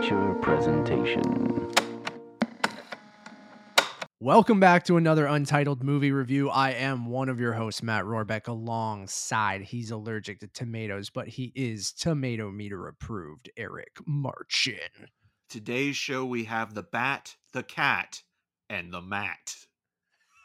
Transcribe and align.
Amateur 0.00 0.32
presentation. 0.36 1.70
Welcome 4.18 4.58
back 4.58 4.84
to 4.84 4.96
another 4.96 5.26
Untitled 5.26 5.84
Movie 5.84 6.10
Review. 6.10 6.48
I 6.48 6.70
am 6.70 7.04
one 7.04 7.28
of 7.28 7.38
your 7.38 7.52
hosts, 7.52 7.82
Matt 7.82 8.04
Rohrbeck, 8.04 8.48
alongside 8.48 9.60
he's 9.60 9.90
allergic 9.90 10.40
to 10.40 10.46
tomatoes, 10.46 11.10
but 11.10 11.28
he 11.28 11.52
is 11.54 11.92
tomato 11.92 12.50
meter 12.50 12.88
approved, 12.88 13.50
Eric 13.58 13.98
Marchin. 14.06 14.78
Today's 15.50 15.96
show, 15.96 16.24
we 16.24 16.44
have 16.44 16.72
the 16.72 16.82
bat, 16.82 17.36
the 17.52 17.62
cat, 17.62 18.22
and 18.70 18.94
the 18.94 19.02
mat. 19.02 19.54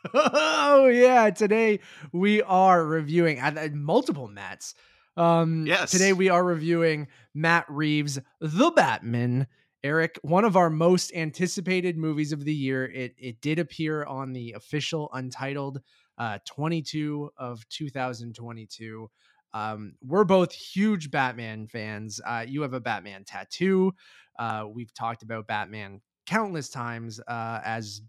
oh, 0.14 0.88
yeah. 0.88 1.30
Today 1.30 1.80
we 2.12 2.42
are 2.42 2.86
reviewing 2.86 3.40
uh, 3.40 3.70
multiple 3.72 4.28
mats. 4.28 4.76
Um, 5.18 5.66
Yes. 5.66 5.92
Today 5.92 6.14
we 6.14 6.30
are 6.30 6.44
reviewing 6.44 7.08
Matt 7.34 7.66
Reeves' 7.70 8.20
The 8.40 8.72
Batman. 8.72 9.48
Eric, 9.84 10.20
one 10.24 10.46
of 10.46 10.58
our 10.58 10.72
most 10.72 11.14
anticipated 11.14 11.96
movies 11.96 12.32
of 12.32 12.44
the 12.44 12.54
year. 12.54 12.86
It 12.86 13.14
it 13.20 13.40
did 13.40 13.60
appear 13.60 14.04
on 14.04 14.34
the 14.34 14.54
official 14.54 15.10
Untitled 15.14 15.80
uh, 16.18 16.40
22 16.48 17.30
of 17.38 17.68
2022. 17.70 19.10
Um, 19.54 19.94
we're 20.02 20.24
both 20.24 20.52
huge 20.52 21.12
Batman 21.12 21.68
fans. 21.68 22.20
Uh, 22.26 22.46
you 22.48 22.64
have 22.64 22.74
a 22.74 22.80
Batman 22.80 23.24
tattoo. 23.26 23.94
Uh, 24.40 24.66
we've 24.74 24.94
talked 24.94 25.22
about 25.22 25.48
Batman 25.48 26.02
countless 26.26 26.70
times 26.70 27.20
uh, 27.28 27.62
as 27.64 28.02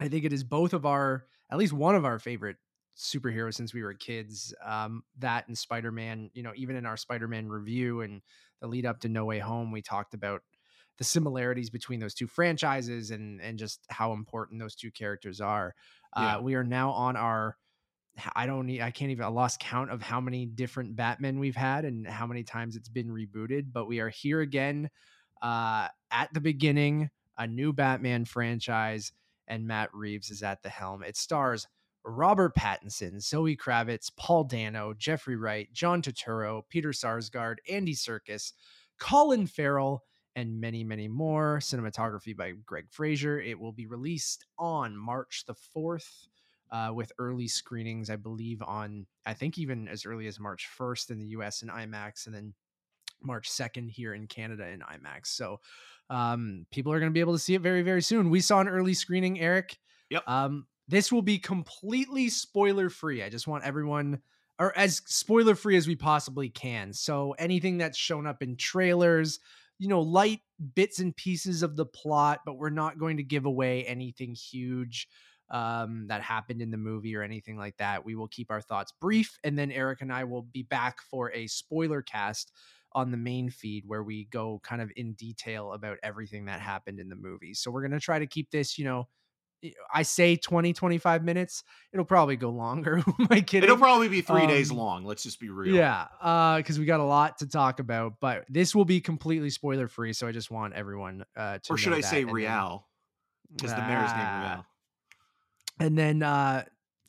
I 0.00 0.08
think 0.08 0.24
it 0.24 0.32
is 0.32 0.42
both 0.42 0.72
of 0.72 0.86
our, 0.86 1.26
at 1.50 1.58
least 1.58 1.74
one 1.74 1.94
of 1.94 2.04
our 2.04 2.18
favorite 2.18 2.56
superheroes 2.96 3.54
since 3.54 3.74
we 3.74 3.82
were 3.82 3.94
kids. 3.94 4.54
Um, 4.64 5.02
that 5.18 5.48
and 5.48 5.56
Spider 5.56 5.92
Man, 5.92 6.30
you 6.34 6.42
know, 6.42 6.52
even 6.56 6.76
in 6.76 6.86
our 6.86 6.96
Spider 6.96 7.28
Man 7.28 7.48
review 7.48 8.02
and 8.02 8.22
the 8.60 8.66
lead 8.66 8.86
up 8.86 9.00
to 9.00 9.08
No 9.08 9.24
Way 9.24 9.38
Home, 9.38 9.70
we 9.70 9.82
talked 9.82 10.14
about 10.14 10.42
the 10.98 11.04
similarities 11.04 11.70
between 11.70 11.98
those 12.00 12.14
two 12.14 12.26
franchises 12.26 13.10
and 13.10 13.40
and 13.40 13.58
just 13.58 13.80
how 13.88 14.12
important 14.12 14.60
those 14.60 14.74
two 14.74 14.90
characters 14.90 15.40
are. 15.40 15.74
Yeah. 16.16 16.36
Uh, 16.36 16.40
we 16.40 16.54
are 16.54 16.64
now 16.64 16.90
on 16.90 17.16
our. 17.16 17.56
I 18.36 18.46
don't 18.46 18.66
need. 18.66 18.80
I 18.80 18.92
can't 18.92 19.10
even. 19.10 19.24
I 19.24 19.28
lost 19.28 19.58
count 19.58 19.90
of 19.90 20.00
how 20.00 20.20
many 20.20 20.46
different 20.46 20.94
Batman 20.94 21.40
we've 21.40 21.56
had 21.56 21.84
and 21.84 22.06
how 22.06 22.26
many 22.26 22.44
times 22.44 22.76
it's 22.76 22.88
been 22.88 23.08
rebooted. 23.08 23.72
But 23.72 23.86
we 23.86 23.98
are 23.98 24.08
here 24.08 24.40
again, 24.40 24.88
uh, 25.42 25.88
at 26.12 26.32
the 26.32 26.40
beginning, 26.40 27.10
a 27.36 27.46
new 27.48 27.72
Batman 27.72 28.24
franchise, 28.24 29.12
and 29.48 29.66
Matt 29.66 29.92
Reeves 29.92 30.30
is 30.30 30.44
at 30.44 30.62
the 30.62 30.68
helm. 30.68 31.02
It 31.02 31.16
stars 31.16 31.66
Robert 32.04 32.54
Pattinson, 32.54 33.20
Zoe 33.22 33.56
Kravitz, 33.56 34.10
Paul 34.16 34.44
Dano, 34.44 34.94
Jeffrey 34.96 35.36
Wright, 35.36 35.72
John 35.72 36.02
Turturro, 36.02 36.62
Peter 36.68 36.90
Sarsgaard, 36.90 37.56
Andy 37.68 37.94
Serkis, 37.94 38.52
Colin 38.98 39.46
Farrell, 39.46 40.02
and 40.36 40.60
many, 40.60 40.84
many 40.84 41.08
more. 41.08 41.58
Cinematography 41.60 42.36
by 42.36 42.52
Greig 42.66 42.90
Fraser. 42.90 43.40
It 43.40 43.58
will 43.58 43.72
be 43.72 43.86
released 43.86 44.46
on 44.58 44.96
March 44.96 45.44
the 45.46 45.54
4th. 45.76 46.28
Uh, 46.72 46.90
with 46.92 47.12
early 47.18 47.46
screenings, 47.46 48.10
I 48.10 48.16
believe 48.16 48.60
on 48.62 49.06
I 49.24 49.34
think 49.34 49.58
even 49.58 49.86
as 49.86 50.06
early 50.06 50.26
as 50.26 50.40
March 50.40 50.68
1st 50.76 51.10
in 51.10 51.18
the 51.20 51.26
US 51.26 51.62
in 51.62 51.68
IMAX, 51.68 52.26
and 52.26 52.34
then 52.34 52.52
March 53.22 53.48
2nd 53.48 53.90
here 53.90 54.14
in 54.14 54.26
Canada 54.26 54.66
in 54.66 54.80
IMAX. 54.80 55.26
So 55.26 55.60
um, 56.10 56.66
people 56.72 56.92
are 56.92 56.98
going 56.98 57.10
to 57.10 57.14
be 57.14 57.20
able 57.20 57.34
to 57.34 57.38
see 57.38 57.54
it 57.54 57.60
very, 57.60 57.82
very 57.82 58.02
soon. 58.02 58.30
We 58.30 58.40
saw 58.40 58.60
an 58.60 58.68
early 58.68 58.94
screening, 58.94 59.38
Eric. 59.38 59.78
Yep. 60.10 60.22
Um, 60.26 60.66
this 60.88 61.10
will 61.10 61.22
be 61.22 61.38
completely 61.38 62.28
spoiler 62.28 62.90
free. 62.90 63.22
I 63.22 63.28
just 63.28 63.46
want 63.46 63.64
everyone, 63.64 64.20
or 64.58 64.76
as 64.76 65.02
spoiler 65.06 65.54
free 65.54 65.76
as 65.76 65.86
we 65.86 65.96
possibly 65.96 66.48
can. 66.48 66.92
So 66.92 67.32
anything 67.38 67.78
that's 67.78 67.98
shown 67.98 68.26
up 68.26 68.42
in 68.42 68.56
trailers, 68.56 69.40
you 69.78 69.88
know, 69.88 70.02
light 70.02 70.40
bits 70.74 71.00
and 71.00 71.16
pieces 71.16 71.62
of 71.62 71.76
the 71.76 71.86
plot, 71.86 72.40
but 72.44 72.58
we're 72.58 72.70
not 72.70 72.98
going 72.98 73.16
to 73.16 73.22
give 73.22 73.44
away 73.44 73.84
anything 73.84 74.34
huge 74.34 75.08
um, 75.50 76.06
that 76.08 76.22
happened 76.22 76.62
in 76.62 76.70
the 76.70 76.76
movie 76.76 77.16
or 77.16 77.22
anything 77.22 77.56
like 77.56 77.76
that. 77.78 78.04
We 78.04 78.14
will 78.14 78.28
keep 78.28 78.50
our 78.50 78.60
thoughts 78.60 78.92
brief, 79.00 79.38
and 79.42 79.58
then 79.58 79.70
Eric 79.70 80.02
and 80.02 80.12
I 80.12 80.24
will 80.24 80.42
be 80.42 80.62
back 80.62 81.00
for 81.10 81.32
a 81.32 81.46
spoiler 81.46 82.02
cast 82.02 82.52
on 82.92 83.10
the 83.10 83.16
main 83.16 83.50
feed 83.50 83.84
where 83.86 84.04
we 84.04 84.26
go 84.26 84.60
kind 84.62 84.80
of 84.80 84.90
in 84.96 85.14
detail 85.14 85.72
about 85.72 85.98
everything 86.02 86.44
that 86.44 86.60
happened 86.60 87.00
in 87.00 87.08
the 87.08 87.16
movie. 87.16 87.52
So 87.52 87.70
we're 87.70 87.82
going 87.82 87.90
to 87.90 88.00
try 88.00 88.20
to 88.20 88.26
keep 88.26 88.50
this, 88.50 88.78
you 88.78 88.84
know, 88.84 89.08
I 89.92 90.02
say 90.02 90.36
20, 90.36 90.72
25 90.72 91.24
minutes. 91.24 91.64
It'll 91.92 92.04
probably 92.04 92.36
go 92.36 92.50
longer. 92.50 93.02
I 93.30 93.40
kidding? 93.40 93.64
It'll 93.64 93.76
probably 93.76 94.08
be 94.08 94.20
three 94.20 94.46
days 94.46 94.70
Um, 94.70 94.76
long. 94.76 95.04
Let's 95.04 95.22
just 95.22 95.40
be 95.40 95.48
real. 95.48 95.74
Yeah, 95.74 96.06
uh, 96.20 96.56
because 96.58 96.78
we 96.78 96.84
got 96.84 97.00
a 97.00 97.04
lot 97.04 97.38
to 97.38 97.46
talk 97.46 97.80
about, 97.80 98.14
but 98.20 98.44
this 98.48 98.74
will 98.74 98.84
be 98.84 99.00
completely 99.00 99.50
spoiler 99.50 99.88
free. 99.88 100.12
So 100.12 100.26
I 100.26 100.32
just 100.32 100.50
want 100.50 100.74
everyone 100.74 101.24
uh, 101.36 101.58
to. 101.62 101.72
Or 101.72 101.78
should 101.78 101.92
I 101.92 102.00
say 102.00 102.24
Real? 102.24 102.86
Because 103.54 103.72
the 103.72 103.82
mayor's 103.82 104.10
name. 104.12 104.40
Real. 104.42 104.66
And 105.80 105.98
then 105.98 106.22
uh, 106.22 106.64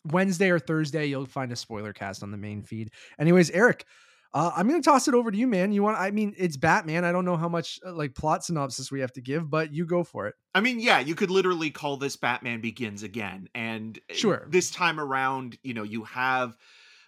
Wednesday 0.06 0.50
or 0.50 0.60
Thursday, 0.60 1.06
you'll 1.08 1.26
find 1.26 1.52
a 1.52 1.56
spoiler 1.56 1.94
cast 1.94 2.24
on 2.24 2.32
the 2.32 2.38
main 2.38 2.62
feed. 2.62 2.92
Anyways, 3.20 3.50
Eric, 3.52 3.86
uh, 4.36 4.52
I'm 4.54 4.68
gonna 4.68 4.82
toss 4.82 5.08
it 5.08 5.14
over 5.14 5.32
to 5.32 5.38
you, 5.38 5.48
man. 5.48 5.72
You 5.72 5.82
want? 5.82 5.98
I 5.98 6.12
mean, 6.12 6.36
it's 6.38 6.58
Batman. 6.58 7.06
I 7.06 7.12
don't 7.14 7.24
know 7.24 7.38
how 7.38 7.48
much 7.48 7.80
uh, 7.86 7.94
like 7.94 8.14
plot 8.14 8.44
synopsis 8.44 8.92
we 8.92 9.00
have 9.00 9.14
to 9.14 9.22
give, 9.22 9.50
but 9.50 9.74
you 9.74 9.86
go 9.86 10.04
for 10.04 10.28
it. 10.28 10.36
I 10.54 10.60
mean, 10.60 10.82
yeah, 10.82 11.00
you 11.00 11.16
could 11.16 11.32
literally 11.32 11.72
call 11.72 11.96
this 11.98 12.18
Batman 12.18 12.60
Begins 12.60 13.02
again. 13.02 13.48
And 13.56 13.98
uh, 14.12 14.14
Sure. 14.14 14.46
this 14.50 14.70
time 14.70 15.00
around, 15.00 15.58
you 15.64 15.74
know, 15.74 15.84
you 15.84 16.04
have 16.04 16.56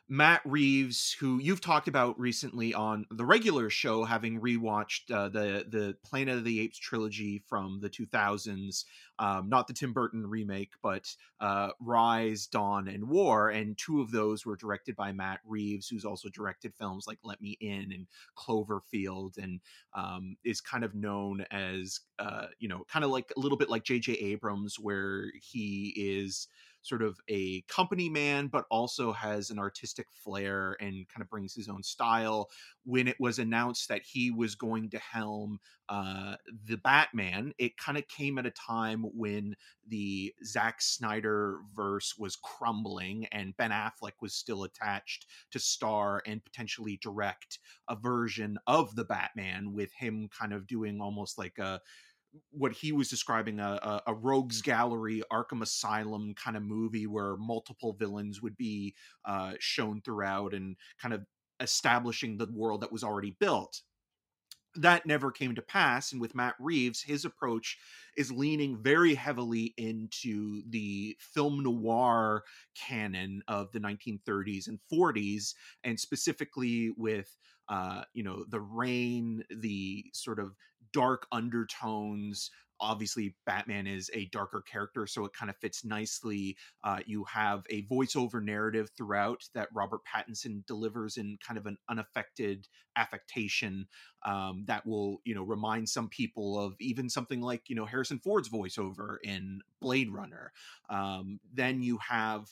Matt 0.10 0.42
Reeves, 0.46 1.12
who 1.20 1.38
you've 1.40 1.60
talked 1.60 1.90
about 1.90 2.18
recently 2.18 2.74
on 2.74 3.06
the 3.12 3.26
regular 3.26 3.70
show, 3.70 4.06
having 4.06 4.40
rewatched 4.40 5.12
uh, 5.12 5.28
the 5.28 5.66
the 5.68 5.98
Planet 6.06 6.38
of 6.38 6.44
the 6.46 6.62
Apes 6.62 6.78
trilogy 6.78 7.44
from 7.46 7.80
the 7.82 7.90
2000s, 7.90 8.86
um, 9.20 9.50
not 9.50 9.68
the 9.68 9.74
Tim 9.74 9.92
Burton 9.92 10.26
remake, 10.26 10.72
but 10.82 11.14
uh, 11.42 11.72
Rise, 11.82 12.48
Dawn, 12.48 12.88
and 12.88 13.10
War, 13.10 13.50
and 13.50 13.78
two 13.78 14.00
of 14.00 14.12
those 14.12 14.46
were 14.46 14.56
directed 14.56 14.96
by 14.96 15.12
Matt 15.12 15.42
Reeves, 15.46 15.90
who's 15.90 16.06
also 16.06 16.30
directed 16.30 16.74
films 16.74 17.06
like 17.06 17.20
Let 17.24 17.42
Me 17.42 17.58
In 17.60 17.92
and 17.92 18.08
Cloverfield, 18.38 19.38
and 19.38 19.60
um, 19.94 20.38
is 20.46 20.62
kind 20.62 20.86
of 20.86 20.96
known 20.96 21.46
as, 21.52 22.00
uh, 22.20 22.48
you 22.60 22.70
know, 22.70 22.86
kind 22.90 23.04
of 23.04 23.12
like 23.12 23.34
a 23.36 23.40
little 23.40 23.58
bit 23.58 23.70
like 23.70 23.84
J.J. 23.84 24.14
Abrams, 24.14 24.80
where 24.80 25.26
he 25.42 25.94
is 25.98 26.48
sort 26.88 27.02
of 27.02 27.20
a 27.30 27.62
company 27.64 28.10
man, 28.10 28.48
but 28.48 28.66
also 28.72 29.12
has 29.12 29.50
an 29.50 29.60
artistic 29.60 30.08
flair 30.12 30.78
and 30.80 31.08
kind 31.10 31.22
of 31.22 31.30
brings 31.30 31.54
his 31.54 31.68
own 31.68 31.84
style. 31.84 32.50
When 32.86 33.08
it 33.08 33.18
was 33.20 33.40
announced 33.40 33.90
that 33.90 34.02
he 34.04 34.32
was 34.32 34.56
going 34.56 34.90
to 34.92 35.00
helm 35.00 35.60
uh, 35.90 36.36
the 36.66 36.78
Batman, 36.78 37.54
it 37.58 37.78
kind 37.78 37.98
of 37.98 38.08
came 38.08 38.38
at 38.38 38.46
a 38.46 38.52
time 38.52 39.04
when 39.14 39.56
the 39.88 40.34
Zack 40.46 40.82
Snyder 40.82 41.60
verse 41.76 42.16
was 42.18 42.36
crumbling 42.36 43.26
and 43.32 43.56
Ben 43.58 43.72
Affleck 43.72 44.14
was 44.22 44.34
still 44.34 44.64
attached 44.64 45.26
to 45.52 45.60
star 45.60 46.22
and 46.26 46.44
potentially 46.44 47.00
direct 47.02 47.60
a 47.90 47.96
version 47.96 48.58
of 48.68 48.96
the 48.96 49.06
Batman 49.06 49.74
with 49.74 49.92
him 49.94 50.30
kind 50.38 50.54
of 50.54 50.68
doing 50.68 51.00
almost 51.02 51.38
like 51.38 51.58
a 51.58 51.82
what 52.52 52.72
he 52.72 52.92
was 52.92 53.10
describing 53.10 53.60
a, 53.60 53.80
a, 53.82 54.02
a 54.08 54.14
rogues 54.14 54.62
gallery 54.62 55.22
arkham 55.32 55.62
asylum 55.62 56.34
kind 56.36 56.58
of 56.58 56.64
movie 56.64 57.08
where 57.08 57.38
multiple 57.38 57.94
villains 57.94 58.42
would 58.42 58.58
be 58.58 58.94
uh, 59.26 59.54
shown 59.60 60.02
throughout 60.02 60.54
and 60.54 60.76
kind 61.02 61.14
of 61.14 61.22
establishing 61.60 62.38
the 62.38 62.48
world 62.54 62.82
that 62.82 62.92
was 62.92 63.04
already 63.04 63.36
built. 63.40 63.82
That 64.76 65.08
never 65.08 65.32
came 65.32 65.56
to 65.56 65.62
pass 65.64 66.12
and 66.12 66.22
with 66.22 66.36
matt 66.36 66.54
reeves 66.60 67.02
his 67.02 67.26
approach 67.26 67.80
is 68.16 68.32
leaning 68.32 68.78
very 68.84 69.16
heavily 69.16 69.74
into 69.78 70.62
the 70.70 71.18
film 71.20 71.64
noir 71.64 72.44
canon 72.76 73.42
of 73.48 73.72
the 73.72 73.80
1930s 73.80 74.68
and 74.68 74.78
40s 74.94 75.56
and 75.84 76.00
specifically 76.00 76.92
with 76.96 77.36
uh, 77.70 78.04
you 78.14 78.24
know 78.24 78.46
the 78.50 78.62
rain 78.62 79.44
the 79.50 80.06
sort 80.14 80.40
of 80.40 80.56
dark 80.94 81.28
undertones 81.32 82.52
obviously 82.80 83.36
batman 83.46 83.88
is 83.88 84.12
a 84.14 84.26
darker 84.26 84.62
character 84.62 85.08
so 85.08 85.26
it 85.26 85.34
kind 85.34 85.50
of 85.50 85.58
fits 85.58 85.84
nicely 85.84 86.56
uh, 86.84 87.00
you 87.08 87.24
have 87.24 87.64
a 87.72 87.84
voiceover 87.88 88.42
narrative 88.44 88.90
throughout 88.96 89.42
that 89.56 89.68
robert 89.74 90.02
pattinson 90.06 90.64
delivers 90.68 91.18
in 91.18 91.38
kind 91.46 91.58
of 91.58 91.66
an 91.66 91.76
unaffected 91.90 92.68
affectation 92.96 93.88
um, 94.26 94.64
that 94.68 94.86
will 94.86 95.22
you 95.26 95.34
know 95.34 95.44
remind 95.44 95.90
some 95.90 96.08
people 96.08 96.60
of 96.60 96.76
even 96.80 97.10
something 97.10 97.42
like 97.42 97.64
you 97.68 97.76
know 97.76 97.86
harrison 97.86 98.20
ford's 98.20 98.50
voiceover 98.50 99.18
in 99.24 99.60
blade 99.82 100.10
runner. 100.12 100.52
Um, 100.90 101.40
then 101.54 101.82
you 101.82 102.00
have 102.08 102.48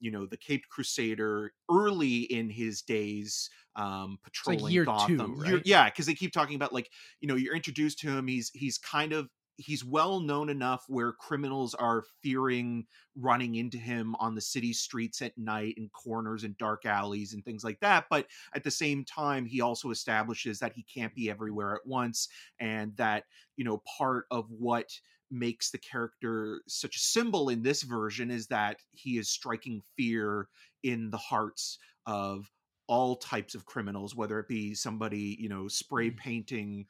you 0.00 0.10
know 0.10 0.26
the 0.26 0.36
caped 0.36 0.68
crusader 0.68 1.52
early 1.70 2.20
in 2.22 2.50
his 2.50 2.82
days 2.82 3.50
um 3.76 4.10
like 4.12 4.22
patrolling 4.24 4.72
year 4.72 4.84
gotham 4.84 5.36
two, 5.36 5.44
Year- 5.44 5.56
right? 5.56 5.66
yeah 5.66 5.84
because 5.84 6.06
they 6.06 6.14
keep 6.14 6.32
talking 6.32 6.56
about 6.56 6.72
like 6.72 6.90
you 7.20 7.28
know 7.28 7.36
you're 7.36 7.54
introduced 7.54 7.98
to 8.00 8.08
him 8.08 8.26
he's 8.26 8.50
he's 8.54 8.78
kind 8.78 9.12
of 9.12 9.28
he's 9.56 9.84
well 9.84 10.20
known 10.20 10.48
enough 10.48 10.84
where 10.88 11.12
criminals 11.12 11.74
are 11.74 12.04
fearing 12.22 12.86
running 13.14 13.56
into 13.56 13.76
him 13.76 14.14
on 14.18 14.34
the 14.34 14.40
city 14.40 14.72
streets 14.72 15.20
at 15.20 15.36
night 15.36 15.74
and 15.76 15.92
corners 15.92 16.44
and 16.44 16.56
dark 16.56 16.86
alleys 16.86 17.34
and 17.34 17.44
things 17.44 17.62
like 17.62 17.78
that 17.80 18.06
but 18.08 18.26
at 18.54 18.64
the 18.64 18.70
same 18.70 19.04
time 19.04 19.44
he 19.44 19.60
also 19.60 19.90
establishes 19.90 20.58
that 20.58 20.72
he 20.72 20.82
can't 20.82 21.14
be 21.14 21.28
everywhere 21.28 21.74
at 21.74 21.86
once 21.86 22.28
and 22.58 22.96
that 22.96 23.24
you 23.56 23.64
know 23.64 23.82
part 23.98 24.24
of 24.30 24.46
what 24.50 24.88
makes 25.30 25.70
the 25.70 25.78
character 25.78 26.60
such 26.66 26.96
a 26.96 27.00
symbol 27.00 27.48
in 27.48 27.62
this 27.62 27.82
version 27.82 28.30
is 28.30 28.46
that 28.48 28.78
he 28.92 29.18
is 29.18 29.28
striking 29.28 29.82
fear 29.96 30.48
in 30.82 31.10
the 31.10 31.18
hearts 31.18 31.78
of 32.06 32.50
all 32.86 33.16
types 33.16 33.54
of 33.54 33.64
criminals 33.66 34.16
whether 34.16 34.40
it 34.40 34.48
be 34.48 34.74
somebody 34.74 35.36
you 35.38 35.48
know 35.48 35.68
spray 35.68 36.10
painting 36.10 36.86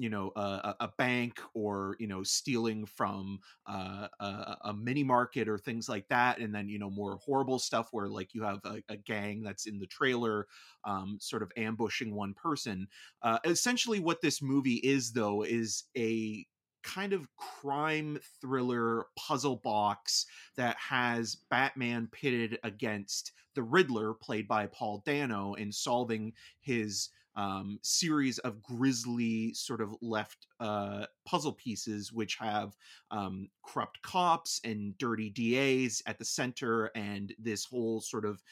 you 0.00 0.08
know 0.08 0.32
a, 0.34 0.74
a 0.80 0.88
bank 0.96 1.40
or 1.52 1.94
you 1.98 2.06
know 2.06 2.22
stealing 2.22 2.86
from 2.86 3.38
uh, 3.66 4.08
a, 4.20 4.56
a, 4.64 4.74
mini 4.74 5.04
market 5.04 5.46
or 5.46 5.58
things 5.58 5.90
like 5.90 6.08
that 6.08 6.38
and 6.38 6.54
then 6.54 6.70
you 6.70 6.78
know 6.78 6.88
more 6.88 7.18
horrible 7.24 7.58
stuff 7.58 7.88
where 7.92 8.08
like 8.08 8.32
you 8.32 8.42
have 8.42 8.60
a, 8.64 8.82
a 8.88 8.96
gang 8.96 9.42
that's 9.42 9.66
in 9.66 9.78
the 9.78 9.86
trailer 9.86 10.46
um, 10.84 11.18
sort 11.20 11.42
of 11.42 11.52
ambushing 11.56 12.14
one 12.14 12.32
person. 12.32 12.88
Uh, 13.22 13.38
essentially 13.44 14.00
what 14.00 14.22
this 14.22 14.40
movie 14.40 14.76
is 14.76 15.12
though 15.12 15.42
is 15.42 15.84
a 15.96 16.46
kind 16.82 17.12
of 17.12 17.28
crime 17.36 18.18
thriller 18.40 19.06
puzzle 19.16 19.56
box 19.56 20.26
that 20.56 20.76
has 20.76 21.36
Batman 21.50 22.08
pitted 22.10 22.58
against 22.62 23.32
the 23.54 23.62
Riddler, 23.62 24.14
played 24.14 24.46
by 24.46 24.66
Paul 24.66 25.02
Dano, 25.04 25.54
in 25.54 25.72
solving 25.72 26.32
his 26.60 27.10
um, 27.36 27.78
series 27.82 28.38
of 28.38 28.62
grisly 28.62 29.54
sort 29.54 29.80
of 29.80 29.94
left 30.00 30.46
uh, 30.58 31.06
puzzle 31.24 31.52
pieces, 31.52 32.12
which 32.12 32.36
have 32.36 32.76
um, 33.10 33.48
corrupt 33.64 34.02
cops 34.02 34.60
and 34.64 34.96
dirty 34.98 35.30
DAs 35.30 36.02
at 36.06 36.18
the 36.18 36.24
center, 36.24 36.90
and 36.94 37.34
this 37.38 37.64
whole 37.64 38.00
sort 38.00 38.24
of 38.24 38.42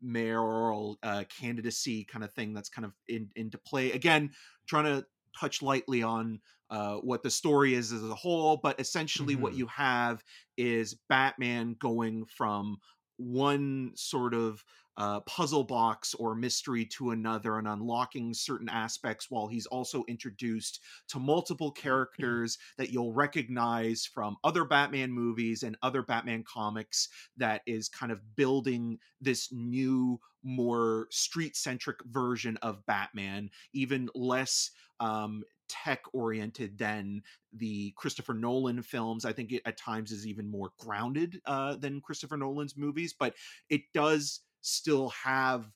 mayoral 0.00 0.98
uh, 1.02 1.24
candidacy 1.40 2.04
kind 2.04 2.24
of 2.24 2.32
thing 2.32 2.54
that's 2.54 2.68
kind 2.68 2.84
of 2.84 2.92
in, 3.08 3.28
into 3.36 3.58
play. 3.58 3.92
Again, 3.92 4.30
trying 4.66 4.84
to 4.84 5.04
touch 5.38 5.62
lightly 5.62 6.02
on 6.02 6.40
uh, 6.70 6.96
what 6.96 7.22
the 7.22 7.30
story 7.30 7.74
is 7.74 7.92
as 7.92 8.02
a 8.02 8.14
whole, 8.14 8.56
but 8.56 8.78
essentially 8.80 9.34
mm-hmm. 9.34 9.42
what 9.42 9.54
you 9.54 9.66
have 9.66 10.22
is 10.56 10.98
Batman 11.08 11.76
going 11.78 12.26
from 12.26 12.78
one 13.18 13.92
sort 13.94 14.34
of 14.34 14.64
uh, 14.98 15.20
puzzle 15.20 15.62
box 15.62 16.12
or 16.14 16.34
mystery 16.34 16.84
to 16.84 17.12
another 17.12 17.58
and 17.58 17.68
unlocking 17.68 18.34
certain 18.34 18.68
aspects 18.68 19.30
while 19.30 19.46
he's 19.46 19.66
also 19.66 20.04
introduced 20.08 20.80
to 21.06 21.20
multiple 21.20 21.70
mm-hmm. 21.70 21.82
characters 21.82 22.58
that 22.76 22.90
you'll 22.90 23.12
recognize 23.12 24.04
from 24.12 24.36
other 24.42 24.64
Batman 24.64 25.12
movies 25.12 25.62
and 25.62 25.76
other 25.82 26.02
Batman 26.02 26.42
comics 26.42 27.08
that 27.36 27.62
is 27.64 27.88
kind 27.88 28.10
of 28.10 28.18
building 28.34 28.98
this 29.20 29.52
new 29.52 30.18
more 30.42 31.06
street 31.10 31.56
centric 31.56 31.98
version 32.10 32.56
of 32.62 32.84
Batman, 32.86 33.50
even 33.72 34.08
less 34.16 34.72
um, 34.98 35.44
tech 35.68 36.02
oriented 36.12 36.78
than 36.78 37.22
the 37.52 37.92
Christopher 37.96 38.34
Nolan 38.34 38.82
films. 38.82 39.24
I 39.24 39.32
think 39.32 39.52
it 39.52 39.62
at 39.64 39.76
times 39.76 40.12
is 40.12 40.26
even 40.26 40.50
more 40.50 40.70
grounded 40.78 41.40
uh, 41.46 41.76
than 41.76 42.00
Christopher 42.00 42.36
Nolan's 42.36 42.76
movies, 42.76 43.14
but 43.18 43.34
it 43.68 43.82
does 43.94 44.40
still 44.60 45.10
have 45.10 45.70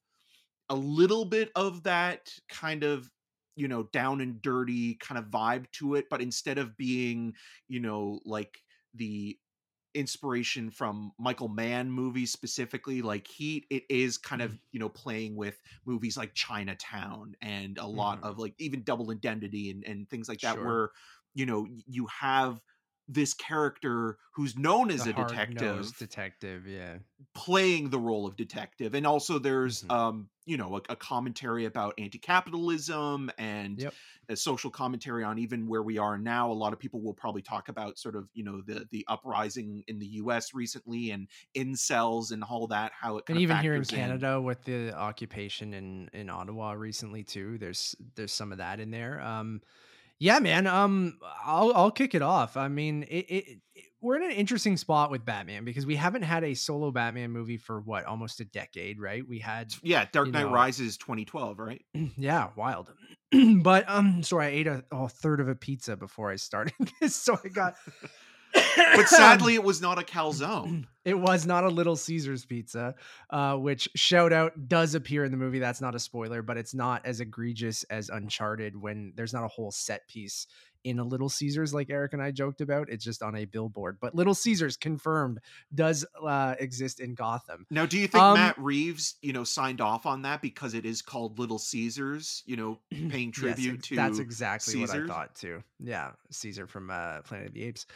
a 0.69 0.75
little 0.75 1.25
bit 1.25 1.51
of 1.55 1.83
that 1.85 2.33
kind 2.49 2.83
of 2.83 3.11
you 3.57 3.69
know 3.69 3.85
down 3.93 4.21
and 4.21 4.41
dirty 4.41 4.95
kind 4.95 5.19
of 5.19 5.27
vibe 5.27 5.71
to 5.73 5.95
it 5.95 6.07
but 6.09 6.23
instead 6.23 6.57
of 6.57 6.77
being 6.79 7.35
you 7.69 7.81
know 7.81 8.19
like 8.25 8.59
the 8.95 9.37
inspiration 9.95 10.71
from 10.71 11.13
Michael 11.19 11.49
Mann 11.49 11.91
movies 11.91 12.33
specifically 12.33 13.03
like 13.03 13.27
Heat 13.27 13.67
it 13.71 13.85
is 13.89 14.19
kind 14.19 14.43
of 14.43 14.51
mm-hmm. 14.51 14.63
you 14.73 14.81
know 14.81 14.89
playing 14.89 15.37
with 15.37 15.61
movies 15.85 16.17
like 16.17 16.35
Chinatown 16.35 17.35
and 17.43 17.79
a 17.79 17.87
lot 17.87 18.23
mm. 18.23 18.29
of 18.29 18.39
like 18.39 18.55
even 18.59 18.83
Double 18.83 19.11
Indemnity 19.11 19.71
and 19.71 19.85
and 19.85 20.09
things 20.09 20.29
like 20.29 20.41
that 20.41 20.55
sure. 20.55 20.65
where 20.65 20.91
you 21.35 21.47
know 21.47 21.67
you 21.87 22.07
have 22.07 22.61
this 23.09 23.35
character 23.35 24.19
who's 24.35 24.57
known 24.57 24.91
as 24.91 25.05
the 25.05 25.11
a 25.11 25.13
detective 25.13 25.97
detective 25.99 26.67
yeah 26.67 26.95
playing 27.35 27.91
the 27.91 27.99
role 27.99 28.27
of 28.27 28.37
detective 28.37 28.95
and 28.95 29.07
also 29.07 29.39
there's 29.39 29.83
mm-hmm. 29.83 29.91
um 29.91 30.29
you 30.45 30.57
know 30.57 30.77
a, 30.77 30.93
a, 30.93 30.97
commentary 30.97 31.65
about 31.67 31.95
anti-capitalism 31.99 33.31
and 33.39 33.79
yep. 33.79 33.95
a 34.29 34.37
social 34.37 34.71
commentary 34.71 35.23
on 35.25 35.39
even 35.39 35.67
where 35.67 35.83
we 35.83 35.99
are 35.99 36.19
now 36.19 36.51
a 36.51 36.55
lot 36.55 36.73
of 36.73 36.79
people 36.79 37.01
will 37.01 37.15
probably 37.15 37.43
talk 37.43 37.69
about 37.69 37.99
sort 37.99 38.17
of 38.17 38.29
you 38.35 38.45
know 38.45 38.61
the 38.67 38.87
the 38.91 39.05
uprising 39.09 39.83
in 39.89 39.99
the 39.99 40.07
us 40.07 40.55
recently 40.55 41.11
and 41.11 41.29
incels 41.57 42.33
and 42.33 42.43
all 42.43 42.67
that 42.67 42.93
how 42.99 43.19
it 43.19 43.25
and 43.29 43.39
even 43.39 43.57
here 43.59 43.75
in 43.75 43.85
canada 43.85 44.35
in. 44.35 44.45
with 44.45 44.63
the 44.65 44.93
occupation 44.95 45.75
in 45.75 46.09
in 46.13 46.31
ottawa 46.31 46.73
recently 46.73 47.23
too 47.23 47.59
there's 47.59 47.95
there's 48.15 48.33
some 48.33 48.53
of 48.53 48.59
that 48.59 48.81
in 48.81 48.91
there 48.91 49.21
um 49.21 49.61
yeah, 50.23 50.39
man. 50.39 50.69
Um, 50.69 51.19
I'll 51.45 51.73
I'll 51.75 51.91
kick 51.91 52.15
it 52.15 52.23
off. 52.23 52.57
I 52.57 52.69
mean, 52.69 53.03
it, 53.03 53.27
it, 53.29 53.59
it, 53.75 53.85
we're 54.01 54.15
in 54.15 54.23
an 54.23 54.31
interesting 54.31 54.77
spot 54.77 55.11
with 55.11 55.25
Batman 55.25 55.65
because 55.65 55.85
we 55.85 55.97
haven't 55.97 56.23
had 56.23 56.45
a 56.45 56.55
solo 56.55 56.93
Batman 56.93 57.33
movie 57.33 57.57
for 57.57 57.81
what 57.81 58.05
almost 58.05 58.39
a 58.39 58.45
decade, 58.45 59.01
right? 59.01 59.27
We 59.29 59.41
had 59.41 59.75
yeah, 59.83 60.07
Dark 60.13 60.31
Knight 60.31 60.45
know, 60.45 60.53
Rises 60.53 60.97
2012, 60.97 61.59
right? 61.59 61.83
Yeah, 62.17 62.51
wild. 62.55 62.93
but 63.63 63.85
um, 63.89 64.23
sorry, 64.23 64.47
I 64.47 64.51
ate 64.51 64.67
a, 64.69 64.85
a 64.93 65.09
third 65.09 65.41
of 65.41 65.49
a 65.49 65.57
pizza 65.57 65.97
before 65.97 66.31
I 66.31 66.37
started 66.37 66.75
this, 67.01 67.17
so 67.17 67.37
I 67.45 67.49
got 67.49 67.75
but 68.77 69.09
sadly, 69.09 69.55
it 69.55 69.63
was 69.63 69.81
not 69.81 69.99
a 69.99 70.03
calzone. 70.03 70.87
It 71.05 71.19
was 71.19 71.47
not 71.47 71.65
a 71.65 71.69
Little 71.69 71.97
Caesars 71.97 72.45
pizza, 72.45 72.95
uh, 73.29 73.57
which 73.57 73.89
shout 73.97 74.33
out 74.33 74.69
does 74.69 74.95
appear 74.95 75.25
in 75.25 75.33
the 75.33 75.37
movie. 75.37 75.59
That's 75.59 75.81
not 75.81 75.97
a 75.97 75.99
spoiler, 75.99 76.43
but 76.43 76.57
it's 76.57 76.75
not 76.75 77.05
as 77.05 77.19
egregious 77.19 77.83
as 77.91 78.09
Uncharted 78.09 78.81
when 78.81 79.13
there's 79.17 79.33
not 79.33 79.43
a 79.43 79.49
whole 79.49 79.73
set 79.73 80.07
piece 80.07 80.47
in 80.85 80.99
a 80.99 81.05
Little 81.05 81.29
Caesars 81.29 81.73
like 81.73 81.91
Eric 81.91 82.13
and 82.13 82.23
I 82.23 82.31
joked 82.31 82.61
about. 82.61 82.89
It's 82.89 83.05
just 83.05 83.23
on 83.23 83.37
a 83.37 83.45
billboard. 83.45 83.99
But 84.01 84.15
Little 84.15 84.35
Caesars 84.35 84.77
confirmed 84.77 85.41
does 85.75 86.05
uh, 86.23 86.55
exist 86.59 87.01
in 87.01 87.15
Gotham. 87.15 87.67
Now, 87.71 87.87
do 87.87 87.99
you 87.99 88.07
think 88.07 88.23
um, 88.23 88.35
Matt 88.35 88.59
Reeves, 88.59 89.17
you 89.23 89.33
know, 89.33 89.45
signed 89.45 89.81
off 89.81 90.07
on 90.07 90.23
that 90.23 90.43
because 90.43 90.75
it 90.75 90.85
is 90.85 91.03
called 91.03 91.39
Little 91.39 91.59
Caesars? 91.59 92.43
You 92.47 92.57
know, 92.57 92.79
paying 93.09 93.33
tribute 93.33 93.81
yes, 93.81 93.89
to 93.89 93.97
that's 93.97 94.19
exactly 94.19 94.75
Caesars? 94.75 94.95
what 94.95 95.05
I 95.05 95.07
thought 95.07 95.35
too. 95.35 95.63
Yeah, 95.81 96.11
Caesar 96.31 96.67
from 96.67 96.91
uh, 96.91 97.23
Planet 97.23 97.49
of 97.49 97.55
the 97.55 97.65
Apes. 97.65 97.87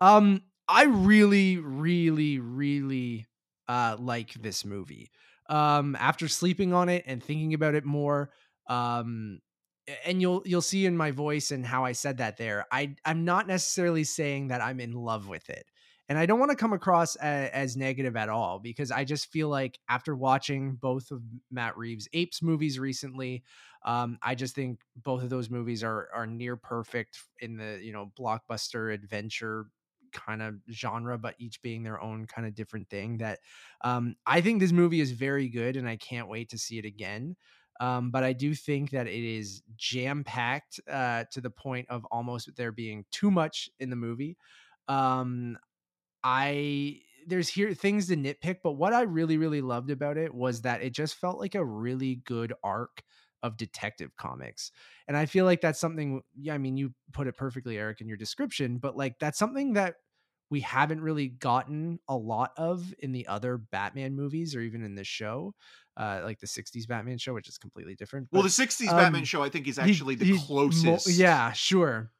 Um, 0.00 0.42
I 0.68 0.84
really, 0.84 1.58
really, 1.58 2.38
really 2.38 3.26
uh, 3.68 3.96
like 3.98 4.34
this 4.34 4.64
movie. 4.64 5.10
Um, 5.48 5.96
after 5.98 6.26
sleeping 6.26 6.72
on 6.72 6.88
it 6.88 7.04
and 7.06 7.22
thinking 7.22 7.54
about 7.54 7.74
it 7.74 7.84
more, 7.84 8.30
um, 8.68 9.40
and 10.04 10.20
you'll 10.20 10.42
you'll 10.44 10.62
see 10.62 10.86
in 10.86 10.96
my 10.96 11.10
voice 11.10 11.50
and 11.50 11.64
how 11.64 11.84
I 11.84 11.92
said 11.92 12.18
that 12.18 12.36
there. 12.36 12.66
I 12.72 12.96
I'm 13.04 13.24
not 13.24 13.46
necessarily 13.46 14.04
saying 14.04 14.48
that 14.48 14.60
I'm 14.60 14.80
in 14.80 14.92
love 14.92 15.28
with 15.28 15.48
it. 15.48 15.66
And 16.08 16.18
I 16.18 16.26
don't 16.26 16.38
want 16.38 16.52
to 16.52 16.56
come 16.56 16.72
across 16.72 17.16
as, 17.16 17.50
as 17.50 17.76
negative 17.76 18.14
at 18.14 18.28
all 18.28 18.60
because 18.60 18.92
I 18.92 19.02
just 19.04 19.32
feel 19.32 19.48
like 19.48 19.80
after 19.88 20.14
watching 20.14 20.76
both 20.76 21.10
of 21.10 21.20
Matt 21.50 21.76
Reeves' 21.76 22.08
Apes 22.12 22.42
movies 22.42 22.78
recently, 22.78 23.42
um, 23.84 24.16
I 24.22 24.36
just 24.36 24.54
think 24.54 24.82
both 24.94 25.24
of 25.24 25.30
those 25.30 25.50
movies 25.50 25.82
are 25.82 26.08
are 26.14 26.26
near 26.26 26.56
perfect 26.56 27.18
in 27.40 27.56
the 27.56 27.80
you 27.82 27.92
know 27.92 28.12
blockbuster 28.18 28.92
adventure 28.92 29.66
kind 30.12 30.42
of 30.42 30.56
genre, 30.70 31.18
but 31.18 31.34
each 31.38 31.60
being 31.62 31.82
their 31.82 32.00
own 32.00 32.26
kind 32.26 32.46
of 32.46 32.54
different 32.54 32.88
thing. 32.88 33.18
That 33.18 33.40
um, 33.82 34.16
I 34.26 34.40
think 34.40 34.60
this 34.60 34.72
movie 34.72 35.00
is 35.00 35.10
very 35.12 35.48
good, 35.48 35.76
and 35.76 35.88
I 35.88 35.96
can't 35.96 36.28
wait 36.28 36.50
to 36.50 36.58
see 36.58 36.78
it 36.78 36.84
again. 36.84 37.36
Um, 37.80 38.10
but 38.10 38.24
I 38.24 38.32
do 38.32 38.54
think 38.54 38.90
that 38.90 39.06
it 39.06 39.24
is 39.24 39.62
jam 39.76 40.24
packed 40.24 40.80
uh, 40.90 41.24
to 41.32 41.40
the 41.40 41.50
point 41.50 41.86
of 41.90 42.04
almost 42.06 42.54
there 42.56 42.72
being 42.72 43.04
too 43.10 43.30
much 43.30 43.70
in 43.78 43.90
the 43.90 43.96
movie. 43.96 44.36
Um, 44.88 45.58
I 46.22 47.00
there's 47.26 47.48
here 47.48 47.74
things 47.74 48.06
to 48.08 48.16
nitpick, 48.16 48.58
but 48.62 48.72
what 48.72 48.92
I 48.92 49.02
really 49.02 49.36
really 49.36 49.60
loved 49.60 49.90
about 49.90 50.16
it 50.16 50.32
was 50.34 50.62
that 50.62 50.82
it 50.82 50.90
just 50.90 51.16
felt 51.16 51.38
like 51.38 51.54
a 51.54 51.64
really 51.64 52.16
good 52.16 52.52
arc 52.62 53.02
of 53.42 53.56
detective 53.56 54.16
comics. 54.16 54.72
And 55.06 55.16
I 55.16 55.26
feel 55.26 55.44
like 55.44 55.60
that's 55.60 55.80
something 55.80 56.22
yeah, 56.34 56.54
I 56.54 56.58
mean 56.58 56.76
you 56.76 56.94
put 57.12 57.26
it 57.26 57.36
perfectly 57.36 57.78
Eric 57.78 58.00
in 58.00 58.08
your 58.08 58.16
description, 58.16 58.78
but 58.78 58.96
like 58.96 59.18
that's 59.18 59.38
something 59.38 59.74
that 59.74 59.96
we 60.50 60.60
haven't 60.60 61.00
really 61.00 61.28
gotten 61.28 61.98
a 62.08 62.16
lot 62.16 62.52
of 62.56 62.94
in 63.00 63.12
the 63.12 63.26
other 63.26 63.58
Batman 63.58 64.14
movies 64.14 64.54
or 64.54 64.60
even 64.60 64.82
in 64.84 64.94
this 64.94 65.08
show, 65.08 65.54
uh, 65.96 66.20
like 66.24 66.38
the 66.40 66.46
'60s 66.46 66.86
Batman 66.86 67.18
show, 67.18 67.34
which 67.34 67.48
is 67.48 67.58
completely 67.58 67.94
different. 67.94 68.28
But, 68.30 68.38
well, 68.38 68.42
the 68.44 68.50
'60s 68.50 68.88
um, 68.90 68.96
Batman 68.96 69.24
show, 69.24 69.42
I 69.42 69.48
think, 69.48 69.66
is 69.68 69.78
actually 69.78 70.16
he, 70.16 70.32
the 70.32 70.38
closest. 70.38 71.08
Mo- 71.08 71.12
yeah, 71.14 71.52
sure. 71.52 72.12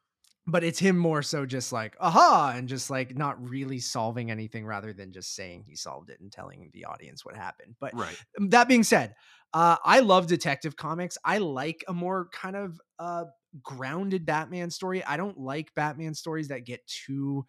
but 0.45 0.63
it's 0.63 0.79
him 0.79 0.97
more 0.97 1.21
so 1.21 1.45
just 1.45 1.73
like 1.73 1.95
aha 1.99 2.53
and 2.55 2.69
just 2.69 2.89
like 2.89 3.15
not 3.15 3.41
really 3.49 3.79
solving 3.79 4.31
anything 4.31 4.65
rather 4.65 4.93
than 4.93 5.11
just 5.11 5.35
saying 5.35 5.63
he 5.67 5.75
solved 5.75 6.09
it 6.09 6.19
and 6.21 6.31
telling 6.31 6.69
the 6.73 6.85
audience 6.85 7.25
what 7.25 7.35
happened 7.35 7.75
but 7.79 7.93
Right. 7.93 8.17
that 8.49 8.67
being 8.67 8.83
said 8.83 9.13
uh 9.53 9.75
i 9.83 9.99
love 9.99 10.27
detective 10.27 10.75
comics 10.77 11.17
i 11.25 11.37
like 11.39 11.83
a 11.87 11.93
more 11.93 12.29
kind 12.31 12.55
of 12.55 12.79
uh 12.99 13.25
grounded 13.61 14.25
batman 14.25 14.69
story 14.69 15.03
i 15.03 15.17
don't 15.17 15.37
like 15.37 15.73
batman 15.75 16.13
stories 16.13 16.47
that 16.49 16.65
get 16.65 16.85
too 16.87 17.45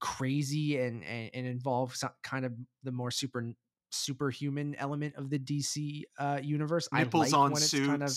crazy 0.00 0.78
and 0.78 1.04
and, 1.04 1.30
and 1.34 1.46
involve 1.46 1.94
some 1.94 2.10
kind 2.22 2.44
of 2.44 2.52
the 2.84 2.92
more 2.92 3.10
super 3.10 3.52
superhuman 3.94 4.74
element 4.76 5.14
of 5.16 5.30
the 5.30 5.38
dc 5.38 6.02
uh 6.18 6.40
universe. 6.42 6.88
Nipples 6.92 7.32
i 7.32 7.36
like 7.36 7.44
on 7.44 7.52
when 7.52 7.62
suits. 7.62 7.74
it's 7.74 7.86
kind 7.86 8.02
of 8.02 8.10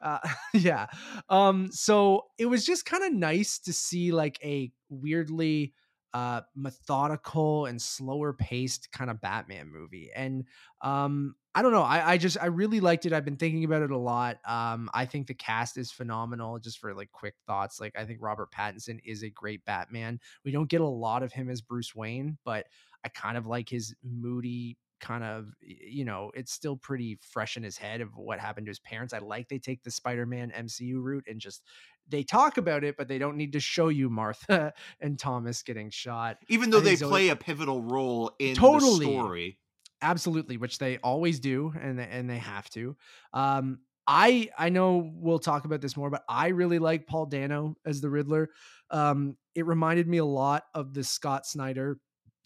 uh 0.00 0.18
yeah. 0.54 0.86
Um 1.28 1.70
so 1.72 2.26
it 2.38 2.46
was 2.46 2.64
just 2.64 2.84
kind 2.84 3.04
of 3.04 3.12
nice 3.12 3.58
to 3.60 3.72
see 3.72 4.12
like 4.12 4.38
a 4.44 4.72
weirdly 4.88 5.72
uh 6.14 6.42
methodical 6.54 7.66
and 7.66 7.80
slower 7.80 8.32
paced 8.32 8.92
kind 8.92 9.10
of 9.10 9.20
batman 9.20 9.70
movie. 9.72 10.10
And 10.14 10.44
um 10.82 11.34
i 11.54 11.62
don't 11.62 11.72
know 11.72 11.82
i 11.82 12.12
i 12.12 12.18
just 12.18 12.36
i 12.40 12.46
really 12.46 12.80
liked 12.80 13.06
it. 13.06 13.12
I've 13.12 13.24
been 13.24 13.36
thinking 13.36 13.64
about 13.64 13.82
it 13.82 13.90
a 13.90 13.98
lot. 13.98 14.38
Um 14.46 14.90
i 14.92 15.06
think 15.06 15.26
the 15.26 15.34
cast 15.34 15.78
is 15.78 15.90
phenomenal 15.90 16.58
just 16.58 16.78
for 16.78 16.94
like 16.94 17.10
quick 17.12 17.34
thoughts. 17.46 17.80
Like 17.80 17.94
i 17.98 18.04
think 18.04 18.18
robert 18.22 18.52
pattinson 18.52 19.00
is 19.04 19.22
a 19.22 19.30
great 19.30 19.64
batman. 19.64 20.20
We 20.44 20.52
don't 20.52 20.68
get 20.68 20.80
a 20.80 20.86
lot 20.86 21.22
of 21.22 21.32
him 21.32 21.48
as 21.48 21.60
bruce 21.62 21.94
wayne 21.94 22.38
but 22.44 22.66
i 23.04 23.08
kind 23.08 23.36
of 23.36 23.46
like 23.46 23.68
his 23.68 23.94
moody 24.02 24.76
kind 25.00 25.24
of 25.24 25.52
you 25.60 26.04
know 26.04 26.30
it's 26.34 26.52
still 26.52 26.76
pretty 26.76 27.18
fresh 27.22 27.56
in 27.56 27.62
his 27.62 27.76
head 27.76 28.00
of 28.00 28.16
what 28.16 28.38
happened 28.40 28.66
to 28.66 28.70
his 28.70 28.78
parents 28.80 29.12
i 29.12 29.18
like 29.18 29.48
they 29.48 29.58
take 29.58 29.82
the 29.82 29.90
spider-man 29.90 30.50
mcu 30.50 31.02
route 31.02 31.24
and 31.28 31.40
just 31.40 31.62
they 32.08 32.22
talk 32.22 32.56
about 32.56 32.84
it 32.84 32.96
but 32.96 33.08
they 33.08 33.18
don't 33.18 33.36
need 33.36 33.52
to 33.52 33.60
show 33.60 33.88
you 33.88 34.08
martha 34.08 34.72
and 35.00 35.18
thomas 35.18 35.62
getting 35.62 35.90
shot 35.90 36.38
Even 36.48 36.70
though 36.70 36.80
they 36.80 36.96
play 36.96 37.28
a 37.28 37.36
pivotal 37.36 37.82
role 37.82 38.34
in 38.38 38.54
Totally. 38.54 39.06
the 39.06 39.12
story. 39.12 39.58
absolutely 40.02 40.56
which 40.56 40.78
they 40.78 40.98
always 40.98 41.40
do 41.40 41.72
and 41.80 41.98
they, 41.98 42.06
and 42.06 42.28
they 42.28 42.38
have 42.38 42.68
to 42.70 42.96
um 43.32 43.80
i 44.06 44.48
i 44.58 44.68
know 44.68 45.10
we'll 45.14 45.38
talk 45.38 45.64
about 45.64 45.80
this 45.80 45.96
more 45.96 46.10
but 46.10 46.22
i 46.28 46.48
really 46.48 46.78
like 46.78 47.06
paul 47.06 47.26
dano 47.26 47.76
as 47.84 48.00
the 48.00 48.10
riddler 48.10 48.50
um 48.90 49.36
it 49.54 49.64
reminded 49.66 50.06
me 50.06 50.18
a 50.18 50.24
lot 50.24 50.64
of 50.74 50.92
the 50.92 51.02
scott 51.02 51.46
snyder 51.46 51.98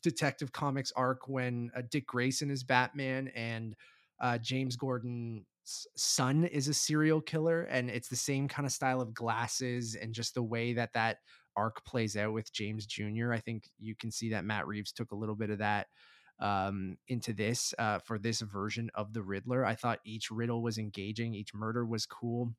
detective 0.03 0.53
comics 0.53 0.93
arc 0.97 1.29
when 1.29 1.71
uh, 1.77 1.83
dick 1.91 2.07
grayson 2.07 2.51
is 2.51 2.65
batman 2.65 3.29
and 3.35 3.75
uh 4.21 4.39
james 4.39 4.77
gordon's 4.77 5.45
son 5.97 6.45
is 6.45 6.69
a 6.69 6.75
serial 6.75 7.21
killer 7.21 7.63
and 7.65 7.91
it's 7.91 8.09
the 8.09 8.17
same 8.17 8.49
kind 8.49 8.67
of 8.67 8.73
style 8.73 9.01
of 9.01 9.15
glasses 9.15 9.95
and 9.95 10.15
just 10.15 10.35
the 10.35 10.43
way 10.43 10.73
that 10.73 10.93
that 10.93 11.19
arc 11.57 11.85
plays 11.85 12.17
out 12.17 12.33
with 12.33 12.53
james 12.53 12.87
jr 12.87 13.33
i 13.33 13.39
think 13.39 13.69
you 13.79 13.95
can 13.95 14.11
see 14.11 14.31
that 14.31 14.45
matt 14.45 14.67
reeves 14.67 14.93
took 14.93 15.13
a 15.13 15.17
little 15.17 15.37
bit 15.37 15.51
of 15.51 15.59
that 15.59 15.87
um, 16.41 16.97
into 17.09 17.33
this 17.33 17.75
uh, 17.79 17.99
for 17.99 18.19
this 18.19 18.41
version 18.41 18.91
of 18.95 19.13
the 19.13 19.23
Riddler. 19.23 19.65
I 19.65 19.75
thought 19.75 20.01
each 20.05 20.31
riddle 20.31 20.63
was 20.63 20.79
engaging, 20.79 21.35
each 21.35 21.55
murder 21.55 21.85
was 21.85 22.07
cool. 22.07 22.55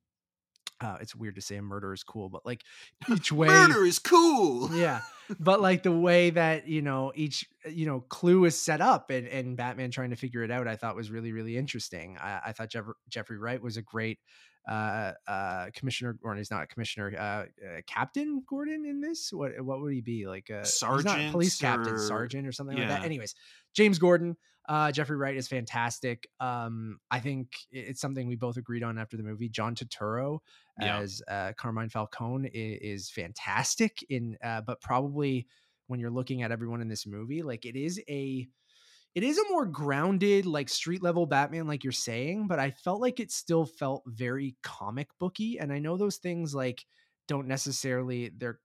Uh, 0.82 0.98
it's 1.00 1.16
weird 1.16 1.36
to 1.36 1.42
say 1.42 1.58
a 1.58 1.62
murder 1.62 1.94
is 1.94 2.04
cool, 2.04 2.30
but 2.30 2.46
like 2.46 2.64
each 3.10 3.32
way, 3.32 3.48
Murder 3.48 3.86
is 3.86 4.00
cool. 4.00 4.74
yeah. 4.76 5.02
But 5.40 5.62
like 5.62 5.84
the 5.84 5.94
way 5.94 6.32
that 6.32 6.68
you 6.68 6.82
know 6.82 7.14
each 7.16 7.48
you 7.66 7.86
know 7.86 8.02
clue 8.02 8.44
is 8.44 8.62
set 8.62 8.82
up 8.82 9.12
and 9.12 9.26
and 9.28 9.56
Batman 9.56 9.90
trying 9.90 10.10
to 10.10 10.18
figure 10.18 10.44
it 10.44 10.52
out, 10.52 10.68
I 10.68 10.76
thought 10.76 10.94
was 10.98 11.10
really 11.10 11.32
really 11.32 11.56
interesting. 11.56 12.18
I, 12.20 12.42
I 12.48 12.52
thought 12.52 12.70
Jeff- 12.70 12.84
Jeffrey 13.08 13.38
Wright 13.38 13.62
was 13.62 13.78
a 13.78 13.82
great 13.82 14.20
uh 14.70 15.12
uh 15.27 15.65
commissioner 15.74 16.18
or 16.24 16.36
he's 16.36 16.51
not 16.51 16.63
a 16.63 16.68
commissioner 16.68 17.13
uh, 17.18 17.22
uh 17.22 17.82
captain 17.88 18.44
gordon 18.48 18.86
in 18.86 19.01
this? 19.01 19.32
What 19.34 19.60
what 19.62 19.82
would 19.82 19.94
he 19.94 20.01
be? 20.01 20.27
Like 20.27 20.50
a 20.50 20.60
he's 20.60 20.82
not 20.82 21.01
Sergeant 21.03 21.32
police 21.32 21.58
captain 21.58 21.94
or- 21.96 21.98
sergeant 21.98 22.48
or 22.48 22.51
something 22.51 22.77
like 22.77 22.88
that? 22.88 23.03
Anyways 23.03 23.34
james 23.74 23.98
gordon 24.00 24.36
uh 24.70 24.91
jeffrey 24.91 25.18
wright 25.18 25.36
is 25.36 25.48
fantastic. 25.48 26.27
Um 26.39 27.00
i 27.10 27.20
think 27.20 27.48
it's 27.72 28.00
something 28.01 28.27
we 28.27 28.36
both 28.36 28.58
agreed 28.58 28.84
on 28.84 28.98
after 29.00 29.18
the 29.18 29.24
movie. 29.24 29.50
John 29.50 29.74
turturro 29.75 30.39
Yeah. 30.80 31.00
as 31.00 31.22
uh 31.27 31.53
carmine 31.58 31.89
falcone 31.89 32.46
is, 32.53 33.01
is 33.06 33.10
fantastic 33.10 34.06
in 34.10 34.38
uh 34.44 34.62
but 34.62 34.80
probably 34.82 35.48
when 35.88 36.00
you're 36.00 36.12
looking 36.12 36.44
at 36.44 36.51
everyone 36.51 36.82
in 36.82 36.88
this 36.88 37.08
movie 37.08 37.41
like 37.41 37.65
it 37.65 37.75
is 37.75 38.00
a 38.08 38.48
it 39.13 39.24
is 39.24 39.38
a 39.38 39.50
more 39.50 39.65
grounded 39.65 40.46
like 40.46 40.70
street 40.70 41.03
level 41.03 41.25
batman 41.25 41.68
like 41.68 41.84
you're 41.84 41.91
saying 41.91 42.48
but 42.48 42.60
i 42.60 42.72
felt 42.72 43.01
like 43.01 43.20
it 43.20 43.32
still 43.32 43.65
felt 43.65 44.03
very 44.06 44.56
comic 44.63 45.08
booky 45.20 45.60
and 45.60 45.72
i 45.72 45.80
know 45.80 45.98
those 45.98 46.18
things 46.18 46.53
like 46.56 46.86
don't 47.27 47.48
necessarily 47.48 48.32
they're 48.38 48.60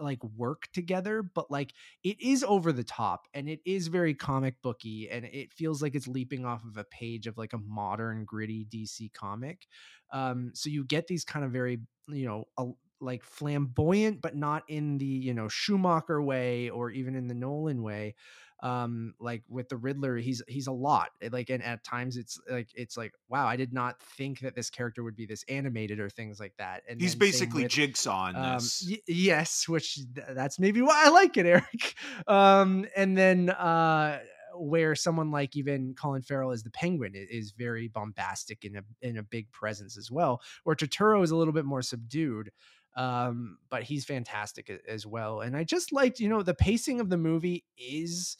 like 0.00 0.22
work 0.36 0.68
together 0.72 1.22
but 1.22 1.50
like 1.50 1.72
it 2.02 2.20
is 2.20 2.44
over 2.44 2.72
the 2.72 2.84
top 2.84 3.26
and 3.34 3.48
it 3.48 3.60
is 3.64 3.88
very 3.88 4.14
comic 4.14 4.54
booky 4.62 5.08
and 5.10 5.24
it 5.24 5.52
feels 5.52 5.82
like 5.82 5.94
it's 5.94 6.08
leaping 6.08 6.44
off 6.44 6.64
of 6.64 6.76
a 6.76 6.84
page 6.84 7.26
of 7.26 7.38
like 7.38 7.52
a 7.52 7.58
modern 7.58 8.24
gritty 8.24 8.66
dc 8.70 9.12
comic. 9.12 9.66
Um 10.12 10.50
so 10.54 10.70
you 10.70 10.84
get 10.84 11.06
these 11.06 11.24
kind 11.24 11.44
of 11.44 11.52
very 11.52 11.80
you 12.08 12.26
know 12.26 12.44
a, 12.58 12.66
like 13.00 13.24
flamboyant 13.24 14.20
but 14.20 14.36
not 14.36 14.62
in 14.68 14.98
the 14.98 15.04
you 15.04 15.34
know 15.34 15.48
schumacher 15.48 16.22
way 16.22 16.70
or 16.70 16.90
even 16.90 17.14
in 17.14 17.26
the 17.26 17.34
nolan 17.34 17.82
way 17.82 18.14
um 18.62 19.12
like 19.18 19.42
with 19.48 19.68
the 19.68 19.76
riddler 19.76 20.16
he's 20.16 20.40
he's 20.46 20.68
a 20.68 20.72
lot 20.72 21.08
like 21.32 21.50
and 21.50 21.62
at 21.64 21.82
times 21.82 22.16
it's 22.16 22.38
like 22.48 22.68
it's 22.76 22.96
like 22.96 23.12
wow 23.28 23.44
i 23.46 23.56
did 23.56 23.72
not 23.72 24.00
think 24.16 24.38
that 24.38 24.54
this 24.54 24.70
character 24.70 25.02
would 25.02 25.16
be 25.16 25.26
this 25.26 25.44
animated 25.48 25.98
or 25.98 26.08
things 26.08 26.38
like 26.38 26.54
that 26.58 26.82
and 26.88 27.00
He's 27.00 27.16
basically 27.16 27.64
with- 27.64 27.72
Jigsaw 27.72 28.28
in 28.28 28.36
um, 28.36 28.54
this. 28.54 28.86
y- 28.88 29.00
yes, 29.08 29.68
which 29.68 29.96
th- 29.96 30.28
that's 30.30 30.60
maybe 30.60 30.80
why 30.80 31.04
I 31.06 31.08
like 31.08 31.36
it, 31.36 31.46
Eric. 31.56 31.94
Um, 32.28 32.86
and 32.96 33.16
then 33.16 33.50
uh, 33.50 34.20
where 34.56 34.94
someone 34.94 35.30
like 35.32 35.56
even 35.56 35.94
Colin 35.94 36.22
Farrell 36.22 36.50
as 36.52 36.62
the 36.62 36.70
Penguin 36.70 37.12
is 37.14 37.50
very 37.52 37.88
bombastic 37.88 38.64
in 38.64 38.76
a 38.76 38.82
in 39.00 39.16
a 39.18 39.22
big 39.22 39.50
presence 39.50 39.96
as 39.98 40.10
well. 40.10 40.40
Where 40.64 40.76
Turturro 40.76 41.22
is 41.24 41.30
a 41.32 41.36
little 41.36 41.54
bit 41.54 41.64
more 41.64 41.82
subdued, 41.82 42.50
um, 42.96 43.58
but 43.70 43.82
he's 43.82 44.04
fantastic 44.04 44.70
as 44.86 45.06
well. 45.06 45.40
And 45.40 45.56
I 45.56 45.64
just 45.64 45.92
liked, 45.92 46.20
you 46.20 46.28
know, 46.28 46.42
the 46.42 46.54
pacing 46.54 47.00
of 47.00 47.08
the 47.08 47.16
movie 47.18 47.64
is 47.78 48.36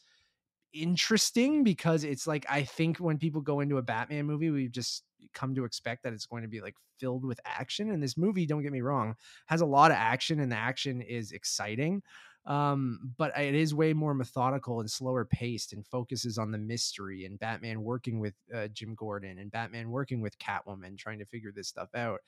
interesting 0.73 1.63
because 1.63 2.03
it's 2.03 2.27
like 2.27 2.45
I 2.49 2.63
think 2.63 2.97
when 2.97 3.17
people 3.17 3.41
go 3.41 3.59
into 3.59 3.77
a 3.77 3.81
Batman 3.81 4.25
movie, 4.25 4.49
we've 4.49 4.71
just 4.71 5.03
come 5.33 5.55
to 5.55 5.65
expect 5.65 6.03
that 6.03 6.13
it's 6.13 6.25
going 6.25 6.43
to 6.43 6.49
be 6.49 6.61
like 6.61 6.75
filled 6.99 7.25
with 7.25 7.39
action. 7.45 7.91
And 7.91 8.01
this 8.01 8.17
movie, 8.17 8.45
don't 8.45 8.63
get 8.63 8.71
me 8.71 8.81
wrong, 8.81 9.15
has 9.47 9.61
a 9.61 9.65
lot 9.65 9.91
of 9.91 9.97
action 9.97 10.39
and 10.39 10.51
the 10.51 10.57
action 10.57 11.01
is 11.01 11.31
exciting. 11.31 12.01
Um, 12.45 13.13
but 13.17 13.37
it 13.39 13.55
is 13.55 13.73
way 13.73 13.93
more 13.93 14.13
methodical 14.13 14.81
and 14.81 14.91
slower 14.91 15.23
paced 15.23 15.71
and 15.71 15.87
focuses 15.87 16.37
on 16.37 16.51
the 16.51 16.57
mystery 16.57 17.23
and 17.23 17.39
Batman 17.39 17.83
working 17.83 18.19
with 18.19 18.33
uh, 18.53 18.67
Jim 18.67 18.95
Gordon 18.95 19.39
and 19.39 19.49
Batman 19.49 19.89
working 19.89 20.19
with 20.19 20.37
Catwoman 20.39 20.97
trying 20.97 21.19
to 21.19 21.25
figure 21.25 21.53
this 21.55 21.69
stuff 21.69 21.95
out. 21.95 22.19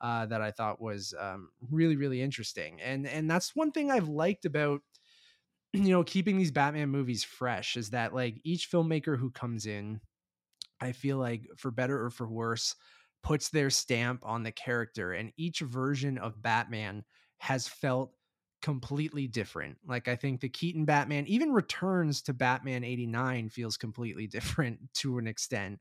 Uh, 0.00 0.26
that 0.26 0.42
I 0.42 0.50
thought 0.50 0.80
was 0.82 1.14
um, 1.18 1.48
really, 1.70 1.96
really 1.96 2.20
interesting. 2.20 2.80
And 2.80 3.06
and 3.06 3.30
that's 3.30 3.56
one 3.56 3.72
thing 3.72 3.90
I've 3.90 4.08
liked 4.08 4.44
about 4.44 4.82
you 5.74 5.90
know 5.90 6.04
keeping 6.04 6.38
these 6.38 6.52
batman 6.52 6.88
movies 6.88 7.24
fresh 7.24 7.76
is 7.76 7.90
that 7.90 8.14
like 8.14 8.40
each 8.44 8.70
filmmaker 8.70 9.18
who 9.18 9.30
comes 9.30 9.66
in 9.66 10.00
i 10.80 10.92
feel 10.92 11.18
like 11.18 11.46
for 11.56 11.70
better 11.70 12.02
or 12.04 12.10
for 12.10 12.28
worse 12.28 12.76
puts 13.22 13.50
their 13.50 13.70
stamp 13.70 14.22
on 14.24 14.42
the 14.42 14.52
character 14.52 15.12
and 15.12 15.32
each 15.36 15.60
version 15.60 16.18
of 16.18 16.42
batman 16.42 17.04
has 17.38 17.68
felt 17.68 18.14
completely 18.62 19.28
different. 19.28 19.78
Like 19.86 20.08
i 20.08 20.16
think 20.16 20.40
the 20.40 20.48
keaton 20.48 20.86
batman 20.86 21.26
even 21.26 21.52
returns 21.52 22.22
to 22.22 22.34
batman 22.34 22.84
89 22.84 23.50
feels 23.50 23.76
completely 23.76 24.26
different 24.28 24.80
to 24.94 25.18
an 25.18 25.26
extent 25.26 25.80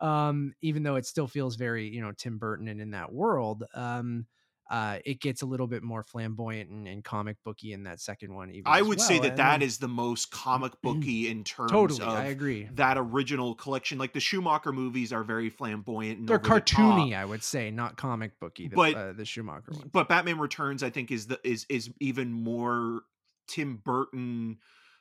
um 0.00 0.54
even 0.62 0.82
though 0.82 0.96
it 0.96 1.06
still 1.06 1.28
feels 1.28 1.56
very 1.56 1.88
you 1.88 2.00
know 2.00 2.12
tim 2.12 2.38
burton 2.38 2.68
and 2.68 2.80
in 2.80 2.90
that 2.92 3.12
world 3.12 3.64
um 3.74 4.26
uh, 4.70 4.98
it 5.04 5.20
gets 5.20 5.42
a 5.42 5.46
little 5.46 5.66
bit 5.66 5.82
more 5.82 6.02
flamboyant 6.02 6.70
and, 6.70 6.88
and 6.88 7.04
comic 7.04 7.36
booky 7.44 7.72
in 7.74 7.84
that 7.84 8.00
second 8.00 8.34
one. 8.34 8.50
Even 8.50 8.64
I 8.66 8.80
would 8.80 9.00
say 9.00 9.18
that 9.18 9.30
And 9.30 9.38
that 9.38 9.50
then- 9.58 9.62
is 9.62 9.76
the 9.78 9.88
most 9.88 10.30
comic 10.30 10.72
booky 10.82 11.28
in 11.28 11.44
terms 11.44 11.70
totally. 11.70 12.00
of 12.02 12.08
I 12.08 12.24
agree. 12.26 12.68
that 12.74 12.96
original 12.98 13.54
collection. 13.54 13.98
Like 13.98 14.14
the 14.14 14.20
Schumacher 14.20 14.72
movies 14.72 15.12
are 15.12 15.22
very 15.22 15.50
flamboyant 15.50 16.20
and 16.20 16.28
They're 16.28 16.36
over 16.38 16.48
the 16.54 16.60
cartoony, 16.60 17.14
I 17.14 17.24
would 17.24 17.42
say, 17.42 17.70
not 17.70 17.96
comic 17.96 18.40
booky. 18.40 18.68
The, 18.68 18.76
But- 18.76 18.94
uh, 18.94 19.12
the 19.12 19.24
Schumacher 19.26 19.72
one. 19.72 19.90
but 19.92 20.08
Batman 20.08 20.38
Returns, 20.38 20.82
I 20.82 20.88
think, 20.90 21.10
is 21.10 21.26
the 21.26 21.38
is 21.44 21.66
is 21.68 21.90
even 22.00 22.32
more 22.32 23.02
Tim 23.48 23.76
Burton 23.84 24.56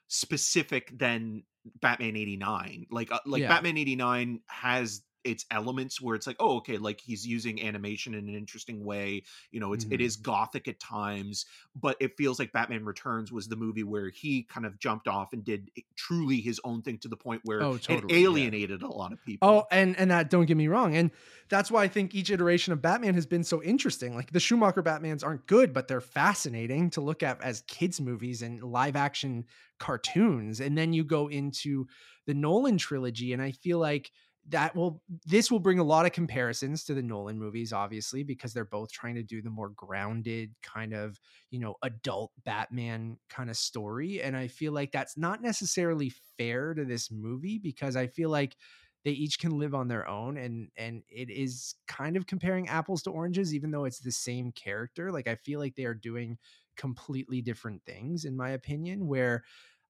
specific 0.10 0.98
than 0.98 1.44
Batman 1.82 2.16
eighty 2.18 2.36
nine. 2.38 2.86
Like 2.92 3.12
uh, 3.12 3.20
like 3.26 3.42
Yeah. 3.42 3.48
Batman 3.48 3.78
eighty 3.78 3.96
nine 3.96 4.42
has 4.48 5.02
its 5.24 5.46
elements 5.52 6.02
where 6.02 6.16
it's 6.16 6.28
like 6.28 6.36
oh 6.40 6.58
okay 6.58 6.78
like 6.78 7.00
he's 7.00 7.26
using 7.26 7.62
animation 7.64 8.14
in 8.14 8.28
an 8.28 8.36
interesting 8.36 8.84
way 8.84 9.24
you 9.52 9.60
know 9.60 9.74
it's 9.74 9.86
mm-hmm. 9.86 9.94
it 9.94 10.02
is 10.02 10.16
gothic 10.16 10.68
at 10.68 10.80
times 10.80 11.46
but 11.76 11.96
it 12.00 12.16
feels 12.18 12.40
like 12.40 12.52
batman 12.52 12.84
returns 12.86 13.32
was 13.32 13.48
the 13.48 13.56
movie 13.56 13.84
where 13.84 14.10
he 14.10 14.44
kind 14.44 14.66
of 14.66 14.78
jumped 14.80 15.08
off 15.08 15.34
and 15.34 15.44
did 15.44 15.70
truly 15.96 16.38
his 16.38 16.60
own 16.64 16.82
thing 16.82 16.98
to 16.98 17.08
the 17.08 17.16
point 17.16 17.42
where 17.46 17.62
oh, 17.62 17.78
totally, 17.78 18.14
it 18.14 18.24
alienated 18.24 18.82
yeah. 18.82 18.88
a 18.88 18.90
lot 18.90 19.12
of 19.12 19.24
people 19.26 19.48
oh 19.48 19.66
and 19.72 19.98
and 19.98 20.12
that 20.12 20.30
don't 20.30 20.46
get 20.46 20.58
me 20.58 20.68
wrong 20.68 20.96
and 20.96 21.12
that's 21.50 21.72
why 21.72 21.84
i 21.84 21.88
think 21.88 22.14
each 22.14 22.30
iteration 22.30 22.74
of 22.74 22.82
batman 22.82 23.14
has 23.14 23.26
been 23.26 23.44
so 23.44 23.62
interesting 23.64 24.16
like 24.16 24.32
the 24.32 24.40
schumacher 24.40 24.84
batmans 24.84 25.24
aren't 25.24 25.46
good 25.48 25.74
but 25.74 25.88
they're 25.88 26.02
fascinating 26.02 26.90
to 26.90 27.02
look 27.02 27.24
at 27.24 27.42
as 27.42 27.62
kids 27.68 28.02
movies 28.02 28.42
and 28.42 28.62
live 28.64 28.96
action 28.96 29.46
cartoons 29.80 30.60
and 30.60 30.78
then 30.78 30.94
you 30.94 31.04
go 31.04 31.28
into 31.28 31.88
the 32.26 32.34
nolan 32.34 32.78
trilogy 32.78 33.34
and 33.34 33.42
i 33.42 33.52
feel 33.52 33.80
like 33.80 34.12
that 34.50 34.76
will 34.76 35.02
this 35.26 35.50
will 35.50 35.60
bring 35.60 35.80
a 35.80 35.84
lot 35.84 36.06
of 36.06 36.12
comparisons 36.12 36.84
to 36.84 36.94
the 36.94 37.02
Nolan 37.02 37.40
movies 37.40 37.72
obviously 37.72 38.24
because 38.24 38.54
they're 38.54 38.66
both 38.66 38.92
trying 38.92 39.16
to 39.16 39.24
do 39.24 39.42
the 39.42 39.50
more 39.50 39.70
grounded 39.70 40.54
kind 40.62 40.94
of, 40.94 41.20
you 41.50 41.60
know, 41.60 41.76
adult 41.82 42.34
Batman 42.44 43.18
kind 43.30 43.50
of 43.50 43.56
story 43.56 44.22
and 44.22 44.36
I 44.36 44.48
feel 44.48 44.74
like 44.74 44.92
that's 44.92 45.18
not 45.18 45.42
necessarily 45.42 46.10
fair 46.38 46.74
to 46.74 46.84
this 46.84 47.10
movie 47.10 47.58
because 47.58 47.96
I 47.96 48.08
feel 48.08 48.30
like 48.30 48.58
they 49.06 49.12
each 49.12 49.40
can 49.40 49.58
live 49.58 49.74
on 49.76 49.88
their 49.88 50.08
own 50.08 50.38
and 50.38 50.70
and 50.78 51.04
it 51.10 51.30
is 51.30 51.76
kind 51.88 52.16
of 52.18 52.26
comparing 52.28 52.68
apples 52.70 53.04
to 53.04 53.12
oranges 53.12 53.54
even 53.54 53.72
though 53.72 53.86
it's 53.86 54.00
the 54.00 54.12
same 54.12 54.52
character 54.52 55.12
like 55.12 55.28
I 55.28 55.36
feel 55.36 55.60
like 55.60 55.76
they 55.76 55.86
are 55.86 55.94
doing 55.94 56.38
completely 56.76 57.42
different 57.42 57.84
things 57.86 58.26
in 58.26 58.36
my 58.36 58.50
opinion 58.52 59.08
where 59.08 59.44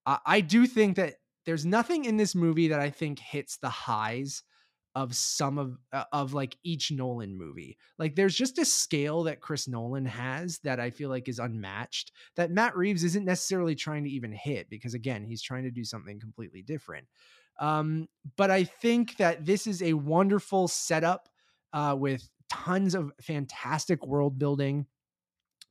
I, 0.05 0.19
I 0.25 0.41
do 0.41 0.65
think 0.67 0.95
that 0.97 1.15
there's 1.45 1.65
nothing 1.65 2.05
in 2.05 2.17
this 2.17 2.35
movie 2.35 2.69
that 2.69 2.79
I 2.79 2.89
think 2.89 3.19
hits 3.19 3.57
the 3.57 3.69
highs 3.69 4.43
of 4.95 5.15
some 5.15 5.57
of 5.57 5.77
uh, 5.91 6.03
of 6.11 6.33
like 6.33 6.55
each 6.63 6.91
Nolan 6.91 7.35
movie. 7.35 7.77
Like 7.97 8.15
there's 8.15 8.35
just 8.35 8.59
a 8.59 8.65
scale 8.65 9.23
that 9.23 9.41
Chris 9.41 9.67
Nolan 9.67 10.05
has 10.05 10.59
that 10.59 10.79
I 10.79 10.91
feel 10.91 11.09
like 11.09 11.27
is 11.27 11.39
unmatched 11.39 12.11
that 12.35 12.51
Matt 12.51 12.77
Reeves 12.77 13.03
isn't 13.03 13.25
necessarily 13.25 13.75
trying 13.75 14.03
to 14.03 14.09
even 14.09 14.31
hit 14.31 14.69
because 14.69 14.93
again, 14.93 15.25
he's 15.25 15.41
trying 15.41 15.63
to 15.63 15.71
do 15.71 15.83
something 15.83 16.19
completely 16.19 16.61
different. 16.61 17.07
Um, 17.59 18.07
but 18.35 18.51
I 18.51 18.63
think 18.63 19.17
that 19.17 19.45
this 19.45 19.67
is 19.67 19.81
a 19.81 19.93
wonderful 19.93 20.67
setup 20.67 21.29
uh, 21.71 21.95
with 21.97 22.29
tons 22.51 22.93
of 22.93 23.11
fantastic 23.21 24.05
world 24.05 24.37
building. 24.37 24.85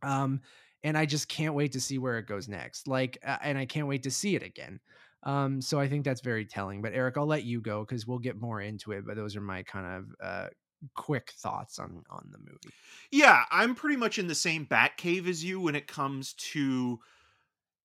Um, 0.03 0.41
and 0.85 0.99
I 0.99 1.07
just 1.07 1.29
can't 1.29 1.55
wait 1.55 1.73
to 1.73 1.81
see 1.81 1.99
where 1.99 2.19
it 2.19 2.27
goes 2.27 2.49
next. 2.49 2.89
Like, 2.89 3.19
uh, 3.25 3.37
and 3.41 3.57
I 3.57 3.67
can't 3.67 3.87
wait 3.87 4.03
to 4.05 4.11
see 4.11 4.35
it 4.35 4.43
again. 4.43 4.81
Um, 5.25 5.61
so 5.61 5.79
I 5.79 5.89
think 5.89 6.05
that's 6.05 6.21
very 6.21 6.45
telling. 6.45 6.83
But 6.83 6.95
Eric, 6.95 7.17
I'll 7.17 7.27
let 7.27 7.45
you 7.45 7.61
go 7.61 7.85
because 7.85 8.07
we'll 8.07 8.19
get 8.19 8.41
more 8.41 8.61
into 8.61 8.93
it. 8.93 9.07
But 9.07 9.17
those 9.17 9.37
are 9.37 9.41
my 9.41 9.63
kind 9.63 9.87
of 9.87 10.15
uh, 10.23 10.49
quick 10.95 11.33
thoughts 11.39 11.79
on 11.79 12.03
on 12.11 12.29
the 12.31 12.39
movie. 12.39 12.75
Yeah, 13.11 13.45
I'm 13.51 13.75
pretty 13.75 13.97
much 13.97 14.19
in 14.19 14.27
the 14.27 14.35
same 14.35 14.65
bat 14.65 14.97
cave 14.97 15.29
as 15.29 15.45
you 15.45 15.61
when 15.61 15.75
it 15.75 15.87
comes 15.87 16.33
to. 16.35 16.99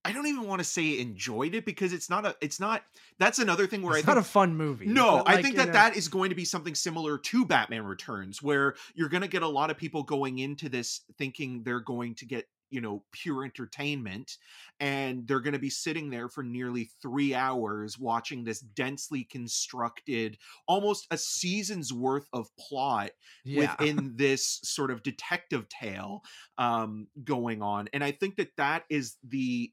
I 0.04 0.12
don't 0.12 0.26
even 0.26 0.46
want 0.46 0.60
to 0.60 0.64
say 0.64 1.00
enjoyed 1.00 1.54
it 1.54 1.66
because 1.66 1.92
it's 1.92 2.08
not 2.08 2.24
a. 2.24 2.34
It's 2.40 2.58
not. 2.58 2.82
That's 3.18 3.38
another 3.38 3.66
thing 3.66 3.82
where 3.82 3.98
it's 3.98 4.08
I 4.08 4.12
not 4.12 4.18
a 4.18 4.24
fun 4.24 4.56
movie. 4.56 4.86
No, 4.86 5.16
like, 5.16 5.28
I 5.28 5.42
think 5.42 5.56
that 5.56 5.66
know, 5.66 5.72
that 5.74 5.96
is 5.96 6.08
going 6.08 6.30
to 6.30 6.36
be 6.36 6.44
something 6.44 6.74
similar 6.74 7.18
to 7.18 7.44
Batman 7.44 7.84
Returns, 7.84 8.42
where 8.42 8.74
you're 8.94 9.10
going 9.10 9.22
to 9.22 9.28
get 9.28 9.42
a 9.42 9.48
lot 9.48 9.70
of 9.70 9.76
people 9.76 10.02
going 10.04 10.38
into 10.38 10.68
this 10.68 11.02
thinking 11.18 11.62
they're 11.62 11.80
going 11.80 12.14
to 12.16 12.26
get 12.26 12.46
you 12.70 12.80
know 12.80 13.02
pure 13.12 13.44
entertainment 13.44 14.36
and 14.80 15.26
they're 15.26 15.40
going 15.40 15.52
to 15.52 15.58
be 15.58 15.70
sitting 15.70 16.10
there 16.10 16.28
for 16.28 16.42
nearly 16.42 16.90
3 17.02 17.34
hours 17.34 17.98
watching 17.98 18.44
this 18.44 18.60
densely 18.60 19.24
constructed 19.24 20.38
almost 20.66 21.06
a 21.10 21.18
season's 21.18 21.92
worth 21.92 22.28
of 22.32 22.48
plot 22.58 23.10
yeah. 23.44 23.74
within 23.78 24.12
this 24.16 24.60
sort 24.62 24.90
of 24.90 25.02
detective 25.02 25.68
tale 25.68 26.22
um 26.58 27.06
going 27.24 27.62
on 27.62 27.88
and 27.92 28.04
i 28.04 28.10
think 28.10 28.36
that 28.36 28.50
that 28.56 28.84
is 28.88 29.16
the 29.28 29.72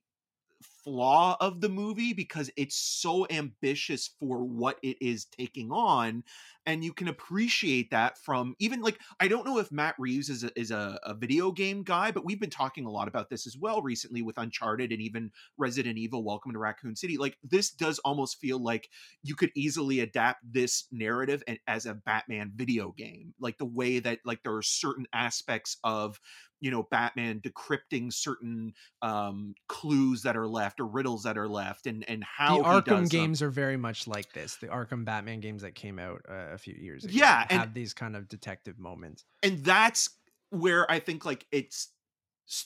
flaw 0.86 1.36
of 1.42 1.62
the 1.62 1.70
movie 1.70 2.14
because 2.14 2.52
it's 2.56 2.76
so 2.76 3.26
ambitious 3.32 4.12
for 4.20 4.44
what 4.44 4.78
it 4.84 4.98
is 5.02 5.26
taking 5.26 5.72
on 5.72 6.24
and 6.66 6.84
you 6.84 6.94
can 6.94 7.08
appreciate 7.08 7.92
that 7.92 8.18
from 8.18 8.56
even 8.60 8.82
like 8.82 9.00
I 9.20 9.28
don't 9.28 9.46
know 9.46 9.60
if 9.60 9.72
Matt 9.72 9.96
Reeves 9.98 10.30
is 10.30 10.44
a, 10.44 10.60
is 10.60 10.72
a, 10.72 11.00
a, 11.04 11.14
video 11.14 11.52
game 11.52 11.84
guy, 11.84 12.12
but 12.12 12.26
we've 12.26 12.40
been 12.40 12.50
talking 12.50 12.86
a 12.86 12.92
lot 12.92 13.08
about 13.08 13.30
this 13.30 13.46
as 13.48 13.58
well 13.58 13.82
recently 13.82 14.22
with 14.22 14.38
Uncharted 14.38 14.92
and 14.92 15.02
even 15.02 15.32
Resident 15.58 15.98
Evil: 15.98 16.24
Welcome 16.24 16.54
to 16.54 16.60
Raccoon 16.60 16.96
City. 16.96 17.18
Like 17.18 17.38
this 17.44 17.70
does 17.70 18.00
almost 18.00 18.40
feel 18.40 18.60
like 18.60 18.90
you 19.24 19.36
could 19.36 19.52
easily 19.56 20.00
adapt 20.00 20.42
this 20.52 20.86
narrative 20.92 21.44
as 21.68 21.86
a 21.86 21.94
Batman 21.94 22.52
video 22.56 22.94
game, 22.98 23.34
like 23.40 23.58
the 23.58 23.66
way 23.66 24.00
that 24.00 24.20
like 24.26 24.44
there 24.44 24.56
are 24.56 24.64
certain 24.64 25.06
aspects 25.14 25.78
of 25.84 26.20
you 26.60 26.72
know 26.72 26.84
batman 26.84 27.40
decrypting 27.42 28.12
certain 28.12 28.74
um 29.02 29.54
clues 29.68 30.22
that 30.24 30.36
are 30.38 30.48
left 30.48 30.80
or 30.80 30.86
riddles 30.86 31.24
that 31.24 31.38
are 31.38 31.48
left 31.48 31.88
and 31.88 32.08
and 32.10 32.24
how 32.24 32.58
the 32.58 32.64
arkham 32.64 33.10
games 33.10 33.40
them. 33.40 33.48
are 33.48 33.52
very 33.52 33.78
much 33.78 34.08
like 34.08 34.32
this 34.34 34.56
the 34.58 34.68
arkham 34.68 35.06
batman 35.06 35.40
games 35.40 35.62
that 35.62 35.76
came 35.76 36.00
out 36.00 36.22
uh, 36.30 36.54
a 36.54 36.58
few 36.58 36.74
years 36.74 37.04
ago 37.04 37.14
yeah 37.14 37.46
have 37.50 37.74
these 37.74 37.94
kind 37.94 38.16
of 38.16 38.28
detective 38.28 38.80
moments 38.80 39.26
and 39.44 39.64
that's 39.64 40.10
where 40.50 40.90
i 40.92 41.00
think 41.00 41.26
like 41.26 41.46
it's 41.52 41.90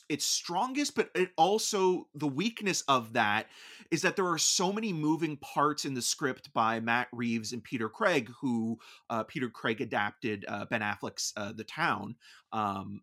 it's 0.09 0.25
strongest 0.25 0.93
but 0.93 1.09
it 1.15 1.29
also 1.37 2.07
the 2.13 2.27
weakness 2.27 2.83
of 2.89 3.13
that 3.13 3.47
is 3.91 4.01
that 4.01 4.15
there 4.15 4.27
are 4.27 4.37
so 4.37 4.73
many 4.73 4.91
moving 4.91 5.37
parts 5.37 5.85
in 5.85 5.93
the 5.93 6.01
script 6.01 6.51
by 6.53 6.79
matt 6.81 7.07
reeves 7.13 7.53
and 7.53 7.63
peter 7.63 7.87
craig 7.87 8.29
who 8.41 8.77
uh, 9.09 9.23
peter 9.23 9.49
craig 9.49 9.79
adapted 9.79 10.43
uh, 10.49 10.65
ben 10.65 10.81
affleck's 10.81 11.31
uh, 11.37 11.53
the 11.53 11.63
town 11.63 12.15
um, 12.51 13.01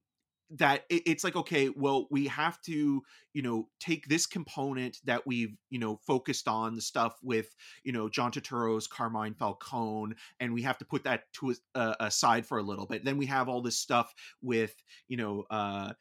that 0.50 0.84
it's 0.88 1.24
like 1.24 1.34
okay 1.34 1.70
well 1.74 2.06
we 2.10 2.26
have 2.26 2.60
to 2.62 3.02
you 3.34 3.42
know 3.42 3.68
take 3.80 4.06
this 4.06 4.26
component 4.26 4.98
that 5.04 5.26
we've 5.26 5.56
you 5.70 5.78
know 5.78 5.98
focused 6.06 6.46
on 6.46 6.76
the 6.76 6.80
stuff 6.80 7.16
with 7.22 7.54
you 7.82 7.92
know 7.92 8.08
john 8.08 8.30
turturro's 8.30 8.86
carmine 8.86 9.34
falcone 9.34 10.14
and 10.40 10.52
we 10.52 10.62
have 10.62 10.78
to 10.78 10.84
put 10.84 11.04
that 11.04 11.22
to 11.32 11.50
a, 11.50 11.78
uh, 11.78 11.94
aside 12.00 12.46
for 12.46 12.58
a 12.58 12.62
little 12.62 12.86
bit. 12.86 13.04
Then 13.04 13.16
we 13.16 13.26
have 13.26 13.48
all 13.48 13.62
this 13.62 13.78
stuff 13.78 14.12
with 14.42 14.74
you 15.08 15.16
know 15.16 15.44
uh 15.50 15.92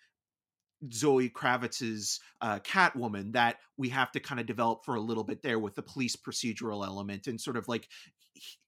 Zoe 0.94 1.30
Kravitz's 1.30 2.20
uh, 2.42 2.60
Catwoman 2.60 3.34
that 3.34 3.58
we 3.78 3.90
have 3.90 4.12
to 4.14 4.20
kind 4.20 4.40
of 4.40 4.46
develop 4.46 4.86
for 4.86 4.96
a 4.96 5.02
little 5.02 5.24
bit 5.24 5.42
there 5.42 5.60
with 5.60 5.76
the 5.76 5.82
police 5.82 6.16
procedural 6.16 6.86
element 6.86 7.28
and 7.28 7.40
sort 7.40 7.58
of 7.58 7.68
like 7.68 7.88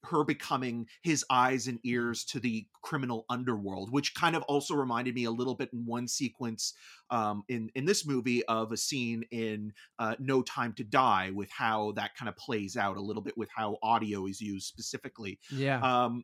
her 0.04 0.24
becoming 0.24 0.88
his 1.02 1.26
eyes 1.30 1.68
and 1.68 1.80
ears 1.84 2.24
to 2.24 2.40
the 2.40 2.66
criminal 2.82 3.26
underworld, 3.30 3.92
which 3.92 4.16
kind 4.16 4.36
of 4.36 4.44
also 4.44 4.74
reminded 4.76 5.16
me 5.16 5.26
a 5.26 5.32
little 5.32 5.56
bit 5.56 5.70
in 5.74 5.86
one 5.86 6.08
sequence 6.08 6.74
um, 7.10 7.44
in 7.50 7.70
in 7.76 7.86
this 7.86 8.06
movie 8.06 8.46
of 8.46 8.72
a 8.72 8.78
scene 8.78 9.24
in 9.32 9.74
uh, 10.00 10.16
No 10.20 10.42
Time 10.42 10.74
to 10.74 10.84
Die 10.84 11.32
with 11.34 11.50
how 11.52 11.92
that 11.94 12.16
kind 12.16 12.30
of 12.30 12.38
plays 12.38 12.78
out 12.78 12.98
a 12.98 13.02
little 13.02 13.22
bit 13.22 13.38
with 13.38 13.50
how 13.54 13.78
audio 13.84 14.26
is 14.26 14.40
used 14.42 14.68
specifically. 14.68 15.40
Yeah. 15.52 15.80
Um, 15.82 16.24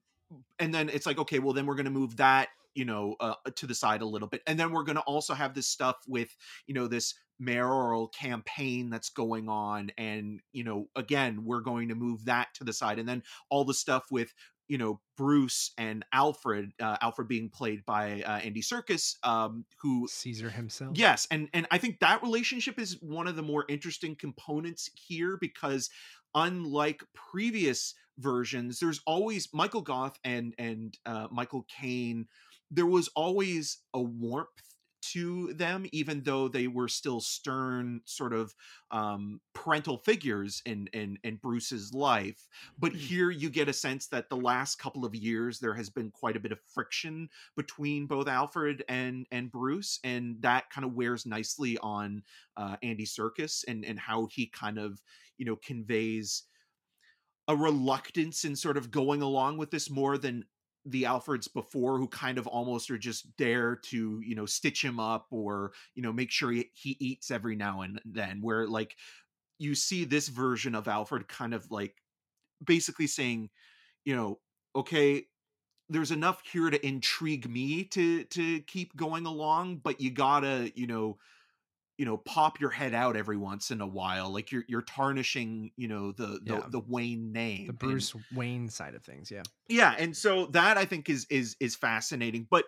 and 0.60 0.74
then 0.74 0.90
it's 0.90 1.06
like 1.06 1.18
okay, 1.20 1.40
well 1.40 1.54
then 1.54 1.66
we're 1.66 1.76
going 1.76 1.86
to 1.86 1.92
move 1.92 2.18
that 2.18 2.50
you 2.76 2.86
know 2.86 3.16
uh, 3.20 3.36
to 3.56 3.68
the 3.68 3.76
side 3.76 4.02
a 4.02 4.06
little 4.06 4.28
bit 4.28 4.42
and 4.48 4.60
then 4.60 4.72
we're 4.72 4.84
going 4.84 4.96
to 4.96 5.02
also 5.02 5.34
have 5.34 5.54
this 5.54 5.68
stuff 5.68 5.98
with 6.08 6.36
you 6.68 6.74
know 6.74 6.88
this 6.88 7.14
mayoral 7.40 8.08
campaign 8.10 8.90
that's 8.90 9.10
going 9.10 9.50
on 9.50 9.92
and 9.98 10.40
you 10.52 10.64
know 10.64 10.88
again 10.96 11.44
we're 11.44 11.62
going 11.62 11.90
to 11.90 11.96
move 11.96 12.26
that 12.26 12.48
to 12.54 12.64
the 12.64 12.72
side 12.72 13.00
and 13.00 13.10
then 13.10 13.24
all 13.50 13.66
the 13.66 13.74
stuff 13.74 14.04
with 14.12 14.34
you 14.68 14.78
know 14.78 15.00
Bruce 15.18 15.72
and 15.78 16.06
Alfred, 16.12 16.72
uh, 16.82 16.98
Alfred 17.02 17.28
being 17.28 17.50
played 17.50 17.86
by 17.86 18.24
uh, 18.24 18.38
Andy 18.38 18.62
Serkis, 18.62 19.16
um, 19.24 19.66
who 19.82 20.08
Caesar 20.08 20.50
himself. 20.50 20.98
Yes, 20.98 21.28
and 21.30 21.50
and 21.54 21.68
I 21.70 21.78
think 21.78 22.00
that 22.00 22.24
relationship 22.24 22.80
is 22.80 22.98
one 23.02 23.28
of 23.28 23.36
the 23.36 23.44
more 23.44 23.66
interesting 23.68 24.16
components 24.16 24.90
here 24.96 25.38
because 25.40 25.90
unlike 26.34 27.04
previous 27.14 27.94
versions, 28.18 28.80
there's 28.80 29.02
always 29.06 29.50
Michael 29.54 29.82
Gough 29.82 30.18
and 30.24 30.54
and 30.58 30.98
uh, 31.06 31.28
Michael 31.32 31.66
Caine 31.80 32.28
there 32.74 32.86
was 32.86 33.10
always 33.16 33.80
a 33.94 34.02
warmth 34.02 34.50
to 35.12 35.54
them 35.54 35.86
even 35.92 36.24
though 36.24 36.48
they 36.48 36.68
were 36.68 36.88
still 36.88 37.20
stern 37.20 38.00
sort 38.06 38.32
of 38.32 38.56
um, 38.90 39.42
parental 39.54 39.98
figures 39.98 40.62
in, 40.66 40.88
in 40.94 41.18
in 41.24 41.36
bruce's 41.36 41.94
life 41.94 42.48
but 42.80 42.94
mm. 42.94 42.98
here 42.98 43.30
you 43.30 43.50
get 43.50 43.68
a 43.68 43.74
sense 43.74 44.08
that 44.08 44.30
the 44.30 44.38
last 44.38 44.80
couple 44.80 45.04
of 45.04 45.14
years 45.14 45.60
there 45.60 45.74
has 45.74 45.90
been 45.90 46.10
quite 46.10 46.38
a 46.38 46.40
bit 46.40 46.54
of 46.54 46.60
friction 46.74 47.28
between 47.58 48.08
both 48.08 48.30
alfred 48.30 48.84
and 48.88 49.28
and 49.32 49.52
bruce 49.52 50.00
and 50.06 50.42
that 50.42 50.70
kind 50.70 50.86
of 50.86 50.94
wears 50.94 51.26
nicely 51.26 51.78
on 51.80 52.24
uh, 52.56 52.78
andy 52.82 53.06
serkis 53.06 53.66
and 53.68 53.84
and 53.84 54.00
how 54.00 54.26
he 54.32 54.48
kind 54.48 54.80
of 54.80 55.02
you 55.38 55.46
know 55.46 55.58
conveys 55.58 56.44
a 57.50 57.56
reluctance 57.56 58.46
in 58.46 58.56
sort 58.56 58.78
of 58.78 58.90
going 58.90 59.22
along 59.22 59.58
with 59.58 59.70
this 59.70 59.90
more 59.90 60.18
than 60.18 60.46
the 60.86 61.04
Alfreds 61.04 61.52
before 61.54 61.98
who 61.98 62.08
kind 62.08 62.38
of 62.38 62.48
almost 62.48 62.92
are 62.92 62.98
just 62.98 63.28
there 63.38 63.76
to, 63.76 64.22
you 64.24 64.36
know, 64.36 64.46
stitch 64.46 64.84
him 64.84 65.00
up 65.00 65.28
or, 65.32 65.72
you 65.96 66.04
know, 66.04 66.14
make 66.14 66.32
sure 66.32 66.52
he, 66.52 66.70
he 66.74 66.98
eats 67.00 67.32
every 67.32 67.56
now 67.56 67.82
and 67.82 68.02
then, 68.06 68.42
where 68.42 68.68
like 68.68 68.96
you 69.60 69.76
see 69.76 70.04
this 70.06 70.28
version 70.28 70.76
of 70.76 70.88
Alfred 70.88 71.28
kind 71.28 71.54
of 71.54 71.70
like 71.72 72.02
basically 72.64 73.08
saying, 73.08 73.50
you 74.06 74.16
know, 74.16 74.40
okay, 74.76 75.26
there's 75.90 76.12
enough 76.12 76.42
here 76.52 76.70
to 76.70 76.86
intrigue 76.86 77.50
me 77.50 77.84
to 77.84 78.24
to 78.26 78.62
keep 78.62 78.96
going 78.96 79.26
along 79.26 79.78
but 79.78 80.00
you 80.00 80.10
gotta 80.10 80.72
you 80.76 80.88
know 80.88 81.18
you 81.98 82.06
know 82.06 82.18
pop 82.18 82.60
your 82.60 82.70
head 82.72 82.94
out 82.94 83.16
every 83.16 83.38
once 83.38 83.70
in 83.72 83.80
a 83.82 83.88
while 83.88 84.32
like 84.32 84.52
you're 84.52 84.64
you're 84.68 84.82
tarnishing 84.82 85.72
you 85.78 85.88
know 85.88 86.12
the 86.12 86.40
the, 86.44 86.54
Yeah. 86.56 86.62
the 86.70 86.80
wayne 86.80 87.32
name 87.32 87.66
The 87.68 87.70
And- 87.72 87.80
Bruce 87.80 88.14
Wayne 88.34 88.70
side 88.70 88.96
of 88.96 89.04
things, 89.04 89.30
yeah. 89.30 89.44
yeah 89.70 89.94
and 90.00 90.16
so 90.18 90.48
that 90.48 90.78
i 90.78 90.86
think 90.86 91.10
is 91.10 91.26
is 91.30 91.56
is 91.60 91.76
fascinating 91.76 92.48
but 92.50 92.66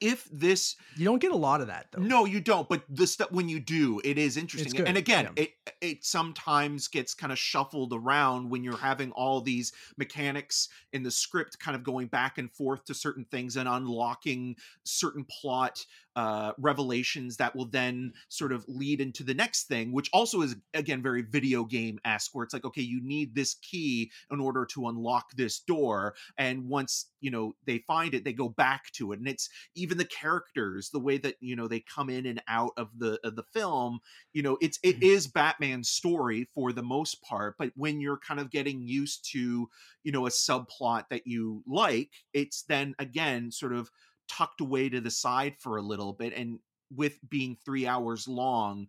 if 0.00 0.28
this 0.32 0.74
You 0.96 1.04
don't 1.04 1.20
get 1.20 1.30
a 1.30 1.36
lot 1.36 1.60
of 1.60 1.68
that 1.68 1.86
though. 1.92 2.02
no 2.02 2.24
you 2.24 2.40
don't 2.40 2.68
but 2.68 2.82
the 2.90 3.06
stuff 3.06 3.30
when 3.30 3.48
you 3.48 3.60
do 3.60 4.00
it 4.04 4.18
is 4.18 4.36
interesting 4.36 4.86
and 4.86 4.96
again 4.96 5.28
yeah. 5.36 5.44
it 5.44 5.50
it 5.80 6.04
sometimes 6.04 6.88
gets 6.88 7.14
kind 7.14 7.32
of 7.32 7.38
shuffled 7.38 7.92
around 7.92 8.50
when 8.50 8.64
you're 8.64 8.76
having 8.76 9.12
all 9.12 9.40
these 9.40 9.72
mechanics 9.96 10.68
in 10.92 11.04
the 11.04 11.10
script 11.12 11.60
kind 11.60 11.76
of 11.76 11.84
going 11.84 12.08
back 12.08 12.38
and 12.38 12.50
forth 12.50 12.84
to 12.86 12.92
certain 12.92 13.24
things 13.30 13.56
and 13.56 13.68
unlocking 13.68 14.56
certain 14.84 15.24
plot 15.30 15.86
uh 16.16 16.52
revelations 16.58 17.36
that 17.36 17.54
will 17.54 17.66
then 17.66 18.12
sort 18.28 18.52
of 18.52 18.64
lead 18.68 19.00
into 19.00 19.22
the 19.22 19.34
next 19.34 19.64
thing 19.64 19.92
which 19.92 20.10
also 20.12 20.42
is 20.42 20.56
again 20.74 21.02
very 21.02 21.22
video 21.22 21.64
game 21.64 21.98
esque 22.04 22.34
where 22.34 22.44
it's 22.44 22.54
like 22.54 22.64
okay 22.64 22.82
you 22.82 23.00
need 23.02 23.34
this 23.34 23.54
key 23.54 24.10
in 24.30 24.40
order 24.40 24.64
to 24.64 24.88
unlock 24.88 25.30
this 25.36 25.60
door 25.60 26.14
and 26.38 26.68
once 26.68 27.06
you 27.20 27.30
know 27.30 27.54
they 27.66 27.78
find 27.78 28.12
it 28.12 28.22
they 28.22 28.34
go 28.34 28.50
back 28.50 28.90
to 28.92 29.12
it. 29.12 29.18
And 29.18 29.26
it's 29.26 29.48
even 29.74 29.96
the 29.98 30.04
characters 30.04 30.90
the 30.90 31.00
way 31.00 31.16
that 31.18 31.36
you 31.40 31.56
know 31.56 31.66
they 31.66 31.80
come 31.80 32.10
in 32.10 32.26
and 32.26 32.42
out 32.48 32.72
of 32.76 32.90
the 32.98 33.18
of 33.24 33.34
the 33.34 33.42
film 33.42 34.00
you 34.32 34.42
know 34.42 34.58
it's 34.60 34.78
it 34.82 35.02
is 35.02 35.26
batman's 35.26 35.88
story 35.88 36.48
for 36.54 36.72
the 36.72 36.82
most 36.82 37.22
part 37.22 37.56
but 37.58 37.72
when 37.76 38.00
you're 38.00 38.18
kind 38.18 38.40
of 38.40 38.50
getting 38.50 38.82
used 38.82 39.30
to 39.32 39.68
you 40.02 40.12
know 40.12 40.26
a 40.26 40.30
subplot 40.30 41.04
that 41.08 41.26
you 41.26 41.62
like 41.66 42.10
it's 42.34 42.62
then 42.64 42.94
again 42.98 43.50
sort 43.50 43.72
of 43.72 43.90
tucked 44.28 44.60
away 44.60 44.88
to 44.88 45.00
the 45.00 45.10
side 45.10 45.56
for 45.58 45.76
a 45.76 45.82
little 45.82 46.12
bit 46.12 46.32
and 46.34 46.58
with 46.94 47.18
being 47.28 47.56
3 47.64 47.86
hours 47.86 48.28
long 48.28 48.88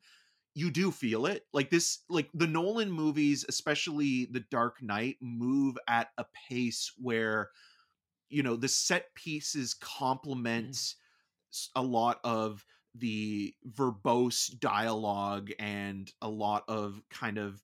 you 0.57 0.71
do 0.71 0.89
feel 0.89 1.25
it. 1.25 1.43
Like 1.53 1.69
this 1.69 1.99
like 2.09 2.29
the 2.33 2.47
nolan 2.47 2.89
movies 2.89 3.45
especially 3.47 4.25
the 4.31 4.45
dark 4.49 4.81
knight 4.81 5.17
move 5.21 5.77
at 5.87 6.07
a 6.17 6.25
pace 6.49 6.91
where 6.97 7.49
you 8.29 8.41
know 8.41 8.55
the 8.55 8.69
set 8.69 9.13
pieces 9.15 9.75
mm-hmm. 9.75 9.97
complement 9.99 10.77
a 11.75 11.81
lot 11.81 12.19
of 12.23 12.65
the 12.95 13.53
verbose 13.73 14.57
dialogue 14.59 15.51
and 15.59 16.11
a 16.21 16.29
lot 16.29 16.63
of 16.67 17.01
kind 17.09 17.37
of 17.37 17.61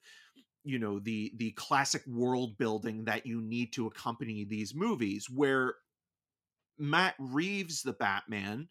you 0.63 0.77
know 0.77 0.99
the 0.99 1.31
the 1.37 1.51
classic 1.51 2.05
world 2.05 2.57
building 2.57 3.05
that 3.05 3.25
you 3.25 3.41
need 3.41 3.71
to 3.73 3.87
accompany 3.87 4.43
these 4.43 4.75
movies 4.75 5.29
where 5.29 5.75
Matt 6.81 7.15
Reeves 7.19 7.83
the 7.83 7.93
Batman 7.93 8.67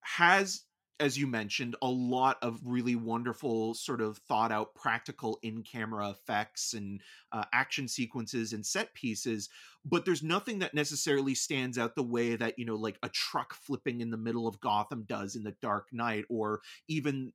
has 0.00 0.62
as 1.00 1.18
you 1.18 1.26
mentioned 1.26 1.74
a 1.82 1.88
lot 1.88 2.38
of 2.40 2.60
really 2.64 2.94
wonderful 2.94 3.74
sort 3.74 4.00
of 4.00 4.16
thought 4.18 4.52
out 4.52 4.74
practical 4.74 5.38
in 5.42 5.62
camera 5.62 6.08
effects 6.10 6.72
and 6.72 7.00
uh, 7.32 7.44
action 7.52 7.88
sequences 7.88 8.52
and 8.52 8.64
set 8.64 8.94
pieces 8.94 9.48
but 9.84 10.04
there's 10.04 10.22
nothing 10.22 10.60
that 10.60 10.72
necessarily 10.72 11.34
stands 11.34 11.78
out 11.78 11.94
the 11.96 12.02
way 12.02 12.36
that 12.36 12.58
you 12.58 12.64
know 12.64 12.76
like 12.76 12.98
a 13.02 13.08
truck 13.08 13.54
flipping 13.54 14.00
in 14.00 14.10
the 14.10 14.16
middle 14.16 14.46
of 14.46 14.60
Gotham 14.60 15.04
does 15.06 15.36
in 15.36 15.42
the 15.42 15.56
Dark 15.60 15.88
Knight 15.92 16.24
or 16.30 16.60
even 16.88 17.32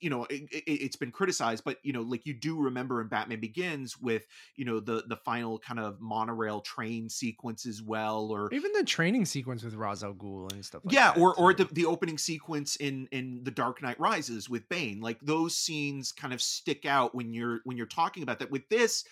you 0.00 0.10
know 0.10 0.24
it, 0.24 0.42
it, 0.52 0.64
it's 0.66 0.96
been 0.96 1.10
criticized 1.10 1.64
but 1.64 1.78
you 1.82 1.92
know 1.92 2.02
like 2.02 2.26
you 2.26 2.34
do 2.34 2.60
remember 2.60 3.00
in 3.00 3.08
batman 3.08 3.40
begins 3.40 3.98
with 3.98 4.26
you 4.56 4.64
know 4.64 4.80
the 4.80 5.04
the 5.08 5.16
final 5.16 5.58
kind 5.58 5.80
of 5.80 6.00
monorail 6.00 6.60
train 6.60 7.08
sequence 7.08 7.66
as 7.66 7.82
well 7.82 8.30
or 8.30 8.52
Even 8.52 8.72
the 8.72 8.84
training 8.84 9.24
sequence 9.24 9.62
with 9.62 9.74
Ra's 9.74 10.04
al 10.04 10.14
Ghul 10.14 10.52
and 10.52 10.64
stuff 10.64 10.84
like 10.84 10.94
yeah 10.94 11.12
that. 11.12 11.20
or 11.20 11.34
or 11.36 11.54
the, 11.54 11.64
the 11.72 11.86
opening 11.86 12.18
sequence 12.18 12.76
in 12.76 13.08
in 13.12 13.40
the 13.42 13.50
dark 13.50 13.82
knight 13.82 13.98
rises 13.98 14.50
with 14.50 14.68
bane 14.68 15.00
like 15.00 15.18
those 15.20 15.56
scenes 15.56 16.12
kind 16.12 16.34
of 16.34 16.42
stick 16.42 16.84
out 16.84 17.14
when 17.14 17.32
you're 17.32 17.60
when 17.64 17.76
you're 17.76 17.86
talking 17.86 18.22
about 18.22 18.38
that 18.38 18.50
with 18.50 18.68
this 18.68 19.04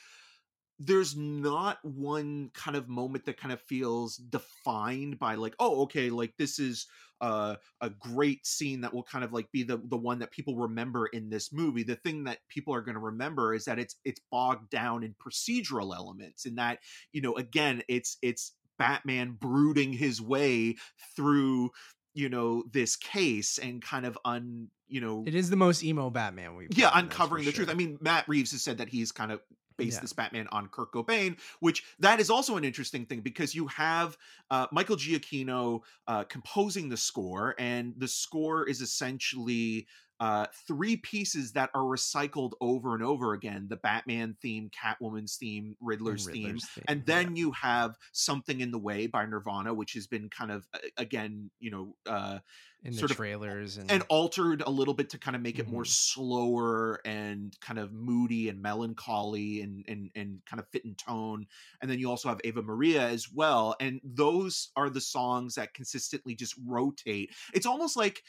there's 0.80 1.16
not 1.16 1.78
one 1.84 2.50
kind 2.52 2.76
of 2.76 2.88
moment 2.88 3.24
that 3.24 3.36
kind 3.36 3.52
of 3.52 3.60
feels 3.62 4.16
defined 4.16 5.18
by 5.18 5.36
like 5.36 5.54
oh 5.60 5.82
okay 5.82 6.10
like 6.10 6.34
this 6.36 6.58
is 6.58 6.86
uh, 7.24 7.56
a 7.80 7.88
great 7.88 8.46
scene 8.46 8.82
that 8.82 8.92
will 8.92 9.02
kind 9.02 9.24
of 9.24 9.32
like 9.32 9.50
be 9.50 9.62
the 9.62 9.78
the 9.88 9.96
one 9.96 10.18
that 10.18 10.30
people 10.30 10.58
remember 10.58 11.06
in 11.06 11.30
this 11.30 11.54
movie. 11.54 11.82
The 11.82 11.96
thing 11.96 12.24
that 12.24 12.40
people 12.50 12.74
are 12.74 12.82
going 12.82 12.96
to 12.96 13.00
remember 13.00 13.54
is 13.54 13.64
that 13.64 13.78
it's 13.78 13.96
it's 14.04 14.20
bogged 14.30 14.68
down 14.68 15.02
in 15.02 15.14
procedural 15.14 15.96
elements 15.96 16.44
in 16.44 16.56
that 16.56 16.80
you 17.12 17.22
know 17.22 17.34
again 17.36 17.82
it's 17.88 18.18
it's 18.20 18.52
batman 18.78 19.38
brooding 19.40 19.92
his 19.94 20.20
way 20.20 20.76
through 21.16 21.70
you 22.12 22.28
know 22.28 22.62
this 22.72 22.94
case 22.94 23.56
and 23.58 23.80
kind 23.80 24.04
of 24.04 24.18
un 24.26 24.68
you 24.88 25.00
know 25.00 25.24
It 25.26 25.34
is 25.34 25.48
the 25.48 25.56
most 25.56 25.82
emo 25.82 26.10
Batman 26.10 26.56
we've 26.56 26.68
yeah 26.76 26.90
gotten, 26.90 27.06
that's 27.06 27.16
for 27.16 27.22
uncovering 27.22 27.44
the 27.46 27.52
truth. 27.52 27.70
i 27.70 27.74
mean 27.74 27.96
matt 28.02 28.28
reeves 28.28 28.50
has 28.50 28.62
said 28.62 28.78
that 28.78 28.88
he's 28.90 29.12
kind 29.12 29.32
of 29.32 29.40
based 29.76 29.96
Yeah. 29.96 30.00
this 30.00 30.12
batman 30.12 30.48
on 30.52 30.68
kurt 30.68 30.92
cobain 30.92 31.38
which 31.60 31.84
that 31.98 32.20
is 32.20 32.30
also 32.30 32.56
an 32.56 32.64
interesting 32.64 33.06
thing 33.06 33.20
because 33.20 33.54
you 33.54 33.66
have 33.68 34.16
uh, 34.50 34.66
michael 34.72 34.96
giacchino 34.96 35.80
uh, 36.06 36.24
composing 36.24 36.88
the 36.88 36.96
score 36.96 37.54
and 37.58 37.94
the 37.98 38.08
score 38.08 38.68
is 38.68 38.80
essentially 38.80 39.86
uh, 40.20 40.46
three 40.66 40.96
pieces 40.96 41.52
that 41.52 41.70
are 41.74 41.82
recycled 41.82 42.52
over 42.60 42.94
and 42.94 43.02
over 43.02 43.32
again 43.32 43.66
the 43.68 43.76
batman 43.76 44.36
theme 44.40 44.70
catwoman's 44.70 45.36
theme 45.36 45.64
And 45.66 45.76
riddler's, 45.80 46.26
theme 46.26 46.58
theme, 46.58 46.84
and 46.88 47.00
yeah. 47.00 47.04
then 47.06 47.36
you 47.36 47.50
have 47.52 47.96
something 48.12 48.60
in 48.60 48.70
the 48.70 48.78
way 48.78 49.06
by 49.08 49.26
nirvana 49.26 49.74
which 49.74 49.94
has 49.94 50.06
been 50.06 50.28
kind 50.30 50.52
of 50.52 50.66
uh, 50.72 50.78
again 50.96 51.50
you 51.58 51.70
know 51.70 51.96
uh, 52.06 52.38
in 52.84 52.92
the 52.92 52.98
sort 52.98 53.10
of- 53.10 53.16
trailers 53.16 53.76
and, 53.78 53.90
and 53.90 54.02
altered 54.08 54.62
a 54.64 54.70
little 54.70 54.94
bit 54.94 55.10
to 55.10 55.18
kind 55.18 55.34
of 55.34 55.42
make 55.42 55.58
it 55.58 55.68
more 55.68 55.82
Mhm. 55.84 55.88
slower 55.88 57.00
and 57.04 57.56
kind 57.60 57.78
of 57.78 57.92
moody 57.92 58.48
and 58.48 58.60
melancholy 58.62 59.62
and 59.62 59.84
and 59.88 60.10
and 60.14 60.40
kind 60.46 60.60
of 60.60 60.68
fit 60.68 60.84
in 60.84 60.94
tone 60.94 61.46
and 61.80 61.90
then 61.90 61.98
you 61.98 62.08
also 62.08 62.28
have 62.28 62.40
ave 62.46 62.60
maria 62.62 63.08
as 63.08 63.30
well 63.32 63.74
and 63.80 64.00
those 64.04 64.70
are 64.76 64.90
the 64.90 65.00
songs 65.00 65.54
that 65.56 65.74
consistently 65.74 66.34
just 66.34 66.54
rotate 66.66 67.30
it's 67.52 67.66
almost 67.66 67.96
like 67.96 68.22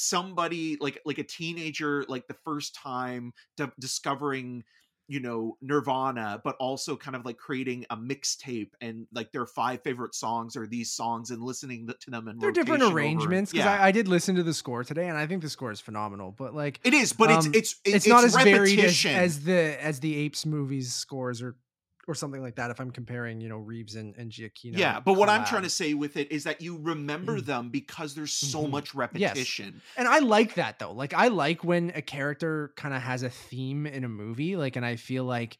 somebody 0.00 0.76
like 0.80 0.98
like 1.04 1.18
a 1.18 1.24
teenager 1.24 2.04
like 2.08 2.26
the 2.26 2.36
first 2.44 2.74
time 2.74 3.32
di- 3.56 3.70
discovering 3.78 4.64
you 5.08 5.20
know 5.20 5.56
nirvana 5.60 6.40
but 6.44 6.56
also 6.60 6.96
kind 6.96 7.16
of 7.16 7.24
like 7.26 7.36
creating 7.36 7.84
a 7.90 7.96
mixtape 7.96 8.70
and 8.80 9.06
like 9.12 9.30
their 9.32 9.44
five 9.44 9.82
favorite 9.82 10.14
songs 10.14 10.56
are 10.56 10.66
these 10.66 10.90
songs 10.92 11.30
and 11.30 11.42
listening 11.42 11.86
to 12.00 12.10
them 12.10 12.28
in 12.28 12.38
they're 12.38 12.52
different 12.52 12.82
arrangements 12.82 13.50
because 13.50 13.66
yeah 13.66 13.72
I, 13.82 13.88
I 13.88 13.92
did 13.92 14.08
listen 14.08 14.36
to 14.36 14.42
the 14.42 14.54
score 14.54 14.84
today 14.84 15.08
and 15.08 15.18
I 15.18 15.26
think 15.26 15.42
the 15.42 15.50
score 15.50 15.70
is 15.72 15.80
phenomenal. 15.80 16.32
But 16.36 16.54
like 16.54 16.80
It 16.84 16.94
is, 16.94 17.12
but 17.12 17.30
it's 17.30 17.46
Um, 17.46 17.52
it's 17.54 17.72
it- 17.84 17.94
it's, 17.96 18.06
not 18.06 18.24
as 18.24 18.34
varied 18.36 18.78
as, 18.78 18.84
repetition. 18.84 19.14
as 19.16 19.44
the 19.44 19.84
as 19.84 20.00
the 20.00 20.16
apes 20.16 20.46
movies 20.46 20.92
scores 20.92 21.42
or 21.42 21.56
or 22.10 22.14
something 22.14 22.42
like 22.42 22.56
that 22.56 22.70
if 22.70 22.80
i'm 22.80 22.90
comparing 22.90 23.40
you 23.40 23.48
know 23.48 23.58
reeves 23.58 23.94
and, 23.94 24.16
and 24.16 24.32
giacchino 24.32 24.78
yeah, 24.78 25.00
but 25.00 25.14
what 25.14 25.28
I'm 25.28 25.44
trying 25.44 25.62
to 25.62 25.70
say 25.70 25.94
with 25.94 26.16
it 26.16 26.30
is 26.30 26.44
that 26.44 26.60
you 26.60 26.78
remember 26.78 27.40
them 27.40 27.70
because 27.70 28.14
there's 28.14 28.32
so 28.32 28.62
Mhm. 28.62 28.70
much 28.70 28.94
repetition. 28.94 29.82
and 29.96 30.08
i 30.08 30.18
like 30.18 30.54
that 30.54 30.78
though 30.78 30.92
like 30.92 31.14
i 31.14 31.28
like 31.28 31.64
when 31.64 31.90
a 31.94 32.02
character 32.02 32.72
kind 32.76 32.94
of 32.94 33.02
has 33.02 33.22
a 33.22 33.30
theme 33.30 33.86
in 33.86 34.04
a 34.04 34.08
movie 34.08 34.56
like 34.56 34.76
and 34.76 34.84
i 34.86 34.96
feel 34.96 35.24
like 35.24 35.58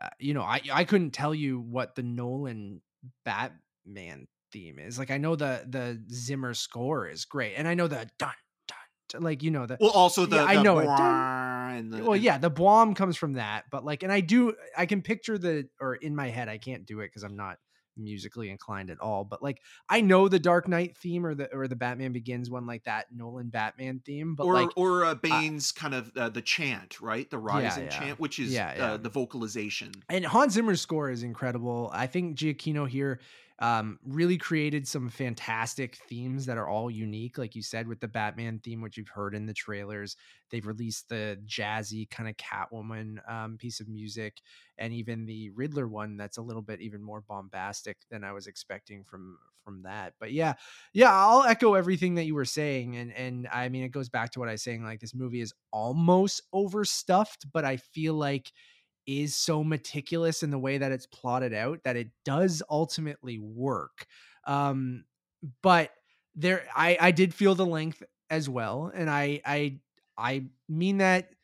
uh, 0.00 0.08
you 0.18 0.34
know 0.34 0.42
i 0.42 0.60
i 0.72 0.84
couldn't 0.84 1.10
tell 1.12 1.34
you 1.34 1.60
what 1.60 1.94
the 1.94 2.02
nolan 2.02 2.80
batman 3.24 4.26
theme 4.52 4.78
is 4.78 4.98
like 4.98 5.10
i 5.10 5.18
know 5.18 5.36
the 5.36 5.64
the 5.68 6.02
zimmer 6.12 6.54
score 6.54 7.08
is 7.08 7.24
great 7.24 7.54
and 7.56 7.66
i 7.68 7.74
know 7.74 7.88
the 7.88 8.08
dun 8.18 8.32
dun, 8.68 8.76
dun 9.08 9.22
like 9.22 9.42
you 9.42 9.50
know 9.50 9.66
the 9.66 9.80
Well, 9.80 9.90
also 9.90 10.26
the, 10.26 10.36
Yeah, 10.36 10.44
I 10.46 10.54
the 10.54 10.64
know 10.64 10.78
it. 10.78 10.90
bwah 10.90 11.26
and 11.72 11.92
the 11.92 12.02
well 12.02 12.12
and- 12.12 12.22
yeah 12.22 12.38
the 12.38 12.50
Boam 12.50 12.94
comes 12.94 13.16
from 13.16 13.34
that 13.34 13.64
but 13.70 13.84
like 13.84 14.02
and 14.02 14.12
i 14.12 14.20
do 14.20 14.54
i 14.76 14.86
can 14.86 15.02
picture 15.02 15.38
the 15.38 15.68
or 15.80 15.94
in 15.94 16.14
my 16.14 16.28
head 16.28 16.48
i 16.48 16.58
can't 16.58 16.86
do 16.86 17.00
it 17.00 17.06
because 17.06 17.22
i'm 17.22 17.36
not 17.36 17.58
musically 17.96 18.48
inclined 18.48 18.88
at 18.88 18.98
all 19.00 19.22
but 19.22 19.42
like 19.42 19.60
i 19.88 20.00
know 20.00 20.26
the 20.26 20.38
dark 20.38 20.66
knight 20.66 20.96
theme 20.96 21.26
or 21.26 21.34
the 21.34 21.52
or 21.54 21.68
the 21.68 21.76
batman 21.76 22.10
begins 22.10 22.48
one 22.48 22.66
like 22.66 22.82
that 22.84 23.06
nolan 23.14 23.50
batman 23.50 24.00
theme 24.04 24.34
but 24.34 24.44
or 24.44 24.54
like 24.54 24.70
or 24.76 25.04
uh, 25.04 25.14
Bane's 25.14 25.72
kind 25.72 25.94
of 25.94 26.10
uh, 26.16 26.28
the 26.30 26.40
chant, 26.40 27.00
right? 27.00 27.28
The 27.28 27.38
rising 27.38 27.84
yeah. 27.84 27.90
chant, 27.90 28.20
which 28.20 28.38
is 28.38 28.50
Yeah, 28.50 28.74
yeah. 28.74 28.92
Uh, 28.92 28.96
the 28.96 29.10
vocalization. 29.10 29.92
and 30.08 30.24
Hans 30.24 30.54
Zimmer's 30.54 30.80
score 30.80 31.10
is 31.10 31.22
incredible. 31.22 31.90
I 31.92 32.06
think 32.06 32.38
Giacchino 32.38 32.88
here 32.88 33.20
um, 33.58 33.98
really 34.04 34.38
created 34.38 34.88
some 34.88 35.08
fantastic 35.08 35.96
themes 36.08 36.46
that 36.46 36.58
are 36.58 36.68
all 36.68 36.90
unique, 36.90 37.38
like 37.38 37.54
you 37.54 37.62
said, 37.62 37.86
with 37.86 38.00
the 38.00 38.08
Batman 38.08 38.58
theme, 38.58 38.80
which 38.80 38.96
you've 38.96 39.08
heard 39.08 39.34
in 39.34 39.46
the 39.46 39.54
trailers. 39.54 40.16
They've 40.50 40.66
released 40.66 41.08
the 41.08 41.38
jazzy 41.46 42.08
kind 42.10 42.28
of 42.28 42.36
Catwoman 42.36 43.18
um, 43.30 43.56
piece 43.58 43.80
of 43.80 43.88
music, 43.88 44.40
and 44.78 44.92
even 44.92 45.26
the 45.26 45.50
Riddler 45.50 45.88
one 45.88 46.16
that's 46.16 46.38
a 46.38 46.42
little 46.42 46.62
bit 46.62 46.80
even 46.80 47.02
more 47.02 47.20
bombastic 47.20 47.98
than 48.10 48.24
I 48.24 48.32
was 48.32 48.46
expecting 48.46 49.04
from 49.04 49.38
from 49.64 49.82
that. 49.82 50.14
But 50.18 50.32
yeah, 50.32 50.54
yeah, 50.92 51.12
I'll 51.12 51.44
echo 51.44 51.74
everything 51.74 52.16
that 52.16 52.24
you 52.24 52.34
were 52.34 52.44
saying, 52.44 52.96
and 52.96 53.12
and 53.12 53.48
I 53.52 53.68
mean 53.68 53.84
it 53.84 53.90
goes 53.90 54.08
back 54.08 54.32
to 54.32 54.40
what 54.40 54.48
I 54.48 54.52
was 54.52 54.62
saying. 54.62 54.84
Like 54.84 55.00
this 55.00 55.14
movie 55.14 55.40
is 55.40 55.54
almost 55.72 56.42
overstuffed, 56.52 57.46
but 57.52 57.64
I 57.64 57.76
feel 57.76 58.14
like 58.14 58.52
is 59.06 59.34
so 59.36 59.64
meticulous 59.64 60.42
in 60.42 60.50
the 60.50 60.58
way 60.58 60.78
that 60.78 60.92
it's 60.92 61.06
plotted 61.06 61.52
out 61.54 61.82
that 61.84 61.96
it 61.96 62.10
does 62.24 62.62
ultimately 62.70 63.38
work. 63.38 64.06
Um, 64.46 65.04
but 65.62 65.90
there, 66.34 66.66
I 66.74 66.96
I 67.00 67.10
did 67.10 67.34
feel 67.34 67.54
the 67.54 67.66
length 67.66 68.02
as 68.30 68.48
well, 68.48 68.90
and 68.94 69.10
I 69.10 69.40
I 69.44 69.80
I 70.16 70.46
mean 70.68 70.98
that 70.98 71.34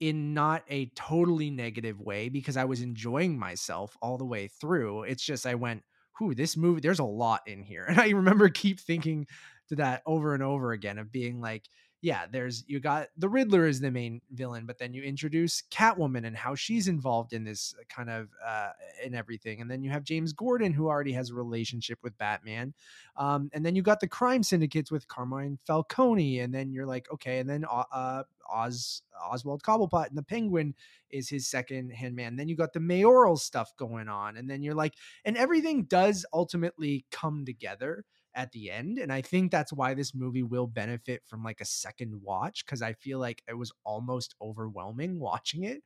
in 0.00 0.34
not 0.34 0.64
a 0.68 0.86
totally 0.90 1.50
negative 1.50 2.00
way 2.00 2.28
because 2.28 2.56
I 2.56 2.64
was 2.64 2.80
enjoying 2.80 3.38
myself 3.38 3.96
all 4.02 4.18
the 4.18 4.24
way 4.24 4.48
through. 4.48 5.04
It's 5.04 5.22
just 5.24 5.46
I 5.46 5.54
went, 5.54 5.84
"Whoo, 6.20 6.34
this 6.34 6.56
movie, 6.56 6.80
there's 6.80 6.98
a 6.98 7.04
lot 7.04 7.42
in 7.46 7.62
here." 7.62 7.84
And 7.88 8.00
I 8.00 8.10
remember 8.10 8.48
keep 8.48 8.80
thinking 8.80 9.26
to 9.68 9.76
that 9.76 10.02
over 10.06 10.34
and 10.34 10.42
over 10.42 10.72
again 10.72 10.98
of 10.98 11.12
being 11.12 11.40
like, 11.40 11.68
yeah, 12.02 12.26
there's 12.28 12.64
you 12.66 12.80
got 12.80 13.08
the 13.16 13.28
Riddler 13.28 13.68
is 13.68 13.78
the 13.78 13.90
main 13.90 14.20
villain, 14.32 14.66
but 14.66 14.76
then 14.76 14.92
you 14.92 15.04
introduce 15.04 15.62
Catwoman 15.70 16.26
and 16.26 16.36
how 16.36 16.56
she's 16.56 16.88
involved 16.88 17.32
in 17.32 17.44
this 17.44 17.76
kind 17.88 18.10
of 18.10 18.28
uh 18.44 18.70
in 19.04 19.14
everything, 19.14 19.60
and 19.60 19.70
then 19.70 19.84
you 19.84 19.90
have 19.90 20.02
James 20.02 20.32
Gordon 20.32 20.72
who 20.72 20.88
already 20.88 21.12
has 21.12 21.30
a 21.30 21.34
relationship 21.34 22.00
with 22.02 22.18
Batman, 22.18 22.74
um, 23.16 23.50
and 23.52 23.64
then 23.64 23.76
you 23.76 23.82
got 23.82 24.00
the 24.00 24.08
crime 24.08 24.42
syndicates 24.42 24.90
with 24.90 25.06
Carmine 25.06 25.58
Falcone, 25.64 26.40
and 26.40 26.52
then 26.52 26.72
you're 26.72 26.86
like, 26.86 27.06
okay, 27.12 27.38
and 27.38 27.48
then 27.48 27.64
uh, 27.70 27.84
uh 27.92 28.22
Oz 28.52 29.02
Oswald 29.24 29.62
Cobblepot 29.62 30.08
and 30.08 30.18
the 30.18 30.24
Penguin 30.24 30.74
is 31.10 31.28
his 31.28 31.46
second 31.46 31.90
hand 31.90 32.16
man. 32.16 32.34
Then 32.34 32.48
you 32.48 32.56
got 32.56 32.72
the 32.72 32.80
mayoral 32.80 33.36
stuff 33.36 33.76
going 33.76 34.08
on, 34.08 34.36
and 34.36 34.50
then 34.50 34.60
you're 34.60 34.74
like, 34.74 34.94
and 35.24 35.36
everything 35.36 35.84
does 35.84 36.26
ultimately 36.32 37.04
come 37.12 37.44
together 37.44 38.04
at 38.34 38.52
the 38.52 38.70
end 38.70 38.98
and 38.98 39.12
i 39.12 39.20
think 39.20 39.50
that's 39.50 39.72
why 39.72 39.94
this 39.94 40.14
movie 40.14 40.42
will 40.42 40.66
benefit 40.66 41.22
from 41.26 41.42
like 41.42 41.60
a 41.60 41.64
second 41.64 42.20
watch 42.22 42.64
because 42.64 42.82
i 42.82 42.92
feel 42.92 43.18
like 43.18 43.42
it 43.48 43.54
was 43.54 43.72
almost 43.84 44.34
overwhelming 44.40 45.18
watching 45.18 45.64
it 45.64 45.82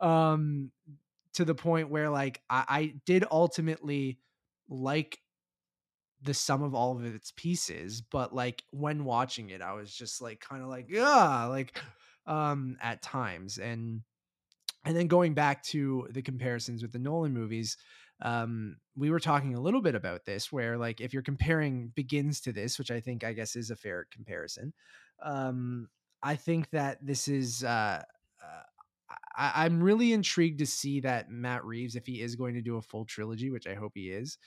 um 0.00 0.70
to 1.32 1.44
the 1.44 1.54
point 1.54 1.90
where 1.90 2.10
like 2.10 2.42
I, 2.50 2.64
I 2.68 2.94
did 3.06 3.24
ultimately 3.30 4.18
like 4.68 5.20
the 6.22 6.34
sum 6.34 6.62
of 6.62 6.74
all 6.74 6.96
of 6.96 7.04
its 7.04 7.32
pieces 7.36 8.02
but 8.02 8.34
like 8.34 8.62
when 8.70 9.04
watching 9.04 9.50
it 9.50 9.62
i 9.62 9.72
was 9.72 9.94
just 9.94 10.20
like 10.20 10.40
kind 10.40 10.62
of 10.62 10.68
like 10.68 10.86
yeah 10.90 11.44
like 11.44 11.78
um 12.26 12.76
at 12.82 13.02
times 13.02 13.58
and 13.58 14.02
and 14.84 14.96
then 14.96 15.08
going 15.08 15.34
back 15.34 15.62
to 15.62 16.06
the 16.10 16.22
comparisons 16.22 16.82
with 16.82 16.92
the 16.92 16.98
nolan 16.98 17.32
movies 17.32 17.76
um, 18.22 18.76
we 18.96 19.10
were 19.10 19.20
talking 19.20 19.54
a 19.54 19.60
little 19.60 19.80
bit 19.80 19.94
about 19.94 20.24
this 20.24 20.52
where 20.52 20.76
like 20.76 21.00
if 21.00 21.12
you're 21.12 21.22
comparing 21.22 21.88
begins 21.94 22.40
to 22.40 22.52
this 22.52 22.78
which 22.78 22.90
i 22.90 23.00
think 23.00 23.24
i 23.24 23.32
guess 23.32 23.56
is 23.56 23.70
a 23.70 23.76
fair 23.76 24.06
comparison 24.12 24.72
um, 25.22 25.88
i 26.22 26.36
think 26.36 26.70
that 26.70 26.98
this 27.04 27.28
is 27.28 27.64
uh, 27.64 28.02
uh, 28.42 28.62
I, 29.36 29.64
i'm 29.64 29.82
really 29.82 30.12
intrigued 30.12 30.58
to 30.60 30.66
see 30.66 31.00
that 31.00 31.30
matt 31.30 31.64
reeves 31.64 31.96
if 31.96 32.06
he 32.06 32.20
is 32.20 32.36
going 32.36 32.54
to 32.54 32.62
do 32.62 32.76
a 32.76 32.82
full 32.82 33.04
trilogy 33.04 33.50
which 33.50 33.66
i 33.66 33.74
hope 33.74 33.92
he 33.94 34.10
is 34.10 34.38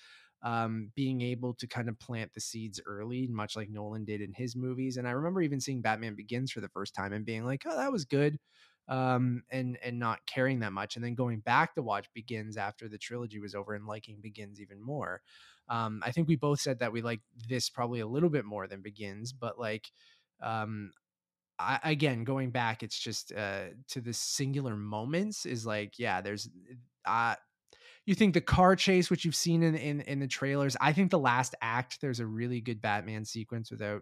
um, 0.43 0.91
being 0.95 1.21
able 1.21 1.53
to 1.55 1.67
kind 1.67 1.87
of 1.87 1.97
plant 1.99 2.33
the 2.33 2.41
seeds 2.41 2.81
early, 2.85 3.27
much 3.27 3.55
like 3.55 3.69
Nolan 3.69 4.03
did 4.03 4.21
in 4.21 4.33
his 4.33 4.55
movies. 4.55 4.97
And 4.97 5.07
I 5.07 5.11
remember 5.11 5.41
even 5.41 5.61
seeing 5.61 5.81
Batman 5.81 6.15
Begins 6.15 6.51
for 6.51 6.59
the 6.59 6.67
first 6.69 6.93
time 6.93 7.13
and 7.13 7.25
being 7.25 7.45
like, 7.45 7.63
"Oh, 7.65 7.75
that 7.77 7.91
was 7.91 8.05
good," 8.05 8.37
um, 8.87 9.43
and 9.49 9.77
and 9.83 9.99
not 9.99 10.25
caring 10.25 10.59
that 10.59 10.73
much, 10.73 10.95
and 10.95 11.03
then 11.03 11.15
going 11.15 11.39
back 11.39 11.75
to 11.75 11.81
watch 11.81 12.11
Begins 12.13 12.57
after 12.57 12.87
the 12.87 12.97
trilogy 12.97 13.39
was 13.39 13.55
over 13.55 13.73
and 13.73 13.85
liking 13.85 14.19
Begins 14.21 14.59
even 14.59 14.81
more. 14.81 15.21
Um, 15.69 16.01
I 16.05 16.11
think 16.11 16.27
we 16.27 16.35
both 16.35 16.59
said 16.59 16.79
that 16.79 16.91
we 16.91 17.01
like 17.01 17.21
this 17.47 17.69
probably 17.69 18.01
a 18.01 18.07
little 18.07 18.29
bit 18.29 18.45
more 18.45 18.67
than 18.67 18.81
Begins, 18.81 19.31
but 19.31 19.57
like, 19.57 19.91
um, 20.41 20.91
I, 21.57 21.79
again, 21.83 22.25
going 22.25 22.51
back, 22.51 22.83
it's 22.83 22.99
just 22.99 23.31
uh, 23.31 23.67
to 23.89 24.01
the 24.01 24.13
singular 24.13 24.75
moments 24.75 25.45
is 25.45 25.65
like, 25.65 25.97
yeah, 25.97 26.19
there's, 26.19 26.49
uh, 27.05 27.35
you 28.05 28.15
think 28.15 28.33
the 28.33 28.41
car 28.41 28.75
chase, 28.75 29.09
which 29.09 29.23
you've 29.23 29.35
seen 29.35 29.63
in, 29.63 29.75
in 29.75 30.01
in 30.01 30.19
the 30.19 30.27
trailers, 30.27 30.75
I 30.81 30.91
think 30.91 31.11
the 31.11 31.19
last 31.19 31.55
act, 31.61 32.01
there's 32.01 32.19
a 32.19 32.25
really 32.25 32.59
good 32.59 32.81
Batman 32.81 33.23
sequence 33.23 33.71
without 33.71 34.01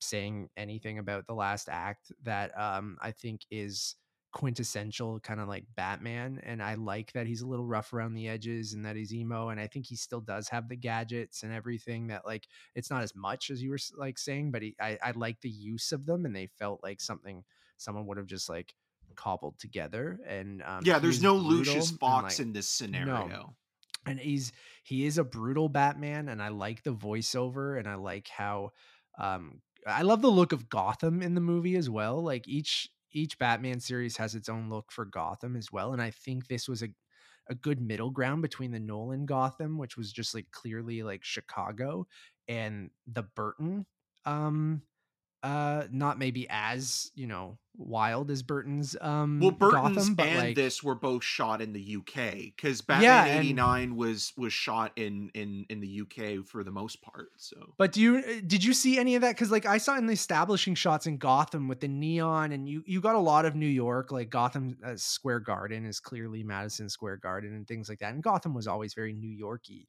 saying 0.00 0.48
anything 0.56 0.98
about 0.98 1.26
the 1.26 1.34
last 1.34 1.68
act 1.70 2.10
that 2.24 2.58
um, 2.58 2.98
I 3.00 3.12
think 3.12 3.42
is 3.50 3.94
quintessential 4.36 5.18
kind 5.20 5.40
of 5.40 5.48
like 5.48 5.64
Batman. 5.76 6.42
And 6.44 6.62
I 6.62 6.74
like 6.74 7.10
that 7.12 7.26
he's 7.26 7.40
a 7.40 7.46
little 7.46 7.64
rough 7.64 7.94
around 7.94 8.12
the 8.12 8.28
edges 8.28 8.74
and 8.74 8.84
that 8.84 8.94
he's 8.94 9.14
emo. 9.14 9.48
And 9.48 9.58
I 9.58 9.66
think 9.66 9.86
he 9.86 9.96
still 9.96 10.20
does 10.20 10.46
have 10.50 10.68
the 10.68 10.76
gadgets 10.76 11.42
and 11.42 11.54
everything 11.54 12.08
that 12.08 12.26
like 12.26 12.46
it's 12.74 12.90
not 12.90 13.02
as 13.02 13.14
much 13.14 13.48
as 13.48 13.62
you 13.62 13.70
were 13.70 13.78
like 13.96 14.18
saying, 14.18 14.50
but 14.50 14.60
he, 14.60 14.76
I, 14.78 14.98
I 15.02 15.12
like 15.12 15.40
the 15.40 15.48
use 15.48 15.90
of 15.90 16.04
them 16.04 16.26
and 16.26 16.36
they 16.36 16.50
felt 16.58 16.82
like 16.82 17.00
something 17.00 17.44
someone 17.78 18.04
would 18.08 18.18
have 18.18 18.26
just 18.26 18.50
like 18.50 18.74
cobbled 19.14 19.58
together. 19.58 20.18
And 20.28 20.62
um, 20.66 20.82
yeah, 20.84 20.98
there's 20.98 21.22
no 21.22 21.36
Lucius 21.36 21.92
Fox 21.92 22.38
like, 22.38 22.46
in 22.46 22.52
this 22.52 22.68
scenario. 22.68 23.26
No. 23.28 23.54
And 24.04 24.20
he's 24.20 24.52
he 24.84 25.06
is 25.06 25.16
a 25.16 25.24
brutal 25.24 25.70
Batman, 25.70 26.28
and 26.28 26.42
I 26.42 26.48
like 26.48 26.82
the 26.82 26.94
voiceover, 26.94 27.78
and 27.78 27.88
I 27.88 27.94
like 27.94 28.28
how 28.28 28.72
um 29.18 29.62
I 29.86 30.02
love 30.02 30.20
the 30.20 30.30
look 30.30 30.52
of 30.52 30.68
Gotham 30.68 31.22
in 31.22 31.34
the 31.34 31.40
movie 31.40 31.74
as 31.76 31.88
well. 31.88 32.22
Like 32.22 32.46
each 32.46 32.90
each 33.16 33.38
Batman 33.38 33.80
series 33.80 34.16
has 34.18 34.34
its 34.34 34.48
own 34.48 34.70
look 34.70 34.92
for 34.92 35.04
Gotham 35.06 35.56
as 35.56 35.72
well, 35.72 35.92
and 35.92 36.02
I 36.02 36.10
think 36.10 36.48
this 36.48 36.68
was 36.68 36.82
a 36.82 36.88
a 37.48 37.54
good 37.54 37.80
middle 37.80 38.10
ground 38.10 38.42
between 38.42 38.72
the 38.72 38.80
Nolan 38.80 39.24
Gotham, 39.26 39.78
which 39.78 39.96
was 39.96 40.12
just 40.12 40.34
like 40.34 40.50
clearly 40.50 41.02
like 41.04 41.24
Chicago, 41.24 42.06
and 42.48 42.90
the 43.06 43.22
Burton 43.22 43.86
um 44.24 44.82
uh 45.42 45.84
not 45.90 46.18
maybe 46.18 46.46
as 46.48 47.10
you 47.14 47.26
know 47.26 47.58
wild 47.78 48.30
as 48.30 48.42
burton's 48.42 48.96
um 49.00 49.38
well 49.38 49.50
burton's 49.50 50.08
Gotham, 50.08 50.16
and 50.18 50.38
like, 50.38 50.56
this 50.56 50.82
were 50.82 50.94
both 50.94 51.22
shot 51.22 51.60
in 51.60 51.72
the 51.72 51.96
uk 51.96 52.14
because 52.32 52.80
batman 52.80 53.26
yeah, 53.26 53.38
89 53.38 53.82
and, 53.82 53.96
was 53.96 54.32
was 54.36 54.52
shot 54.52 54.92
in 54.96 55.30
in 55.34 55.66
in 55.68 55.80
the 55.80 56.00
uk 56.00 56.46
for 56.46 56.64
the 56.64 56.70
most 56.70 57.02
part 57.02 57.28
so. 57.36 57.56
But 57.76 57.92
do 57.92 58.00
you 58.00 58.16
uh, 58.18 58.40
did 58.46 58.64
you 58.64 58.72
see 58.72 58.98
any 58.98 59.14
of 59.14 59.22
that? 59.22 59.34
Because 59.34 59.50
like 59.50 59.66
i 59.66 59.78
saw 59.78 59.96
in 59.96 60.06
the 60.06 60.14
establishing 60.14 60.74
shots 60.74 61.06
in 61.06 61.18
gotham 61.18 61.68
with 61.68 61.80
the 61.80 61.88
neon 61.88 62.52
and 62.52 62.68
you 62.68 62.82
you 62.86 63.00
got 63.00 63.14
a 63.14 63.20
lot 63.20 63.44
of 63.44 63.54
new 63.54 63.66
york 63.66 64.10
like 64.10 64.30
gotham 64.30 64.76
uh, 64.84 64.96
square 64.96 65.40
garden 65.40 65.84
is 65.84 66.00
clearly 66.00 66.42
madison 66.42 66.88
square 66.88 67.16
garden 67.18 67.54
and 67.54 67.68
things 67.68 67.88
like 67.88 67.98
that 67.98 68.14
and 68.14 68.22
gotham 68.22 68.54
was 68.54 68.66
always 68.66 68.94
very 68.94 69.12
new 69.12 69.30
yorky. 69.30 69.88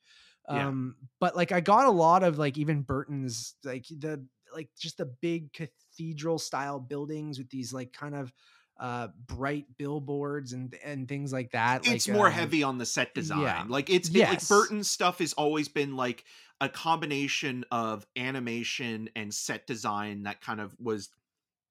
Um 0.49 0.95
yeah. 0.99 1.07
but 1.19 1.35
like 1.35 1.51
i 1.51 1.61
got 1.61 1.85
a 1.85 1.91
lot 1.91 2.23
of 2.23 2.37
like 2.37 2.57
even 2.57 2.81
burton's 2.81 3.55
like 3.63 3.85
the 3.89 4.25
like 4.53 4.69
just 4.79 4.97
the 4.97 5.05
big 5.05 5.51
cathedral 5.53 6.39
style 6.39 6.79
buildings 6.79 7.37
with 7.37 7.49
these 7.49 7.73
like 7.73 7.93
kind 7.93 8.15
of 8.15 8.31
uh 8.79 9.07
bright 9.25 9.65
billboards 9.77 10.53
and 10.53 10.75
and 10.83 11.07
things 11.07 11.33
like 11.33 11.51
that 11.51 11.87
it's 11.87 12.07
like, 12.07 12.15
more 12.15 12.27
um, 12.27 12.33
heavy 12.33 12.61
on 12.61 12.77
the 12.77 12.85
set 12.85 13.13
design 13.15 13.41
yeah. 13.41 13.63
like 13.67 13.89
it's 13.89 14.09
yes. 14.09 14.27
it, 14.27 14.33
like 14.33 14.47
burton's 14.47 14.89
stuff 14.89 15.17
has 15.19 15.33
always 15.33 15.67
been 15.67 15.95
like 15.95 16.23
a 16.61 16.69
combination 16.69 17.65
of 17.71 18.05
animation 18.15 19.09
and 19.15 19.33
set 19.33 19.65
design 19.65 20.23
that 20.23 20.41
kind 20.41 20.59
of 20.61 20.75
was 20.79 21.09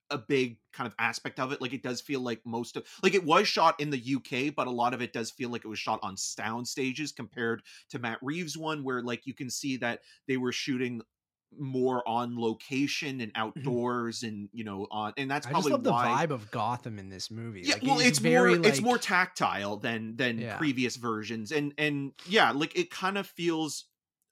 a 0.09 0.17
big 0.17 0.57
kind 0.71 0.87
of 0.87 0.93
aspect 0.99 1.39
of 1.39 1.51
it 1.51 1.61
like 1.61 1.73
it 1.73 1.83
does 1.83 1.99
feel 1.99 2.21
like 2.21 2.39
most 2.45 2.77
of 2.77 2.85
like 3.03 3.13
it 3.13 3.25
was 3.25 3.47
shot 3.47 3.79
in 3.79 3.89
the 3.89 4.15
UK 4.15 4.53
but 4.55 4.67
a 4.67 4.71
lot 4.71 4.93
of 4.93 5.01
it 5.01 5.11
does 5.11 5.31
feel 5.31 5.49
like 5.49 5.65
it 5.65 5.67
was 5.67 5.79
shot 5.79 5.99
on 6.01 6.15
sound 6.15 6.67
stages 6.67 7.11
compared 7.11 7.61
to 7.89 7.99
Matt 7.99 8.19
Reeves 8.21 8.57
one 8.57 8.83
where 8.83 9.01
like 9.01 9.25
you 9.25 9.33
can 9.33 9.49
see 9.49 9.77
that 9.77 10.01
they 10.27 10.37
were 10.37 10.53
shooting 10.53 11.01
more 11.57 12.07
on 12.07 12.39
location 12.39 13.21
and 13.21 13.33
mm-hmm. 13.33 13.41
outdoors 13.41 14.23
and 14.23 14.49
you 14.53 14.63
know 14.63 14.87
on 14.91 15.13
and 15.17 15.29
that's 15.29 15.47
probably 15.47 15.71
love 15.71 15.85
why... 15.85 16.25
the 16.25 16.27
vibe 16.27 16.35
of 16.35 16.51
Gotham 16.51 16.99
in 16.99 17.09
this 17.09 17.31
movie. 17.31 17.61
Yeah, 17.61 17.75
like, 17.75 17.83
well, 17.83 17.99
it's, 17.99 18.09
it's 18.09 18.19
very 18.19 18.51
more 18.51 18.59
like... 18.59 18.69
it's 18.69 18.81
more 18.81 18.97
tactile 18.97 19.77
than 19.77 20.15
than 20.15 20.39
yeah. 20.39 20.57
previous 20.57 20.95
versions, 20.95 21.51
and 21.51 21.73
and 21.77 22.13
yeah, 22.27 22.51
like 22.51 22.77
it 22.77 22.91
kind 22.91 23.17
of 23.17 23.27
feels 23.27 23.85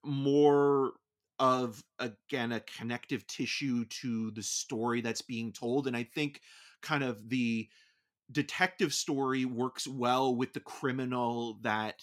more 0.04 0.92
of 1.38 1.82
again 1.98 2.52
a 2.52 2.60
connective 2.60 3.26
tissue 3.26 3.84
to 3.86 4.30
the 4.30 4.42
story 4.42 5.00
that's 5.00 5.22
being 5.22 5.52
told, 5.52 5.86
and 5.86 5.96
I 5.96 6.04
think 6.04 6.40
kind 6.82 7.02
of 7.02 7.28
the 7.28 7.68
detective 8.30 8.92
story 8.92 9.44
works 9.44 9.86
well 9.86 10.34
with 10.34 10.52
the 10.52 10.60
criminal 10.60 11.58
that 11.62 12.02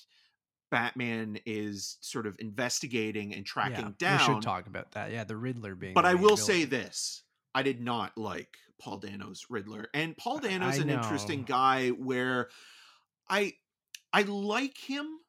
Batman 0.74 1.38
is 1.46 1.98
sort 2.02 2.26
of 2.26 2.36
investigating 2.40 3.36
and 3.36 3.46
tracking 3.46 3.94
yeah, 4.00 4.18
down. 4.18 4.28
We 4.28 4.34
should 4.34 4.42
talk 4.42 4.66
about 4.66 4.94
that. 4.94 5.12
Yeah, 5.12 5.24
the 5.24 5.38
Riddler 5.38 5.76
being. 5.76 5.94
But 5.94 6.06
I 6.06 6.16
will 6.16 6.36
villain. 6.36 6.38
say 6.38 6.66
this: 6.66 7.22
I 7.54 7.62
did 7.62 7.80
not 7.80 8.18
like 8.18 8.58
Paul 8.82 8.98
Dano's 8.98 9.46
Riddler, 9.52 9.90
and 9.94 10.18
Paul 10.18 10.40
Dano's 10.40 10.80
an 10.80 10.90
interesting 10.90 11.44
guy. 11.44 11.90
Where 11.90 12.50
I 13.30 13.54
I 14.12 14.24
like 14.24 14.76
him, 14.76 15.20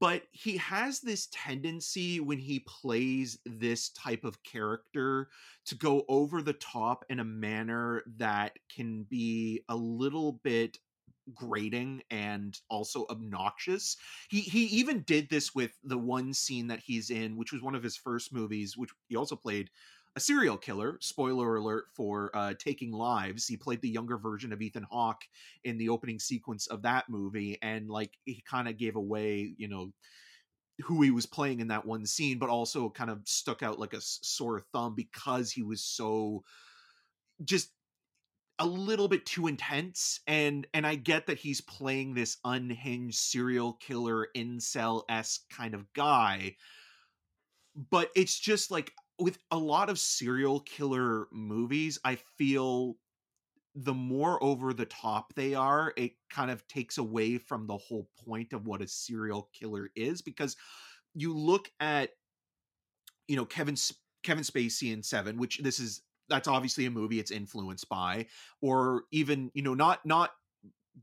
but 0.00 0.24
he 0.32 0.56
has 0.56 0.98
this 0.98 1.28
tendency 1.30 2.18
when 2.18 2.38
he 2.38 2.58
plays 2.66 3.38
this 3.46 3.90
type 3.90 4.24
of 4.24 4.42
character 4.42 5.28
to 5.66 5.76
go 5.76 6.04
over 6.08 6.42
the 6.42 6.54
top 6.54 7.04
in 7.08 7.20
a 7.20 7.24
manner 7.24 8.02
that 8.16 8.58
can 8.74 9.04
be 9.04 9.62
a 9.68 9.76
little 9.76 10.32
bit 10.42 10.80
grating 11.34 12.02
and 12.10 12.58
also 12.68 13.06
obnoxious. 13.10 13.96
He 14.30 14.40
he 14.40 14.64
even 14.66 15.02
did 15.02 15.28
this 15.28 15.54
with 15.54 15.72
the 15.84 15.98
one 15.98 16.32
scene 16.34 16.68
that 16.68 16.80
he's 16.80 17.10
in, 17.10 17.36
which 17.36 17.52
was 17.52 17.62
one 17.62 17.74
of 17.74 17.82
his 17.82 17.96
first 17.96 18.32
movies, 18.32 18.76
which 18.76 18.90
he 19.08 19.16
also 19.16 19.36
played 19.36 19.70
a 20.16 20.20
serial 20.20 20.56
killer. 20.56 20.98
Spoiler 21.00 21.56
alert 21.56 21.84
for 21.94 22.30
uh, 22.34 22.54
Taking 22.58 22.92
Lives. 22.92 23.46
He 23.46 23.56
played 23.56 23.80
the 23.80 23.88
younger 23.88 24.18
version 24.18 24.52
of 24.52 24.60
Ethan 24.60 24.86
Hawke 24.90 25.22
in 25.64 25.78
the 25.78 25.88
opening 25.88 26.18
sequence 26.18 26.66
of 26.66 26.82
that 26.82 27.08
movie, 27.08 27.58
and 27.62 27.88
like 27.88 28.12
he 28.24 28.42
kind 28.48 28.68
of 28.68 28.76
gave 28.76 28.96
away, 28.96 29.54
you 29.56 29.68
know, 29.68 29.92
who 30.80 31.02
he 31.02 31.10
was 31.10 31.26
playing 31.26 31.60
in 31.60 31.68
that 31.68 31.86
one 31.86 32.06
scene, 32.06 32.38
but 32.38 32.48
also 32.48 32.90
kind 32.90 33.10
of 33.10 33.20
stuck 33.24 33.62
out 33.62 33.78
like 33.78 33.92
a 33.92 34.00
sore 34.00 34.60
thumb 34.72 34.94
because 34.94 35.52
he 35.52 35.62
was 35.62 35.82
so 35.82 36.42
just 37.44 37.70
a 38.60 38.66
little 38.66 39.08
bit 39.08 39.24
too 39.24 39.46
intense 39.46 40.20
and 40.26 40.66
and 40.74 40.86
i 40.86 40.94
get 40.94 41.26
that 41.26 41.38
he's 41.38 41.62
playing 41.62 42.14
this 42.14 42.36
unhinged 42.44 43.18
serial 43.18 43.72
killer 43.80 44.28
incel-esque 44.36 45.42
kind 45.50 45.74
of 45.74 45.90
guy 45.94 46.54
but 47.90 48.10
it's 48.14 48.38
just 48.38 48.70
like 48.70 48.92
with 49.18 49.38
a 49.50 49.58
lot 49.58 49.88
of 49.88 49.98
serial 49.98 50.60
killer 50.60 51.26
movies 51.32 51.98
i 52.04 52.14
feel 52.36 52.96
the 53.74 53.94
more 53.94 54.42
over 54.42 54.74
the 54.74 54.84
top 54.84 55.32
they 55.34 55.54
are 55.54 55.94
it 55.96 56.12
kind 56.28 56.50
of 56.50 56.66
takes 56.68 56.98
away 56.98 57.38
from 57.38 57.66
the 57.66 57.78
whole 57.78 58.08
point 58.26 58.52
of 58.52 58.66
what 58.66 58.82
a 58.82 58.88
serial 58.88 59.48
killer 59.58 59.88
is 59.96 60.20
because 60.20 60.54
you 61.14 61.34
look 61.34 61.70
at 61.80 62.10
you 63.26 63.36
know 63.36 63.46
kevin 63.46 63.76
kevin 64.22 64.44
spacey 64.44 64.92
in 64.92 65.02
seven 65.02 65.38
which 65.38 65.58
this 65.58 65.78
is 65.78 66.02
that's 66.30 66.48
obviously 66.48 66.86
a 66.86 66.90
movie 66.90 67.20
it's 67.20 67.30
influenced 67.30 67.88
by 67.88 68.26
or 68.62 69.02
even 69.10 69.50
you 69.52 69.62
know 69.62 69.74
not 69.74 70.04
not 70.06 70.30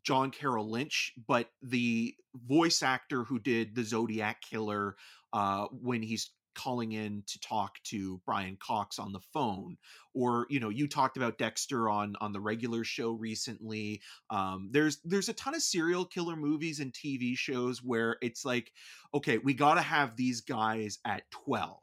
John 0.04 0.32
Carroll 0.32 0.70
Lynch, 0.70 1.14
but 1.28 1.50
the 1.62 2.16
voice 2.36 2.84
actor 2.84 3.24
who 3.24 3.40
did 3.40 3.76
the 3.76 3.84
Zodiac 3.84 4.42
killer 4.42 4.96
uh, 5.34 5.66
when 5.72 6.02
he's 6.02 6.32
calling 6.56 6.94
in 6.94 7.24
to 7.28 7.40
talk 7.40 7.76
to 7.84 8.20
Brian 8.26 8.58
Cox 8.60 8.98
on 8.98 9.14
the 9.14 9.20
phone 9.32 9.78
or 10.16 10.48
you 10.50 10.60
know 10.60 10.70
you 10.70 10.88
talked 10.88 11.16
about 11.16 11.38
Dexter 11.38 11.88
on 11.88 12.16
on 12.20 12.34
the 12.34 12.40
regular 12.40 12.84
show 12.84 13.12
recently 13.12 14.02
um 14.32 14.70
there's 14.72 14.98
there's 15.06 15.30
a 15.30 15.34
ton 15.34 15.54
of 15.54 15.62
serial 15.62 16.04
killer 16.04 16.36
movies 16.36 16.80
and 16.80 16.92
TV 16.92 17.38
shows 17.38 17.84
where 17.84 18.18
it's 18.24 18.44
like 18.44 18.72
okay 19.14 19.38
we 19.38 19.54
got 19.54 19.76
to 19.76 19.82
have 19.82 20.16
these 20.16 20.42
guys 20.42 20.98
at 21.06 21.30
12 21.30 21.78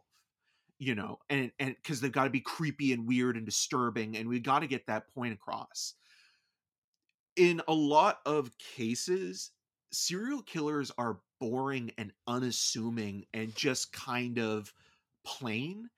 you 0.79 0.95
know 0.95 1.19
and 1.31 1.51
and 1.59 1.77
because 1.77 2.01
they've 2.01 2.13
got 2.13 2.25
to 2.25 2.31
be 2.31 2.41
creepy 2.41 2.93
and 2.93 3.07
weird 3.07 3.37
and 3.37 3.47
disturbing 3.47 4.17
and 4.17 4.29
we 4.29 4.41
got 4.41 4.61
to 4.61 4.67
get 4.67 4.87
that 4.87 5.13
point 5.15 5.33
across. 5.33 5.95
In 7.37 7.61
a 7.67 7.75
lot 7.75 8.21
of 8.27 8.57
cases 8.59 9.51
serial 9.93 10.43
killers 10.43 10.91
are 10.99 11.21
boring 11.41 11.93
and 11.99 12.13
unassuming 12.27 13.25
and 13.33 13.55
just 13.55 13.93
kind 13.93 14.39
of 14.39 14.73
plain 15.25 15.89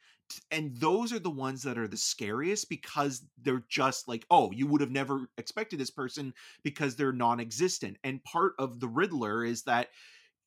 and 0.51 0.77
those 0.77 1.13
are 1.13 1.19
the 1.19 1.31
ones 1.31 1.63
that 1.63 1.79
are 1.79 1.89
the 1.89 1.97
scariest 1.97 2.69
because 2.69 3.25
they're 3.43 3.65
just 3.69 4.09
like 4.09 4.27
oh 4.31 4.51
you 4.51 4.67
would 4.67 4.81
have 4.81 4.91
never 4.91 5.29
expected 5.39 5.79
this 5.79 5.91
person 5.91 6.35
because 6.63 6.97
they're 6.97 7.13
non-existent. 7.13 7.97
And 8.05 8.23
part 8.25 8.53
of 8.59 8.81
the 8.81 8.89
riddler 8.89 9.45
is 9.45 9.63
that 9.63 9.89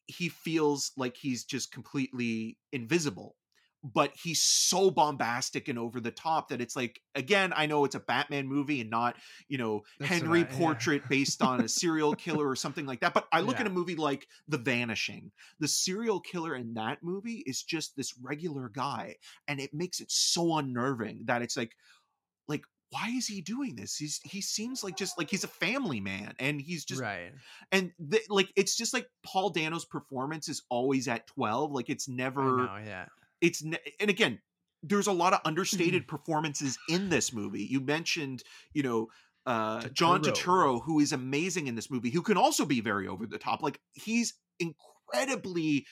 he 0.08 0.30
feels 0.30 0.92
like 0.98 1.16
he's 1.16 1.44
just 1.46 1.72
completely 1.72 2.58
invisible 2.72 3.36
but 3.84 4.12
he's 4.14 4.42
so 4.42 4.92
bombastic 4.92 5.68
and 5.68 5.80
over 5.80 6.00
the 6.00 6.12
top 6.12 6.50
that 6.50 6.62
it's 6.62 6.76
like 6.76 7.02
again 7.16 7.54
i 7.56 7.66
know 7.66 7.86
it's 7.86 7.96
a 7.96 8.00
batman 8.00 8.48
movie 8.48 8.82
and 8.82 8.90
not 8.90 9.16
you 9.48 9.58
know 9.58 9.84
That's 10.00 10.12
henry 10.12 10.44
portrait 10.44 11.04
yeah. 11.04 11.10
based 11.10 11.42
on 11.42 11.62
a 11.62 11.70
serial 11.70 12.14
killer 12.14 12.48
or 12.48 12.56
something 12.56 12.86
like 12.86 13.02
that 13.02 13.14
but 13.14 13.28
i 13.32 13.40
look 13.40 13.56
yeah. 13.56 13.62
at 13.62 13.68
a 13.68 13.72
movie 13.72 13.96
like 13.96 14.28
the 14.48 14.58
vanishing 14.58 15.32
the 15.60 15.68
serial 15.68 16.20
killer 16.20 16.56
in 16.56 16.74
that 16.74 17.00
movie 17.04 17.44
is 17.46 17.64
just 17.64 17.96
this 17.96 18.14
regular 18.22 18.70
guy 18.70 19.16
and 19.48 19.60
it 19.60 19.74
makes 19.74 20.00
it 20.00 20.12
so 20.12 20.58
unnerving 20.58 21.22
that 21.26 21.42
it's 21.42 21.56
like 21.56 21.76
like 22.48 22.64
why 22.92 23.10
is 23.16 23.28
he 23.28 23.42
doing 23.42 23.76
this 23.76 23.96
he's 23.96 24.20
he 24.24 24.42
seems 24.42 24.84
like 24.84 24.98
just 24.98 25.18
like 25.18 25.30
he's 25.30 25.44
a 25.44 25.50
family 25.50 26.00
man 26.00 26.34
and 26.40 26.60
he's 26.60 26.84
just 26.84 27.02
right 27.02 27.32
and 27.72 27.92
th- 28.12 28.30
like 28.30 28.52
it's 28.56 28.76
just 28.76 28.94
like 28.94 29.08
paul 29.24 29.52
dano's 29.52 29.86
performance 29.86 30.50
is 30.50 30.64
always 30.70 31.08
at 31.08 31.28
12 31.28 31.72
like 31.72 31.90
it's 31.90 32.10
never 32.10 32.42
know, 32.42 32.80
yeah 32.84 33.06
it's 33.42 33.62
and 33.62 34.10
again 34.10 34.40
there's 34.82 35.08
a 35.08 35.12
lot 35.12 35.34
of 35.34 35.42
understated 35.44 36.08
performances 36.08 36.78
in 36.88 37.10
this 37.10 37.34
movie. 37.34 37.64
You 37.64 37.82
mentioned 37.82 38.44
you 38.74 38.84
know 38.84 39.08
uh 39.46 39.82
Turturro. 39.82 39.94
john 39.94 40.22
Turturro, 40.22 40.84
who 40.84 41.00
is 41.00 41.12
amazing 41.12 41.68
in 41.68 41.76
this 41.76 41.90
movie 41.90 42.10
who 42.10 42.22
can 42.22 42.38
also 42.38 42.66
be 42.66 42.82
very 42.82 43.08
over 43.08 43.26
the 43.26 43.38
top 43.38 43.62
like 43.62 43.80
he's 43.94 44.34
incredibly 44.60 45.86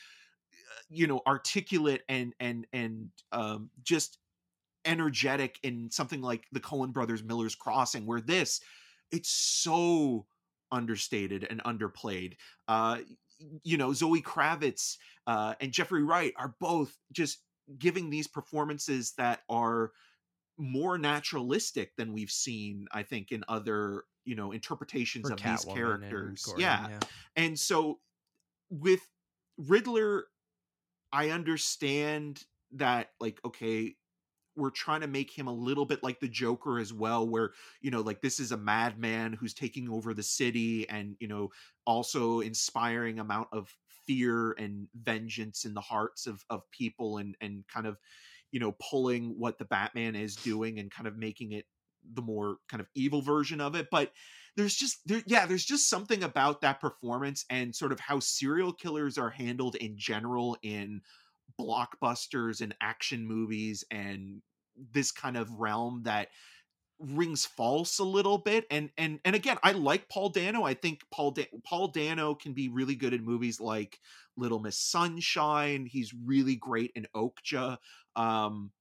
uh, 0.54 0.82
you 0.90 1.08
know 1.08 1.22
articulate 1.26 2.02
and 2.10 2.34
and 2.40 2.68
and 2.74 3.10
um 3.32 3.70
just 3.84 4.18
energetic 4.86 5.60
in 5.64 5.90
something 5.92 6.22
like 6.22 6.46
the 6.52 6.60
Coen 6.60 6.94
brothers 6.94 7.24
miller's 7.24 7.56
crossing 7.56 8.06
where 8.06 8.22
this 8.22 8.62
it's 9.12 9.30
so 9.30 10.26
understated 10.72 11.48
and 11.50 11.64
underplayed. 11.64 12.34
Uh 12.68 12.98
you 13.64 13.78
know 13.78 13.94
zoe 13.94 14.22
kravitz 14.22 14.98
uh, 15.28 15.54
and 15.60 15.72
jeffrey 15.72 16.04
wright 16.04 16.34
are 16.38 16.56
both 16.60 16.98
just 17.12 17.40
giving 17.78 18.10
these 18.10 18.28
performances 18.28 19.14
that 19.18 19.42
are 19.50 19.92
more 20.58 20.98
naturalistic 20.98 21.96
than 21.98 22.14
we've 22.14 22.32
seen 22.32 22.88
i 22.92 23.04
think 23.04 23.32
in 23.32 23.44
other 23.48 24.04
you 24.26 24.36
know 24.36 24.52
interpretations 24.52 25.30
of 25.30 25.42
these 25.42 25.66
characters 25.66 26.44
Gordon, 26.44 26.62
yeah. 26.62 26.88
yeah 26.90 27.00
and 27.36 27.60
so 27.60 28.00
with 28.70 29.02
riddler 29.58 30.26
i 31.12 31.30
understand 31.30 32.44
that 32.74 33.10
like 33.20 33.40
okay 33.46 33.96
we're 34.58 34.72
trying 34.72 35.02
to 35.02 35.08
make 35.08 35.32
him 35.32 35.48
a 35.48 35.54
little 35.54 35.86
bit 35.86 36.04
like 36.04 36.20
the 36.20 36.28
Joker 36.28 36.80
as 36.80 36.92
well, 36.92 37.28
where 37.28 37.52
you 37.82 37.92
know, 37.92 38.02
like 38.02 38.22
this 38.22 38.40
is 38.40 38.52
a 38.52 38.58
madman 38.58 39.34
who's 39.34 39.54
taking 39.54 39.90
over 39.90 40.14
the 40.14 40.24
city, 40.24 40.90
and 40.90 41.16
you 41.20 41.28
know, 41.28 41.50
also 41.86 42.42
inspiring 42.42 43.20
amount 43.20 43.48
of 43.54 43.74
fear 44.06 44.54
and 44.54 44.88
vengeance 44.96 45.66
in 45.66 45.74
the 45.74 45.82
hearts 45.82 46.28
of 46.28 46.44
of 46.50 46.62
people, 46.72 47.18
and 47.18 47.36
and 47.40 47.64
kind 47.74 47.88
of 47.88 47.98
you 48.52 48.60
know 48.60 48.76
pulling 48.90 49.36
what 49.38 49.58
the 49.58 49.66
Batman 49.66 50.16
is 50.16 50.36
doing 50.36 50.80
and 50.80 50.92
kind 50.92 51.08
of 51.08 51.18
making 51.18 51.54
it 51.54 51.66
the 52.14 52.22
more 52.22 52.58
kind 52.70 52.82
of 52.82 52.88
evil 52.96 53.22
version 53.22 53.62
of 53.62 53.76
it, 53.76 53.88
but 53.92 54.12
there's 54.56 54.76
just 54.76 55.00
there 55.06 55.22
yeah 55.28 55.46
there's 55.46 55.66
just 55.66 55.90
something 55.90 56.24
about 56.24 56.62
that 56.62 56.82
performance 56.82 57.46
and 57.50 57.76
sort 57.76 57.92
of 57.92 58.00
how 58.00 58.20
serial 58.20 58.74
killers 58.74 59.18
are 59.18 59.30
handled 59.30 59.76
in 59.76 59.96
general 59.98 60.58
in 60.64 61.02
blockbusters 61.60 62.62
and 62.62 62.76
action 62.82 63.26
movies 63.26 63.84
and 63.92 64.42
this 64.94 65.12
kind 65.12 65.38
of 65.38 65.52
realm 65.60 66.04
that 66.04 66.30
rings 67.00 67.46
false 67.46 68.00
a 68.00 68.04
little 68.04 68.40
bit 68.40 68.66
and 68.72 68.90
and 68.98 69.20
and 69.24 69.36
again 69.36 69.58
I 69.62 69.74
like 69.74 70.10
Paul 70.10 70.30
Dano 70.30 70.64
I 70.64 70.74
think 70.74 71.02
Paul 71.12 71.32
da- 71.32 71.50
Paul 71.64 71.90
Dano 71.90 72.34
can 72.34 72.54
be 72.54 72.70
really 72.70 72.96
good 72.96 73.14
in 73.14 73.24
movies 73.24 73.62
like 73.62 74.00
Little 74.36 74.60
Miss 74.60 74.80
Sunshine 74.80 75.86
he's 75.86 76.14
really 76.14 76.56
great 76.56 76.92
in 76.96 77.06
Okja 77.16 77.78
um 78.16 78.72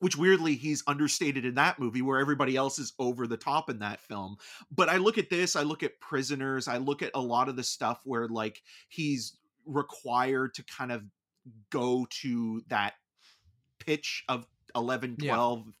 which 0.00 0.16
weirdly 0.16 0.54
he's 0.54 0.82
understated 0.86 1.44
in 1.44 1.54
that 1.54 1.78
movie 1.78 2.02
where 2.02 2.18
everybody 2.18 2.56
else 2.56 2.78
is 2.78 2.92
over 2.98 3.26
the 3.26 3.36
top 3.36 3.70
in 3.70 3.78
that 3.78 4.00
film. 4.00 4.36
But 4.70 4.88
i 4.88 4.96
look 4.96 5.18
at 5.18 5.30
this 5.30 5.54
i 5.54 5.62
look 5.62 5.82
at 5.82 6.00
prisoners 6.00 6.66
i 6.66 6.78
look 6.78 7.02
at 7.02 7.10
a 7.14 7.20
lot 7.20 7.48
of 7.48 7.56
the 7.56 7.62
stuff 7.62 8.00
where 8.04 8.28
like 8.28 8.62
he's 8.88 9.36
required 9.66 10.54
to 10.54 10.62
kind 10.64 10.92
of 10.92 11.02
go 11.70 12.06
to 12.22 12.62
that 12.68 12.94
pitch 13.78 14.24
of 14.28 14.46
11 14.74 15.16
12 15.16 15.58
yeah. 15.66 15.72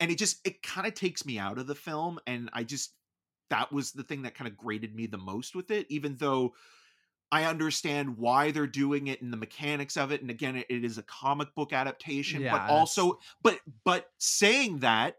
and 0.00 0.10
it 0.10 0.18
just 0.18 0.46
it 0.46 0.62
kind 0.62 0.86
of 0.86 0.94
takes 0.94 1.24
me 1.24 1.38
out 1.38 1.58
of 1.58 1.66
the 1.66 1.74
film 1.74 2.18
and 2.26 2.50
i 2.52 2.62
just 2.62 2.92
that 3.50 3.72
was 3.72 3.92
the 3.92 4.02
thing 4.02 4.22
that 4.22 4.34
kind 4.34 4.48
of 4.48 4.56
grated 4.56 4.94
me 4.94 5.06
the 5.06 5.18
most 5.18 5.54
with 5.54 5.70
it 5.70 5.86
even 5.88 6.16
though 6.16 6.52
i 7.32 7.44
understand 7.44 8.16
why 8.18 8.50
they're 8.50 8.66
doing 8.66 9.06
it 9.06 9.22
and 9.22 9.32
the 9.32 9.36
mechanics 9.36 9.96
of 9.96 10.12
it 10.12 10.20
and 10.20 10.30
again 10.30 10.56
it, 10.56 10.66
it 10.68 10.84
is 10.84 10.98
a 10.98 11.02
comic 11.02 11.54
book 11.54 11.72
adaptation 11.72 12.42
yeah, 12.42 12.52
but 12.52 12.70
also 12.70 13.18
but 13.42 13.58
but 13.84 14.06
saying 14.18 14.78
that 14.78 15.16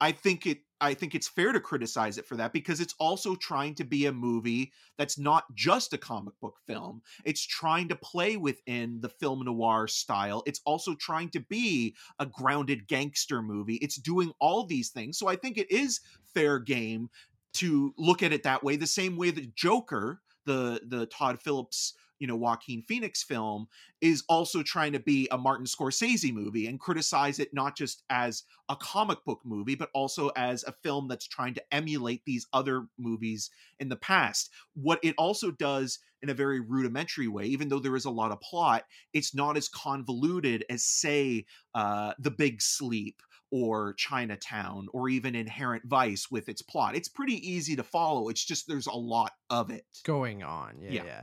i 0.00 0.12
think 0.12 0.46
it 0.46 0.58
I 0.84 0.92
think 0.92 1.14
it's 1.14 1.28
fair 1.28 1.50
to 1.52 1.60
criticize 1.60 2.18
it 2.18 2.26
for 2.26 2.36
that 2.36 2.52
because 2.52 2.78
it's 2.78 2.94
also 2.98 3.36
trying 3.36 3.74
to 3.76 3.84
be 3.84 4.04
a 4.04 4.12
movie 4.12 4.70
that's 4.98 5.18
not 5.18 5.44
just 5.54 5.94
a 5.94 5.98
comic 5.98 6.34
book 6.42 6.58
film. 6.66 7.00
It's 7.24 7.46
trying 7.46 7.88
to 7.88 7.96
play 7.96 8.36
within 8.36 9.00
the 9.00 9.08
film 9.08 9.44
noir 9.44 9.88
style. 9.88 10.42
It's 10.46 10.60
also 10.66 10.94
trying 10.94 11.30
to 11.30 11.40
be 11.40 11.94
a 12.18 12.26
grounded 12.26 12.86
gangster 12.86 13.40
movie. 13.40 13.76
It's 13.76 13.96
doing 13.96 14.32
all 14.40 14.66
these 14.66 14.90
things. 14.90 15.16
So 15.16 15.26
I 15.26 15.36
think 15.36 15.56
it 15.56 15.70
is 15.70 16.00
fair 16.34 16.58
game 16.58 17.08
to 17.54 17.94
look 17.96 18.22
at 18.22 18.34
it 18.34 18.42
that 18.42 18.62
way, 18.62 18.76
the 18.76 18.86
same 18.86 19.16
way 19.16 19.30
that 19.30 19.54
Joker, 19.54 20.20
the 20.44 20.82
the 20.86 21.06
Todd 21.06 21.40
Phillips 21.40 21.94
you 22.24 22.28
know 22.28 22.36
Joaquin 22.36 22.80
Phoenix 22.80 23.22
film 23.22 23.66
is 24.00 24.24
also 24.30 24.62
trying 24.62 24.92
to 24.92 24.98
be 24.98 25.28
a 25.30 25.36
Martin 25.36 25.66
Scorsese 25.66 26.32
movie 26.32 26.66
and 26.66 26.80
criticize 26.80 27.38
it 27.38 27.52
not 27.52 27.76
just 27.76 28.02
as 28.08 28.44
a 28.70 28.76
comic 28.76 29.18
book 29.26 29.40
movie 29.44 29.74
but 29.74 29.90
also 29.92 30.30
as 30.34 30.64
a 30.64 30.72
film 30.82 31.06
that's 31.06 31.28
trying 31.28 31.52
to 31.52 31.62
emulate 31.70 32.22
these 32.24 32.46
other 32.54 32.86
movies 32.96 33.50
in 33.78 33.90
the 33.90 33.96
past. 33.96 34.48
What 34.72 35.00
it 35.02 35.14
also 35.18 35.50
does 35.50 35.98
in 36.22 36.30
a 36.30 36.34
very 36.34 36.60
rudimentary 36.60 37.28
way, 37.28 37.44
even 37.44 37.68
though 37.68 37.78
there 37.78 37.94
is 37.94 38.06
a 38.06 38.10
lot 38.10 38.32
of 38.32 38.40
plot, 38.40 38.84
it's 39.12 39.34
not 39.34 39.58
as 39.58 39.68
convoluted 39.68 40.64
as 40.70 40.82
say 40.82 41.44
uh, 41.74 42.14
The 42.18 42.30
Big 42.30 42.62
Sleep 42.62 43.20
or 43.50 43.92
Chinatown 43.94 44.88
or 44.92 45.08
even 45.08 45.34
Inherent 45.34 45.84
Vice 45.84 46.30
with 46.30 46.48
its 46.48 46.62
plot. 46.62 46.96
It's 46.96 47.08
pretty 47.08 47.34
easy 47.48 47.76
to 47.76 47.82
follow. 47.82 48.30
It's 48.30 48.44
just 48.44 48.66
there's 48.66 48.86
a 48.86 48.96
lot 48.96 49.32
of 49.50 49.70
it 49.70 49.84
going 50.04 50.42
on. 50.42 50.78
Yeah, 50.80 50.90
Yeah. 50.90 51.04
yeah. 51.04 51.22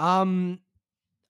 Um, 0.00 0.60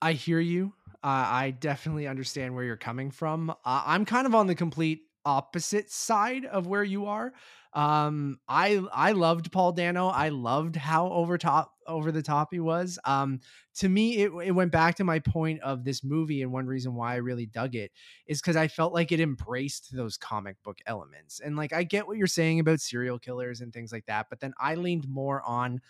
I 0.03 0.13
hear 0.13 0.41
you. 0.41 0.75
Uh, 1.03 1.27
I 1.27 1.51
definitely 1.53 2.07
understand 2.07 2.55
where 2.55 2.65
you're 2.65 2.77
coming 2.77 3.11
from. 3.11 3.55
I'm 3.65 4.05
kind 4.05 4.27
of 4.27 4.35
on 4.35 4.47
the 4.47 4.55
complete 4.55 5.03
opposite 5.25 5.91
side 5.91 6.45
of 6.47 6.67
where 6.67 6.85
you 6.85 7.07
are. 7.07 7.33
Um, 7.73 8.41
I 8.49 8.83
I 8.93 9.13
loved 9.13 9.53
Paul 9.53 9.73
Dano. 9.73 10.09
I 10.09 10.31
loved 10.31 10.77
how 10.77 11.09
over 11.11 11.39
top 11.39 11.73
over 11.87 12.13
the 12.13 12.23
top 12.23 12.49
he 12.53 12.61
was. 12.61 12.99
Um, 13.05 13.41
to 13.77 13.89
me, 13.89 14.19
it 14.19 14.33
it 14.45 14.53
went 14.53 14.73
back 14.73 14.97
to 14.97 15.05
my 15.05 15.21
point 15.21 15.61
of 15.63 15.85
this 15.85 16.03
movie, 16.05 16.43
and 16.43 16.53
one 16.53 16.67
reason 16.67 16.95
why 16.95 17.15
I 17.15 17.17
really 17.19 17.47
dug 17.47 17.77
it 17.77 17.93
is 18.27 18.41
because 18.41 18.57
I 18.57 18.69
felt 18.69 18.93
like 18.93 19.13
it 19.13 19.21
embraced 19.21 19.95
those 19.95 20.17
comic 20.17 20.57
book 20.65 20.79
elements. 20.87 21.41
And 21.41 21.57
like 21.57 21.73
I 21.73 21.85
get 21.85 22.07
what 22.09 22.19
you're 22.19 22.27
saying 22.27 22.61
about 22.61 22.81
serial 22.81 23.19
killers 23.19 23.61
and 23.61 23.73
things 23.73 23.93
like 23.93 24.07
that, 24.07 24.27
but 24.31 24.41
then 24.41 24.53
I 24.59 24.75
leaned 24.75 25.09
more 25.09 25.43
on 25.43 25.81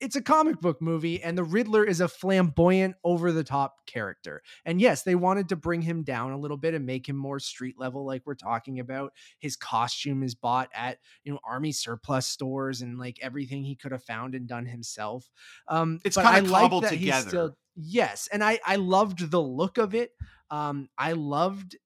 it's 0.00 0.16
a 0.16 0.22
comic 0.22 0.60
book 0.60 0.80
movie 0.80 1.22
and 1.22 1.36
the 1.36 1.44
Riddler 1.44 1.84
is 1.84 2.00
a 2.00 2.08
flamboyant 2.08 2.96
over 3.04 3.32
the 3.32 3.44
top 3.44 3.86
character. 3.86 4.42
And 4.64 4.80
yes, 4.80 5.02
they 5.02 5.14
wanted 5.14 5.48
to 5.50 5.56
bring 5.56 5.82
him 5.82 6.02
down 6.02 6.32
a 6.32 6.38
little 6.38 6.56
bit 6.56 6.74
and 6.74 6.86
make 6.86 7.08
him 7.08 7.16
more 7.16 7.38
street 7.38 7.76
level 7.78 8.04
like 8.06 8.22
we're 8.24 8.34
talking 8.34 8.80
about. 8.80 9.12
His 9.38 9.56
costume 9.56 10.22
is 10.22 10.34
bought 10.34 10.68
at, 10.74 10.98
you 11.24 11.32
know, 11.32 11.38
army 11.48 11.72
surplus 11.72 12.26
stores 12.26 12.80
and 12.80 12.98
like 12.98 13.18
everything 13.20 13.62
he 13.62 13.76
could 13.76 13.92
have 13.92 14.04
found 14.04 14.34
and 14.34 14.48
done 14.48 14.66
himself. 14.66 15.28
Um 15.68 16.00
It's 16.04 16.16
I 16.16 16.40
like 16.40 16.50
cobbled 16.50 16.86
together. 16.86 17.52
yes, 17.76 18.28
and 18.32 18.42
I 18.42 18.58
I 18.64 18.76
loved 18.76 19.30
the 19.30 19.42
look 19.42 19.78
of 19.78 19.94
it. 19.94 20.10
Um 20.50 20.88
I 20.98 21.12
loved 21.12 21.76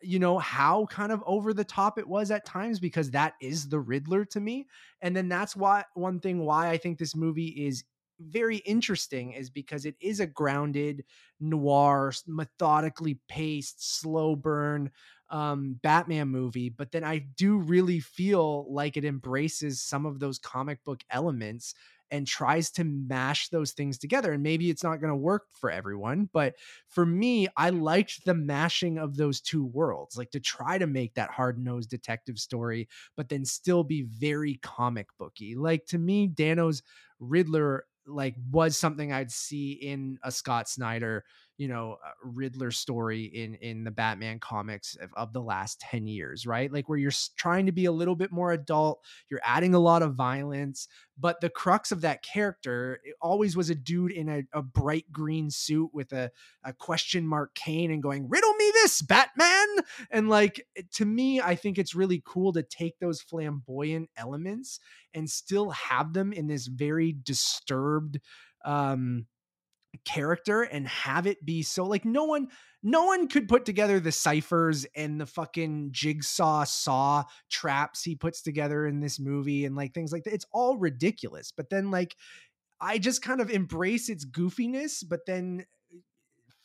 you 0.00 0.18
know 0.18 0.38
how 0.38 0.86
kind 0.86 1.12
of 1.12 1.22
over 1.26 1.52
the 1.52 1.64
top 1.64 1.98
it 1.98 2.08
was 2.08 2.30
at 2.30 2.44
times 2.44 2.80
because 2.80 3.10
that 3.10 3.34
is 3.40 3.68
the 3.68 3.80
Riddler 3.80 4.24
to 4.26 4.40
me. 4.40 4.66
And 5.00 5.16
then 5.16 5.28
that's 5.28 5.56
why 5.56 5.84
one 5.94 6.20
thing 6.20 6.40
why 6.40 6.68
I 6.70 6.76
think 6.78 6.98
this 6.98 7.16
movie 7.16 7.48
is 7.66 7.84
very 8.20 8.56
interesting 8.58 9.32
is 9.32 9.48
because 9.48 9.84
it 9.84 9.94
is 10.00 10.18
a 10.20 10.26
grounded 10.26 11.04
noir, 11.40 12.12
methodically 12.26 13.20
paced, 13.28 14.00
slow 14.00 14.34
burn 14.36 14.90
um 15.30 15.78
Batman 15.82 16.28
movie, 16.28 16.70
but 16.70 16.90
then 16.90 17.04
I 17.04 17.18
do 17.18 17.58
really 17.58 18.00
feel 18.00 18.72
like 18.72 18.96
it 18.96 19.04
embraces 19.04 19.82
some 19.82 20.06
of 20.06 20.20
those 20.20 20.38
comic 20.38 20.82
book 20.84 21.04
elements 21.10 21.74
and 22.10 22.26
tries 22.26 22.70
to 22.72 22.84
mash 22.84 23.48
those 23.48 23.72
things 23.72 23.98
together. 23.98 24.32
And 24.32 24.42
maybe 24.42 24.70
it's 24.70 24.84
not 24.84 25.00
going 25.00 25.12
to 25.12 25.16
work 25.16 25.44
for 25.52 25.70
everyone, 25.70 26.28
but 26.32 26.54
for 26.88 27.04
me, 27.04 27.48
I 27.56 27.70
liked 27.70 28.24
the 28.24 28.34
mashing 28.34 28.98
of 28.98 29.16
those 29.16 29.40
two 29.40 29.64
worlds, 29.64 30.16
like 30.16 30.30
to 30.32 30.40
try 30.40 30.78
to 30.78 30.86
make 30.86 31.14
that 31.14 31.30
hard 31.30 31.58
nosed 31.58 31.90
detective 31.90 32.38
story, 32.38 32.88
but 33.16 33.28
then 33.28 33.44
still 33.44 33.84
be 33.84 34.02
very 34.02 34.58
comic 34.62 35.08
booky. 35.18 35.54
Like 35.54 35.86
to 35.86 35.98
me, 35.98 36.26
Dano's 36.26 36.82
Riddler 37.20 37.84
like 38.06 38.36
was 38.50 38.76
something 38.76 39.12
I'd 39.12 39.30
see 39.30 39.72
in 39.72 40.18
a 40.22 40.32
Scott 40.32 40.68
Snyder, 40.68 41.24
you 41.58 41.66
know, 41.66 41.96
uh, 42.04 42.10
Riddler 42.22 42.70
story 42.70 43.24
in 43.24 43.56
in 43.56 43.82
the 43.82 43.90
Batman 43.90 44.38
comics 44.38 44.96
of, 44.96 45.10
of 45.14 45.32
the 45.32 45.42
last 45.42 45.80
10 45.80 46.06
years, 46.06 46.46
right? 46.46 46.72
Like 46.72 46.88
where 46.88 46.98
you're 46.98 47.10
trying 47.36 47.66
to 47.66 47.72
be 47.72 47.86
a 47.86 47.92
little 47.92 48.14
bit 48.14 48.30
more 48.30 48.52
adult, 48.52 49.00
you're 49.28 49.40
adding 49.42 49.74
a 49.74 49.80
lot 49.80 50.02
of 50.02 50.14
violence, 50.14 50.86
but 51.18 51.40
the 51.40 51.50
crux 51.50 51.90
of 51.90 52.00
that 52.02 52.22
character 52.22 53.00
always 53.20 53.56
was 53.56 53.70
a 53.70 53.74
dude 53.74 54.12
in 54.12 54.28
a, 54.28 54.42
a 54.52 54.62
bright 54.62 55.10
green 55.10 55.50
suit 55.50 55.90
with 55.92 56.12
a, 56.12 56.30
a 56.64 56.72
question 56.72 57.26
mark 57.26 57.52
cane 57.56 57.90
and 57.90 58.04
going, 58.04 58.28
riddle 58.28 58.54
me 58.54 58.70
this, 58.74 59.02
Batman. 59.02 59.66
And 60.12 60.28
like 60.28 60.64
to 60.94 61.04
me, 61.04 61.40
I 61.40 61.56
think 61.56 61.76
it's 61.76 61.94
really 61.94 62.22
cool 62.24 62.52
to 62.52 62.62
take 62.62 63.00
those 63.00 63.20
flamboyant 63.20 64.10
elements 64.16 64.78
and 65.12 65.28
still 65.28 65.70
have 65.70 66.12
them 66.12 66.32
in 66.32 66.46
this 66.46 66.68
very 66.68 67.16
disturbed 67.20 68.20
um 68.64 69.26
character 70.04 70.62
and 70.62 70.86
have 70.86 71.26
it 71.26 71.44
be 71.44 71.62
so 71.62 71.84
like 71.84 72.04
no 72.04 72.24
one 72.24 72.48
no 72.82 73.04
one 73.06 73.26
could 73.26 73.48
put 73.48 73.64
together 73.64 73.98
the 73.98 74.12
ciphers 74.12 74.86
and 74.94 75.20
the 75.20 75.26
fucking 75.26 75.88
jigsaw 75.90 76.64
saw 76.64 77.24
traps 77.50 78.02
he 78.02 78.14
puts 78.14 78.42
together 78.42 78.86
in 78.86 79.00
this 79.00 79.18
movie 79.18 79.64
and 79.64 79.74
like 79.74 79.92
things 79.92 80.12
like 80.12 80.24
that. 80.24 80.34
It's 80.34 80.46
all 80.52 80.76
ridiculous 80.76 81.52
but 81.56 81.70
then 81.70 81.90
like 81.90 82.16
i 82.80 82.98
just 82.98 83.22
kind 83.22 83.40
of 83.40 83.50
embrace 83.50 84.08
its 84.08 84.24
goofiness 84.24 85.02
but 85.08 85.20
then 85.26 85.64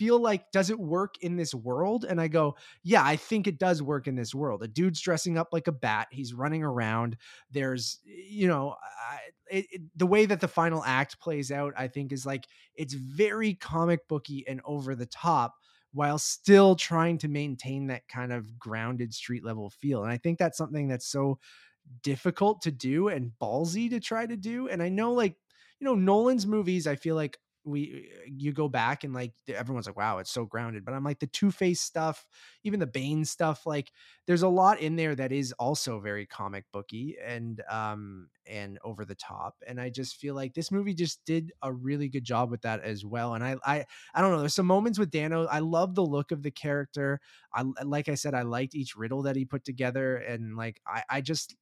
feel 0.03 0.19
like 0.19 0.51
does 0.51 0.69
it 0.69 0.79
work 0.79 1.15
in 1.21 1.35
this 1.37 1.53
world? 1.53 2.05
And 2.05 2.19
i 2.21 2.27
go 2.27 2.55
yeah 2.83 3.03
i 3.05 3.15
think 3.15 3.47
it 3.47 3.57
does 3.59 3.81
work 3.81 4.07
in 4.07 4.15
this 4.15 4.35
world. 4.35 4.63
A 4.63 4.67
dude's 4.67 5.01
dressing 5.01 5.37
up 5.37 5.49
like 5.51 5.67
a 5.67 5.71
bat 5.71 6.07
he's 6.11 6.33
running 6.33 6.63
around 6.63 7.17
there's 7.51 7.99
you 8.05 8.47
know 8.47 8.75
I, 9.11 9.19
it, 9.49 9.65
it- 9.71 9.81
the 9.95 10.07
way 10.07 10.25
that 10.25 10.41
the 10.41 10.47
final 10.47 10.83
act 10.83 11.19
plays 11.19 11.51
out 11.51 11.73
i 11.77 11.87
think 11.87 12.11
is 12.11 12.25
like 12.25 12.47
it's 12.75 12.93
very 12.93 13.53
comic 13.53 14.07
booky 14.07 14.47
and 14.47 14.61
over 14.65 14.95
the 14.95 15.05
top 15.05 15.55
while 15.91 16.17
still 16.17 16.75
trying 16.75 17.19
to 17.19 17.27
maintain 17.27 17.87
that 17.87 18.07
kind 18.07 18.33
of 18.33 18.57
grounded 18.57 19.13
street 19.13 19.43
level 19.43 19.69
feel. 19.69 20.03
And 20.03 20.11
i 20.11 20.17
think 20.17 20.39
that's 20.39 20.57
something 20.57 20.87
that's 20.87 21.07
so 21.07 21.39
difficult 22.01 22.61
to 22.63 22.71
do 22.71 23.09
and 23.09 23.31
ballsy 23.41 23.89
to 23.89 23.99
try 23.99 24.25
to 24.25 24.37
do. 24.37 24.67
And 24.69 24.81
i 24.83 24.89
know 24.89 25.13
like 25.13 25.37
you 25.79 25.85
know 25.85 25.95
nolan's 25.95 26.47
movies 26.47 26.87
i 26.87 26.95
feel 26.95 27.15
like 27.15 27.39
we 27.65 28.09
you 28.27 28.51
go 28.51 28.67
back 28.67 29.03
and 29.03 29.13
like 29.13 29.33
everyone's 29.47 29.87
like 29.87 29.97
wow 29.97 30.17
it's 30.17 30.31
so 30.31 30.45
grounded. 30.45 30.83
But 30.85 30.93
i'm 30.93 31.03
like 31.03 31.19
the 31.19 31.27
two-face 31.27 31.81
stuff 31.81 32.25
even 32.63 32.79
the 32.79 32.87
bane 32.87 33.25
stuff 33.25 33.65
like 33.65 33.91
there's 34.27 34.41
a 34.41 34.47
lot 34.47 34.79
in 34.79 34.95
there 34.95 35.15
that 35.15 35.31
is 35.31 35.53
also 35.53 35.99
very 35.99 36.25
comic 36.25 36.65
booky 36.71 37.17
and 37.23 37.61
um 37.69 38.29
and 38.45 38.79
over 38.83 39.05
the 39.05 39.15
top 39.15 39.55
and 39.65 39.79
i 39.79 39.89
just 39.89 40.17
feel 40.17 40.35
like 40.35 40.53
this 40.53 40.71
movie 40.71 40.93
just 40.93 41.23
did 41.25 41.51
a 41.61 41.71
really 41.71 42.09
good 42.09 42.23
job 42.23 42.51
with 42.51 42.61
that 42.61 42.81
as 42.83 43.05
well 43.05 43.33
and 43.33 43.43
i 43.43 43.55
i 43.65 43.85
i 44.13 44.21
don't 44.21 44.31
know 44.31 44.39
there's 44.39 44.53
some 44.53 44.65
moments 44.65 44.99
with 44.99 45.11
dano 45.11 45.45
i 45.47 45.59
love 45.59 45.95
the 45.95 46.05
look 46.05 46.31
of 46.31 46.43
the 46.43 46.51
character 46.51 47.19
i 47.53 47.63
like 47.83 48.09
i 48.09 48.15
said 48.15 48.33
i 48.33 48.41
liked 48.41 48.75
each 48.75 48.95
riddle 48.95 49.21
that 49.21 49.35
he 49.35 49.45
put 49.45 49.63
together 49.63 50.17
and 50.17 50.55
like 50.57 50.81
i 50.87 51.03
i 51.09 51.21
just 51.21 51.55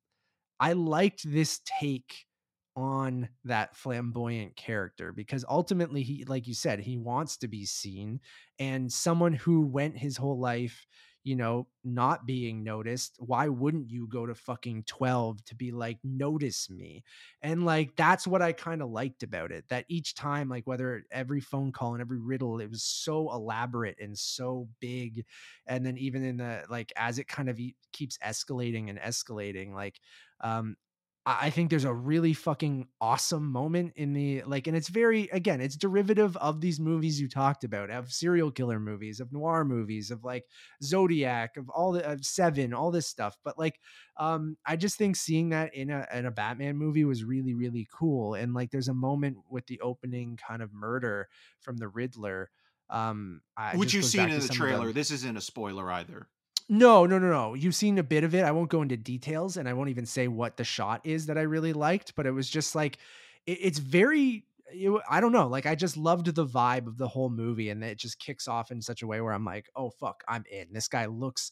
I 0.60 0.74
liked 0.74 1.24
this 1.26 1.60
take 1.66 2.28
on 2.76 3.28
that 3.44 3.76
flamboyant 3.76 4.56
character 4.56 5.12
because 5.12 5.44
ultimately 5.50 6.04
he 6.04 6.24
like 6.26 6.48
you 6.48 6.54
said 6.54 6.80
he 6.80 6.98
wants 6.98 7.38
to 7.38 7.48
be 7.48 7.66
seen 7.66 8.20
and 8.60 8.92
someone 8.92 9.34
who 9.34 9.66
went 9.66 9.98
his 9.98 10.16
whole 10.16 10.40
life 10.40 10.88
you 11.24 11.36
know 11.36 11.68
not 11.84 12.26
being 12.26 12.64
noticed 12.64 13.16
why 13.20 13.48
wouldn't 13.48 13.90
you 13.90 14.08
go 14.08 14.26
to 14.26 14.34
fucking 14.34 14.84
12 14.88 15.44
to 15.46 15.56
be 15.56 15.72
like 15.72 15.98
notice 16.04 16.70
me? 16.70 17.04
And 17.42 17.66
like 17.66 17.96
that's 17.96 18.26
what 18.26 18.42
i 18.42 18.52
kind 18.52 18.82
of 18.82 18.90
liked 18.90 19.24
about 19.24 19.52
it 19.52 19.66
that 19.70 19.86
each 19.88 20.16
time 20.16 20.50
like 20.50 20.66
whether 20.66 21.04
every 21.12 21.42
phone 21.42 21.72
call 21.72 21.94
and 21.94 22.02
every 22.02 22.20
riddle 22.20 22.60
it 22.60 22.70
was 22.70 22.84
so 22.84 23.32
elaborate 23.32 23.98
and 24.00 24.18
so 24.18 24.68
big 24.80 25.26
and 25.68 25.86
then 25.86 25.98
even 25.98 26.24
in 26.24 26.38
the 26.38 26.64
like 26.70 26.92
as 26.96 27.20
it 27.20 27.28
kind 27.28 27.50
of 27.50 27.60
keeps 27.92 28.18
escalating 28.26 28.90
and 28.90 29.00
escalating 29.00 29.74
like 29.74 30.00
um 30.42 30.76
I 31.24 31.52
think 31.52 31.70
there's 31.70 31.86
a 31.86 31.94
really 31.94 32.34
fucking 32.34 32.88
awesome 33.00 33.52
moment 33.52 33.94
in 33.96 34.14
the 34.14 34.42
like, 34.44 34.66
and 34.66 34.76
it's 34.76 34.90
very 34.90 35.30
again, 35.30 35.62
it's 35.62 35.76
derivative 35.76 36.36
of 36.38 36.62
these 36.62 36.80
movies 36.80 37.22
you 37.22 37.30
talked 37.30 37.64
about, 37.64 37.92
of 37.92 38.12
serial 38.12 38.50
killer 38.50 38.80
movies, 38.80 39.20
of 39.20 39.32
noir 39.32 39.64
movies, 39.64 40.10
of 40.10 40.24
like 40.24 40.46
Zodiac, 40.82 41.58
of 41.58 41.70
all 41.70 41.92
the 41.92 42.10
of 42.10 42.26
Seven, 42.26 42.74
all 42.74 42.90
this 42.90 43.06
stuff. 43.08 43.38
But 43.44 43.60
like, 43.60 43.80
um, 44.18 44.58
I 44.66 44.76
just 44.78 44.98
think 44.98 45.16
seeing 45.16 45.50
that 45.50 45.76
in 45.76 45.92
a 45.92 46.08
in 46.12 46.26
a 46.26 46.32
Batman 46.32 46.78
movie 46.78 47.06
was 47.06 47.24
really 47.24 47.54
really 47.54 47.88
cool. 47.94 48.34
And 48.34 48.56
like, 48.56 48.72
there's 48.72 48.90
a 48.90 48.94
moment 48.94 49.38
with 49.48 49.68
the 49.68 49.80
opening 49.82 50.38
kind 50.38 50.64
of 50.64 50.74
murder 50.74 51.30
from 51.60 51.78
the 51.78 51.88
Riddler. 51.88 52.50
Um, 52.90 53.42
I- 53.56 53.78
which 53.78 53.94
you've 53.94 54.06
seen 54.06 54.30
in 54.32 54.40
the 54.40 54.48
trailer. 54.50 54.92
This 54.92 55.12
isn't 55.12 55.38
a 55.38 55.42
spoiler 55.42 55.92
either. 55.92 56.28
No, 56.72 57.06
no, 57.06 57.20
no, 57.20 57.30
no. 57.30 57.54
You've 57.54 57.76
seen 57.76 57.98
a 57.98 58.04
bit 58.04 58.24
of 58.24 58.34
it. 58.34 58.46
I 58.46 58.52
won't 58.52 58.70
go 58.70 58.82
into 58.82 58.96
details 58.96 59.58
and 59.58 59.68
I 59.68 59.74
won't 59.74 59.90
even 59.90 60.06
say 60.06 60.30
what 60.30 60.56
the 60.56 60.64
shot 60.64 61.02
is 61.04 61.26
that 61.26 61.38
I 61.38 61.42
really 61.42 61.74
liked, 61.74 62.16
but 62.16 62.26
it 62.26 62.32
was 62.32 62.50
just 62.50 62.76
like 62.76 62.98
it, 63.46 63.58
it's 63.62 63.78
very 63.78 64.46
it 64.72 65.02
I 65.10 65.20
don't 65.20 65.34
know, 65.34 65.48
like 65.48 65.66
I 65.66 65.76
just 65.76 65.98
loved 65.98 66.34
the 66.34 66.46
vibe 66.46 66.88
of 66.88 66.98
the 66.98 67.10
whole 67.10 67.30
movie 67.30 67.70
and 67.72 67.84
it 67.84 67.98
just 67.98 68.20
kicks 68.20 68.48
off 68.48 68.72
in 68.72 68.82
such 68.82 69.02
a 69.02 69.08
way 69.08 69.20
where 69.20 69.34
I'm 69.34 69.44
like, 69.44 69.70
"Oh 69.76 69.90
fuck, 69.90 70.24
I'm 70.30 70.46
in. 70.50 70.68
This 70.72 70.88
guy 70.88 71.08
looks 71.08 71.52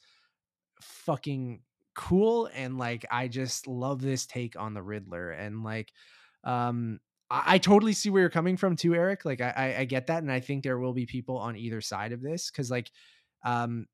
fucking 0.82 1.62
cool 1.96 2.50
and 2.56 2.78
like 2.78 3.06
I 3.12 3.28
just 3.28 3.68
love 3.68 4.02
this 4.02 4.26
take 4.26 4.58
on 4.58 4.74
the 4.74 4.82
Riddler 4.82 5.32
and 5.32 5.64
like 5.66 5.92
um 6.46 7.02
I, 7.32 7.60
totally 7.60 7.94
see 7.94 8.10
where 8.10 8.22
you're 8.22 8.30
coming 8.32 8.58
from 8.58 8.76
too, 8.76 8.96
Eric. 8.96 9.24
Like 9.24 9.40
I, 9.40 9.54
I, 9.56 9.80
I 9.82 9.86
get 9.86 10.08
that, 10.08 10.24
and 10.24 10.32
I 10.32 10.40
think 10.40 10.64
there 10.64 10.80
will 10.80 10.94
be 10.94 11.06
people 11.06 11.38
on 11.38 11.56
either 11.56 11.80
side 11.80 12.12
of 12.12 12.24
this 12.24 12.50
because, 12.50 12.72
like, 12.72 12.90
um, 13.46 13.86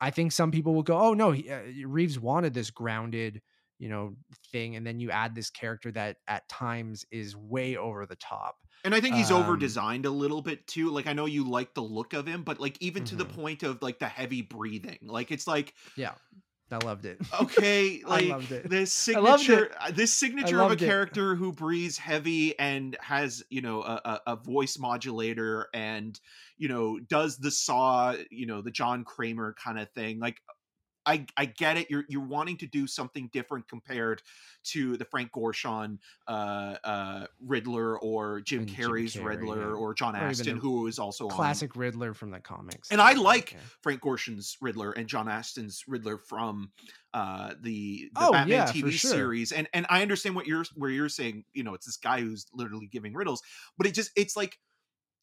I 0.00 0.10
think 0.10 0.32
some 0.32 0.50
people 0.50 0.74
will 0.74 0.82
go, 0.82 0.98
"Oh 0.98 1.14
no, 1.14 1.32
he, 1.32 1.50
uh, 1.50 1.62
Reeves 1.88 2.18
wanted 2.20 2.54
this 2.54 2.70
grounded, 2.70 3.42
you 3.78 3.88
know, 3.88 4.16
thing," 4.52 4.76
and 4.76 4.86
then 4.86 5.00
you 5.00 5.10
add 5.10 5.34
this 5.34 5.50
character 5.50 5.90
that 5.92 6.18
at 6.28 6.48
times 6.48 7.04
is 7.10 7.36
way 7.36 7.76
over 7.76 8.06
the 8.06 8.16
top. 8.16 8.56
And 8.84 8.94
I 8.94 9.00
think 9.00 9.16
he's 9.16 9.30
Um, 9.30 9.32
over 9.32 9.56
designed 9.56 10.06
a 10.06 10.10
little 10.10 10.40
bit 10.40 10.66
too. 10.66 10.90
Like 10.90 11.06
I 11.06 11.12
know 11.12 11.26
you 11.26 11.44
like 11.44 11.74
the 11.74 11.82
look 11.82 12.12
of 12.14 12.26
him, 12.26 12.42
but 12.44 12.60
like 12.60 12.80
even 12.80 13.04
to 13.04 13.16
the 13.16 13.24
Mhm. 13.24 13.26
point 13.26 13.62
of 13.62 13.82
like 13.82 13.98
the 13.98 14.08
heavy 14.08 14.40
breathing. 14.42 14.98
Like 15.02 15.30
it's 15.32 15.46
like 15.46 15.74
Yeah, 15.96 16.14
I 16.70 16.78
loved 16.78 17.04
it. 17.06 17.18
okay, 17.42 18.02
I 18.06 18.08
like 18.08 18.28
loved 18.28 18.52
it. 18.52 18.68
this 18.68 19.08
I 19.14 19.20
loved 19.20 19.42
it. 19.42 19.46
signature 19.46 19.70
uh, 19.80 19.90
this 19.90 20.14
signature 20.14 20.60
of 20.62 20.70
a 20.70 20.70
loved 20.70 20.82
it. 20.82 20.86
character 20.86 21.34
who 21.34 21.52
breathes 21.52 21.98
heavy 21.98 22.58
and 22.58 22.96
has, 23.00 23.42
you 23.50 23.62
know, 23.62 23.82
a, 23.82 24.20
a 24.26 24.36
voice 24.36 24.78
modulator 24.78 25.68
and, 25.72 26.18
you 26.56 26.68
know, 26.68 26.98
does 26.98 27.38
the 27.38 27.50
saw, 27.50 28.14
you 28.30 28.46
know, 28.46 28.62
the 28.62 28.70
John 28.70 29.04
Kramer 29.04 29.54
kind 29.62 29.78
of 29.78 29.90
thing. 29.92 30.18
Like 30.18 30.40
I, 31.08 31.26
I 31.36 31.46
get 31.46 31.78
it. 31.78 31.90
You're 31.90 32.04
you're 32.08 32.26
wanting 32.26 32.58
to 32.58 32.66
do 32.66 32.86
something 32.86 33.30
different 33.32 33.66
compared 33.66 34.20
to 34.64 34.96
the 34.98 35.06
Frank 35.06 35.32
Gorshin 35.32 35.98
uh, 36.26 36.76
uh, 36.84 37.26
Riddler 37.40 37.98
or 37.98 38.42
Jim 38.42 38.60
And 38.60 38.68
Jim 38.68 38.90
Carrey's 38.90 39.16
Carrey, 39.16 39.24
Riddler 39.24 39.70
yeah. 39.70 39.76
or 39.76 39.94
John 39.94 40.14
Or 40.14 40.18
even 40.18 40.30
Astin, 40.30 40.54
the 40.56 40.60
who 40.60 40.86
is 40.86 40.98
also 40.98 41.24
on 41.24 41.30
Classic 41.30 41.74
Riddler 41.74 42.12
from 42.12 42.30
the 42.30 42.40
comics. 42.40 42.90
And 42.90 43.00
I 43.00 43.14
like 43.14 43.54
okay. 43.54 43.62
Frank 43.82 44.02
Gorshin's 44.02 44.58
Riddler 44.60 44.92
and 44.92 45.08
John 45.08 45.28
Astin's 45.28 45.84
Riddler 45.88 46.18
from 46.18 46.70
uh, 47.14 47.54
the, 47.60 48.10
the 48.12 48.20
Oh, 48.20 48.32
Batman 48.32 48.56
yeah, 48.56 48.66
TV 48.66 48.92
sure. 48.92 49.10
series. 49.10 49.52
And 49.52 49.66
and 49.72 49.86
I 49.88 50.02
understand 50.02 50.36
what 50.36 50.46
you're 50.46 50.64
where 50.74 50.90
you're 50.90 51.08
saying. 51.08 51.44
You 51.54 51.64
know, 51.64 51.74
it's 51.74 51.86
this 51.86 51.96
guy 51.96 52.20
who's 52.20 52.46
literally 52.52 52.86
giving 52.86 53.14
riddles, 53.14 53.42
but 53.78 53.86
it 53.86 53.94
just 53.94 54.10
it's 54.14 54.36
like 54.36 54.58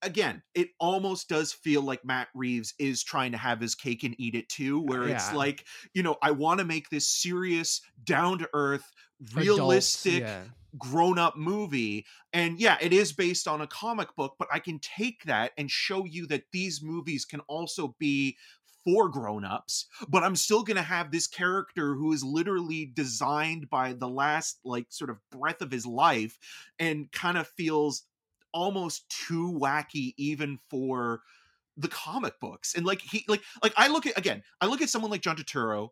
again, 0.01 0.41
it 0.53 0.69
almost 0.79 1.29
does 1.29 1.53
feel 1.53 1.81
like 1.81 2.05
Matt 2.05 2.27
Reeves 2.33 2.73
is 2.79 3.03
trying 3.03 3.31
to 3.31 3.37
have 3.37 3.59
his 3.59 3.75
cake 3.75 4.03
and 4.03 4.15
eat 4.19 4.35
it 4.35 4.49
too, 4.49 4.79
uh, 4.79 4.83
where 4.83 5.07
it's 5.07 5.33
like, 5.33 5.65
you 5.93 6.03
know, 6.03 6.15
I 6.21 6.31
want 6.31 6.59
to 6.59 6.65
make 6.65 6.89
this 6.89 7.07
serious, 7.07 7.81
down 8.03 8.39
to 8.39 8.49
earth, 8.53 8.85
realistic, 9.33 10.21
yeah. 10.21 10.41
grown 10.77 11.17
up 11.17 11.37
movie. 11.37 12.05
And 12.33 12.59
yeah, 12.59 12.77
it 12.81 12.93
is 12.93 13.13
based 13.13 13.47
on 13.47 13.61
a 13.61 13.67
comic 13.67 14.15
book, 14.15 14.35
but 14.37 14.47
I 14.51 14.59
can 14.59 14.79
take 14.79 15.23
that 15.25 15.51
and 15.57 15.69
show 15.69 16.05
you 16.05 16.27
that 16.27 16.43
these 16.51 16.81
movies 16.83 17.25
can 17.25 17.39
also 17.41 17.95
be 17.99 18.37
for 18.83 19.09
grown-ups 19.09 19.87
but 20.09 20.21
i'm 20.21 20.35
still 20.35 20.61
going 20.61 20.77
to 20.77 20.83
have 20.83 21.09
this 21.09 21.25
character 21.25 21.95
who 21.95 22.13
is 22.13 22.23
literally 22.23 22.91
designed 22.93 23.67
by 23.71 23.93
the 23.93 24.07
last 24.07 24.59
like 24.63 24.85
sort 24.89 25.09
of 25.09 25.17
breath 25.31 25.61
of 25.61 25.71
his 25.71 25.87
life 25.87 26.37
and 26.77 27.11
kind 27.11 27.35
of 27.35 27.47
feels 27.57 28.03
almost 28.55 29.07
too 29.09 29.51
wacky 29.61 30.13
even 30.17 30.57
for 30.69 31.21
the 31.77 31.89
comic 31.89 32.39
books 32.39 32.73
and 32.73 32.85
like 32.85 33.01
he 33.01 33.25
like 33.27 33.41
like 33.61 33.73
i 33.75 33.89
look 33.89 34.07
at 34.07 34.17
again 34.17 34.41
i 34.61 34.65
look 34.65 34.81
at 34.81 34.89
someone 34.89 35.11
like 35.11 35.21
john 35.21 35.35
turturro 35.35 35.89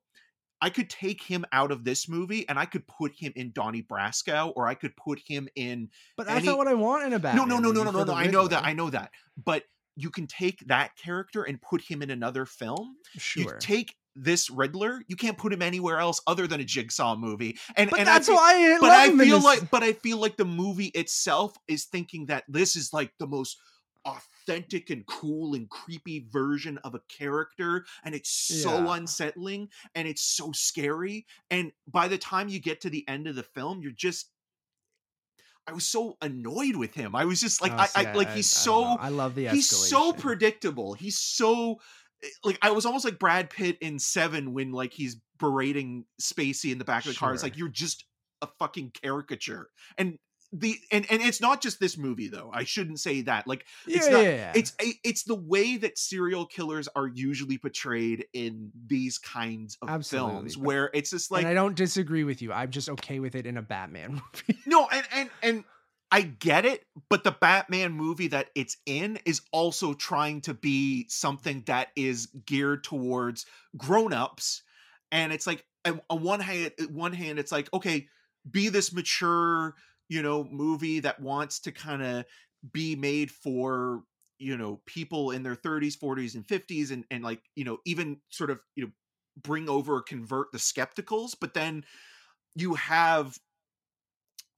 I 0.61 0.69
could 0.69 0.89
take 0.89 1.21
him 1.21 1.43
out 1.51 1.73
of 1.73 1.83
this 1.83 2.07
movie 2.07 2.47
and 2.47 2.57
I 2.57 2.63
could 2.63 2.87
put 2.87 3.11
him 3.17 3.33
in 3.35 3.51
Donnie 3.51 3.83
Brasco 3.83 4.53
or 4.55 4.65
I 4.65 4.75
could 4.75 4.95
put 4.95 5.19
him 5.27 5.49
in 5.57 5.89
But 6.15 6.25
that's 6.27 6.37
any- 6.37 6.47
not 6.47 6.57
what 6.57 6.69
I 6.69 6.73
want 6.73 7.03
in 7.03 7.09
a 7.11 7.17
no 7.17 7.19
Batman. 7.19 7.49
no 7.49 7.59
no 7.59 7.71
no 7.73 7.83
no 7.83 7.91
for 7.91 7.97
no 7.97 8.03
no 8.05 8.13
I 8.13 8.27
know 8.27 8.47
that 8.47 8.63
I 8.63 8.71
know 8.71 8.89
that 8.89 9.11
but 9.43 9.63
you 9.97 10.09
can 10.09 10.25
take 10.25 10.59
that 10.67 10.91
character 10.95 11.43
and 11.43 11.61
put 11.61 11.81
him 11.81 12.01
in 12.01 12.09
another 12.11 12.45
film 12.45 12.95
Sure. 13.17 13.43
you 13.43 13.51
take 13.59 13.93
this 14.15 14.49
Riddler 14.49 15.01
you 15.07 15.15
can't 15.15 15.37
put 15.37 15.51
him 15.51 15.61
anywhere 15.61 15.97
else 15.99 16.21
other 16.27 16.45
than 16.47 16.59
a 16.61 16.63
Jigsaw 16.63 17.15
movie 17.15 17.57
and 17.75 17.89
but 17.89 17.99
and 17.99 18.07
that's 18.07 18.29
I 18.29 18.31
feel, 18.31 18.35
why 18.35 18.75
I 18.75 18.77
but 18.79 18.89
I 18.91 19.09
feel 19.09 19.37
this- 19.37 19.43
like 19.43 19.71
but 19.71 19.83
I 19.83 19.93
feel 19.93 20.17
like 20.17 20.37
the 20.37 20.45
movie 20.45 20.91
itself 20.93 21.55
is 21.67 21.85
thinking 21.85 22.27
that 22.27 22.43
this 22.47 22.75
is 22.75 22.93
like 22.93 23.11
the 23.19 23.27
most 23.27 23.57
authentic 24.05 24.89
and 24.89 25.05
cool 25.07 25.55
and 25.55 25.69
creepy 25.69 26.27
version 26.29 26.77
of 26.83 26.93
a 26.93 26.99
character 27.07 27.85
and 28.03 28.13
it's 28.13 28.29
so 28.29 28.69
Yeah. 28.83 28.95
unsettling 28.97 29.69
and 29.95 30.07
it's 30.07 30.21
so 30.21 30.51
scary 30.51 31.25
and 31.49 31.71
by 31.87 32.07
the 32.09 32.17
time 32.17 32.49
you 32.49 32.59
get 32.59 32.81
to 32.81 32.89
the 32.89 33.07
end 33.07 33.27
of 33.27 33.35
the 33.35 33.43
film 33.43 33.81
you're 33.81 33.91
just 33.93 34.29
I 35.65 35.71
was 35.71 35.85
so 35.85 36.17
annoyed 36.21 36.75
with 36.75 36.93
him. 36.93 37.15
I 37.15 37.23
was 37.23 37.39
just 37.39 37.61
like 37.61 37.71
Oh, 37.71 37.77
I, 37.77 37.87
I 38.09 38.13
like 38.15 38.29
he's 38.31 38.53
I 38.53 38.59
so 38.59 38.83
I 38.83 39.07
love 39.07 39.33
the 39.33 39.47
he's 39.47 39.69
so 39.69 40.11
predictable. 40.11 40.93
He's 40.93 41.17
so 41.17 41.79
Eh, 42.23 42.27
like 42.43 42.57
I 42.61 42.71
was 42.71 42.85
almost 42.85 43.05
like 43.05 43.19
Brad 43.19 43.49
Pitt 43.49 43.77
in 43.81 43.99
Seven 43.99 44.53
when 44.53 44.71
like 44.71 44.93
he's 44.93 45.17
berating 45.39 46.05
Spacey 46.21 46.71
in 46.71 46.77
the 46.77 46.85
back 46.85 47.05
of 47.05 47.11
the 47.13 47.17
car. 47.17 47.33
It's 47.33 47.43
like 47.43 47.57
you're 47.57 47.69
just 47.69 48.05
a 48.41 48.47
fucking 48.59 48.91
caricature. 49.01 49.67
And 49.97 50.17
the 50.55 50.77
and 50.91 51.05
and 51.09 51.19
it's 51.21 51.41
not 51.41 51.61
just 51.61 51.79
this 51.79 51.97
movie 51.97 52.27
though. 52.27 52.51
I 52.53 52.63
shouldn't 52.63 52.99
say 52.99 53.21
that. 53.21 53.47
Like 53.47 53.65
yeah, 53.87 53.97
it's 53.97 54.09
not- 54.09 54.23
yeah, 54.23 54.29
yeah. 54.29 54.51
it's 54.55 54.75
it's 55.03 55.23
the 55.23 55.35
way 55.35 55.77
that 55.77 55.97
serial 55.97 56.45
killers 56.45 56.87
are 56.95 57.07
usually 57.07 57.57
portrayed 57.57 58.25
in 58.33 58.71
these 58.85 59.17
kinds 59.17 59.77
of 59.81 59.89
Absolutely, 59.89 60.31
films 60.31 60.57
where 60.57 60.91
it's 60.93 61.09
just 61.09 61.31
like 61.31 61.41
and 61.41 61.49
I 61.49 61.55
don't 61.55 61.75
disagree 61.75 62.23
with 62.23 62.41
you. 62.41 62.53
I'm 62.53 62.69
just 62.69 62.87
okay 62.89 63.19
with 63.19 63.33
it 63.33 63.47
in 63.47 63.57
a 63.57 63.63
Batman 63.63 64.21
movie. 64.47 64.59
no, 64.67 64.87
and 64.91 65.05
and 65.11 65.29
and 65.41 65.63
I 66.13 66.21
get 66.21 66.65
it, 66.65 66.85
but 67.09 67.23
the 67.23 67.31
Batman 67.31 67.93
movie 67.93 68.27
that 68.29 68.51
it's 68.55 68.77
in 68.85 69.19
is 69.25 69.41
also 69.51 69.95
trying 69.95 70.41
to 70.43 70.53
be 70.53 71.07
something 71.09 71.63
that 71.65 71.89
is 71.95 72.27
geared 72.45 72.83
towards 72.83 73.47
grown-ups. 73.77 74.61
And 75.11 75.33
it's 75.33 75.47
like 75.47 75.65
on 75.85 76.01
on 76.11 76.21
one 76.21 76.39
hand, 76.39 76.71
eh, 76.79 76.85
one 76.91 77.13
hand, 77.13 77.39
it's 77.39 77.51
like, 77.51 77.69
okay, 77.73 78.07
be 78.51 78.69
this 78.69 78.93
mature, 78.93 79.75
you 80.07 80.21
know, 80.21 80.43
movie 80.45 80.99
that 81.01 81.19
wants 81.19 81.59
to 81.61 81.71
kind 81.71 82.03
of 82.03 82.25
be 82.73 82.95
made 82.95 83.31
for, 83.31 84.03
you 84.39 84.57
know, 84.57 84.81
people 84.85 85.31
in 85.31 85.43
their 85.43 85.55
30s, 85.55 85.95
40s, 85.95 86.35
and 86.35 86.47
50s, 86.47 86.91
and 86.91 87.05
and 87.11 87.23
like, 87.23 87.41
you 87.55 87.65
know, 87.65 87.79
even 87.85 88.21
sort 88.29 88.51
of, 88.51 88.59
you 88.75 88.85
know, 88.85 88.91
bring 89.41 89.67
over 89.67 90.01
convert 90.01 90.51
the 90.51 90.59
skepticals, 90.59 91.35
but 91.41 91.55
then 91.55 91.83
you 92.55 92.75
have 92.75 93.37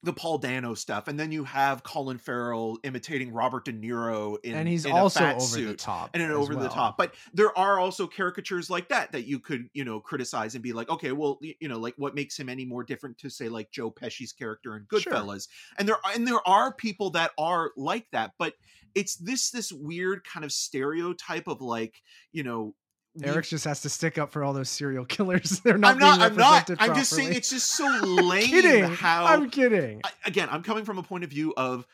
the 0.06 0.12
Paul 0.12 0.38
Dano 0.38 0.72
stuff, 0.74 1.08
and 1.08 1.20
then 1.20 1.32
you 1.32 1.44
have 1.44 1.82
Colin 1.82 2.16
Farrell 2.16 2.78
imitating 2.84 3.32
Robert 3.32 3.66
De 3.66 3.72
Niro 3.72 4.36
in 4.42 4.54
and 4.54 4.66
he's 4.66 4.86
in 4.86 4.92
a 4.92 4.96
also 4.96 5.20
fat 5.20 5.36
over 5.36 5.44
suit 5.44 5.66
the 5.66 5.74
top. 5.74 6.10
and 6.14 6.22
an 6.22 6.30
over 6.30 6.54
the 6.54 6.68
top. 6.68 6.96
But 6.96 7.14
there 7.34 7.56
are 7.58 7.78
also 7.78 8.06
caricatures 8.06 8.70
like 8.70 8.88
that 8.88 9.12
that 9.12 9.26
you 9.26 9.38
could, 9.38 9.68
you 9.74 9.84
know, 9.84 10.00
criticize 10.00 10.54
and 10.54 10.62
be 10.62 10.72
like, 10.72 10.88
okay, 10.88 11.12
well, 11.12 11.38
you 11.42 11.68
know, 11.68 11.78
like 11.78 11.94
what 11.98 12.14
makes 12.14 12.38
him 12.38 12.48
any 12.48 12.64
more 12.64 12.84
different 12.84 13.18
to 13.18 13.28
say 13.28 13.48
like 13.48 13.70
Joe 13.70 13.90
Pesci's 13.90 14.32
character 14.32 14.76
in 14.76 14.86
Sure. 14.90 15.12
Goodfellas. 15.12 15.48
And 15.78 15.88
there 15.88 15.98
and 16.14 16.26
there 16.26 16.46
are 16.48 16.72
people 16.72 17.10
that 17.10 17.32
are 17.36 17.72
like 17.76 18.06
that, 18.12 18.32
but 18.38 18.54
it's 18.94 19.16
this 19.16 19.50
this 19.50 19.72
weird 19.72 20.24
kind 20.24 20.44
of 20.44 20.52
stereotype 20.52 21.48
of 21.48 21.60
like, 21.60 22.00
you 22.32 22.44
know, 22.44 22.74
Eric 23.22 23.46
just 23.46 23.64
has 23.64 23.80
to 23.82 23.88
stick 23.88 24.18
up 24.18 24.30
for 24.30 24.44
all 24.44 24.52
those 24.52 24.68
serial 24.68 25.04
killers. 25.14 25.60
They're 25.64 25.78
not. 25.78 25.94
I'm 25.94 25.98
not. 25.98 26.18
being 26.18 26.30
I'm 26.30 26.36
not. 26.36 26.70
I'm 26.78 26.94
just 26.94 27.10
saying 27.10 27.32
it's 27.32 27.50
just 27.50 27.70
so 27.70 27.86
lame 28.02 28.46
kidding. 28.48 28.84
how 28.84 29.24
I'm 29.26 29.50
kidding. 29.50 30.00
I- 30.04 30.10
again, 30.24 30.48
I'm 30.50 30.62
coming 30.62 30.84
from 30.84 30.98
a 30.98 31.02
point 31.02 31.24
of 31.24 31.30
view 31.30 31.54
of 31.56 31.86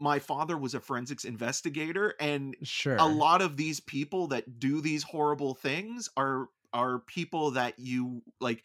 my 0.00 0.18
father 0.18 0.56
was 0.56 0.74
a 0.74 0.80
forensics 0.80 1.24
investigator, 1.24 2.14
and 2.18 2.56
Sure. 2.62 2.96
a 2.96 3.04
lot 3.04 3.42
of 3.42 3.56
these 3.56 3.80
people 3.80 4.28
that 4.28 4.58
do 4.58 4.80
these 4.80 5.02
horrible 5.02 5.54
things 5.54 6.08
are 6.16 6.48
are 6.72 7.00
people 7.00 7.52
that 7.52 7.78
you 7.78 8.22
like. 8.40 8.62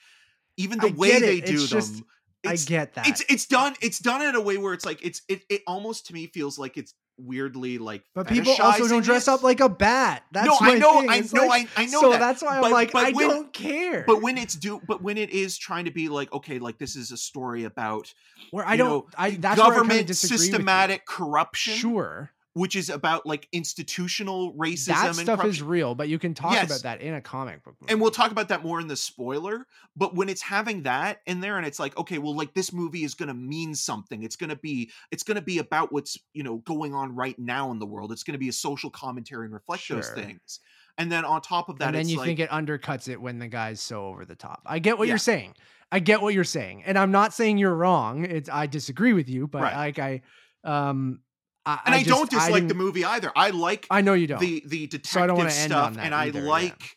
Even 0.58 0.80
the 0.80 0.88
I 0.88 0.92
way 0.92 1.20
they 1.20 1.42
do 1.42 1.56
It's 1.56 1.68
just- 1.68 1.96
them, 1.96 2.06
I 2.48 2.56
get 2.56 2.94
that. 2.94 3.08
it's 3.10 3.22
it's 3.28 3.46
done. 3.48 3.74
It's 3.82 4.00
done 4.00 4.22
in 4.22 4.36
a 4.36 4.42
way 4.42 4.58
where 4.58 4.74
it's 4.74 4.86
like 4.86 5.04
it's 5.04 5.22
it. 5.28 5.42
It 5.50 5.64
almost 5.68 6.06
to 6.08 6.14
me 6.14 6.28
feels 6.28 6.58
like 6.58 6.78
it's 6.78 6.94
weirdly 7.18 7.78
like. 7.78 8.04
but 8.14 8.28
people 8.28 8.54
also 8.62 8.88
don't 8.88 9.04
dress 9.04 9.28
up 9.28 9.42
like 9.44 9.60
a 9.62 9.70
bat. 9.70 10.24
That's 10.32 10.48
no, 10.48 10.58
I 10.60 10.78
know, 10.78 11.00
thing. 11.02 11.10
I 11.10 11.16
It's 11.18 11.34
know, 11.34 11.46
like- 11.46 11.68
I, 11.78 11.84
I 11.84 11.86
know 11.86 12.02
so 12.02 12.12
that. 12.12 12.20
that's 12.20 12.42
why 12.44 12.56
I'm 12.58 12.62
But- 12.62 12.72
like, 12.72 12.92
but 12.92 13.06
I 13.06 13.12
when- 13.12 13.30
don't 13.30 13.54
care. 13.54 14.04
But 14.06 14.22
when 14.22 14.38
it's 14.38 14.56
do, 14.56 14.82
but 14.88 15.02
when 15.02 15.18
it 15.18 15.30
is 15.30 15.58
trying 15.58 15.86
to 15.86 15.92
be 15.92 16.10
like, 16.10 16.32
okay, 16.34 16.60
like 16.60 16.78
this 16.78 16.96
is 16.96 17.12
a 17.12 17.18
story 17.18 17.64
about 17.64 18.14
where 18.52 18.68
I 18.68 18.76
don't, 18.78 18.90
know, 18.90 19.08
I 19.18 19.32
that's 19.32 19.58
where 19.58 19.68
I 19.68 19.70
government 19.70 20.00
with 20.02 20.10
you. 20.10 20.14
systematic 20.16 21.06
corruption, 21.06 21.76
Sure, 21.76 22.32
which 22.56 22.76
is 22.76 22.90
about 22.90 23.26
like 23.26 23.48
institutional 23.52 24.54
racism 24.56 24.86
that 24.88 25.06
and 25.08 25.16
stuff 25.18 25.44
is 25.46 25.62
real, 25.62 25.94
but 25.94 26.08
you 26.08 26.18
can 26.18 26.34
talk 26.34 26.54
Yes. 26.54 26.66
about 26.66 26.82
that 26.84 27.02
in 27.02 27.14
a 27.14 27.22
comic 27.22 27.62
book. 27.64 27.76
Movie. 27.82 27.92
and 27.92 28.02
we'll 28.02 28.12
talk 28.12 28.32
about 28.32 28.48
that 28.48 28.64
more 28.64 28.80
in 28.80 28.88
the 28.88 28.96
spoiler 28.96 29.68
but 29.96 30.16
when 30.16 30.30
it's 30.30 30.42
having 30.42 30.84
that 30.84 31.20
in 31.26 31.42
there 31.42 31.58
and 31.58 31.66
it's 31.68 31.80
like 31.80 31.98
okay 31.98 32.18
well 32.18 32.34
like 32.36 32.54
this 32.54 32.72
movie 32.72 33.04
is 33.04 33.14
going 33.14 33.28
to 33.28 33.34
mean 33.34 33.76
something 33.76 34.24
it's 34.24 34.36
going 34.38 34.50
to 34.50 34.56
be 34.56 34.90
it's 35.12 35.24
going 35.24 35.36
to 35.36 35.42
be 35.42 35.58
about 35.60 35.92
what's 35.92 36.18
you 36.34 36.44
know 36.44 36.58
going 36.60 36.94
on 36.96 37.14
right 37.14 37.38
now 37.38 37.72
in 37.72 37.80
the 37.80 37.86
world 37.86 38.12
it's 38.14 38.24
going 38.24 38.34
to 38.34 38.40
be 38.40 38.48
a 38.50 38.54
social 38.54 38.90
commentary 38.90 39.46
and 39.46 39.54
reflect 39.54 39.84
those 39.90 40.10
things 40.12 40.60
and 40.98 41.12
then 41.12 41.26
on 41.26 41.42
top 41.42 41.68
of 41.68 41.78
that 41.80 41.88
and 41.88 41.96
then 41.96 42.02
it's 42.02 42.10
you 42.12 42.18
like 42.18 42.26
think 42.28 42.40
it 42.40 42.50
undercuts 42.50 43.10
it 43.10 43.20
when 43.22 43.38
the 43.40 43.48
guy's 43.50 43.82
so 43.82 44.06
over 44.06 44.24
the 44.26 44.36
top. 44.36 44.62
I 44.66 44.80
get 44.80 44.98
what 44.98 45.08
Yeah. 45.08 45.14
you're 45.14 45.18
saying. 45.20 45.56
I 45.92 46.00
get 46.00 46.22
what 46.22 46.34
you're 46.34 46.44
saying, 46.46 46.84
and 46.86 46.98
I'm 46.98 47.12
not 47.12 47.34
saying 47.34 47.58
you're 47.58 47.76
wrong. 47.76 48.24
It's 48.26 48.50
I 48.50 48.66
disagree 48.68 49.12
with 49.14 49.30
you, 49.30 49.46
but 49.48 49.62
Right. 49.62 49.76
like 49.76 50.00
I, 50.00 50.22
um, 50.64 51.20
I, 51.66 51.80
and 51.86 51.96
i, 51.96 51.98
just- 52.00 52.10
don't 52.10 52.30
dislike 52.30 52.68
the 52.68 52.74
didn't- 52.74 53.06
either 53.06 53.32
i 53.36 53.50
like 53.50 53.88
I 53.90 54.02
know 54.02 54.14
you 54.14 54.28
don't. 54.28 54.40
the 54.40 54.64
the 54.66 54.88
detective 54.88 55.12
So 55.12 55.22
I 55.24 55.28
don't 55.28 55.38
wanna 55.38 55.50
end 55.52 55.74
on 55.74 55.94
stuff 55.94 56.06
and 56.06 56.14
i 56.14 56.26
either, 56.26 56.42
yeah. 56.42 56.50
like 56.50 56.96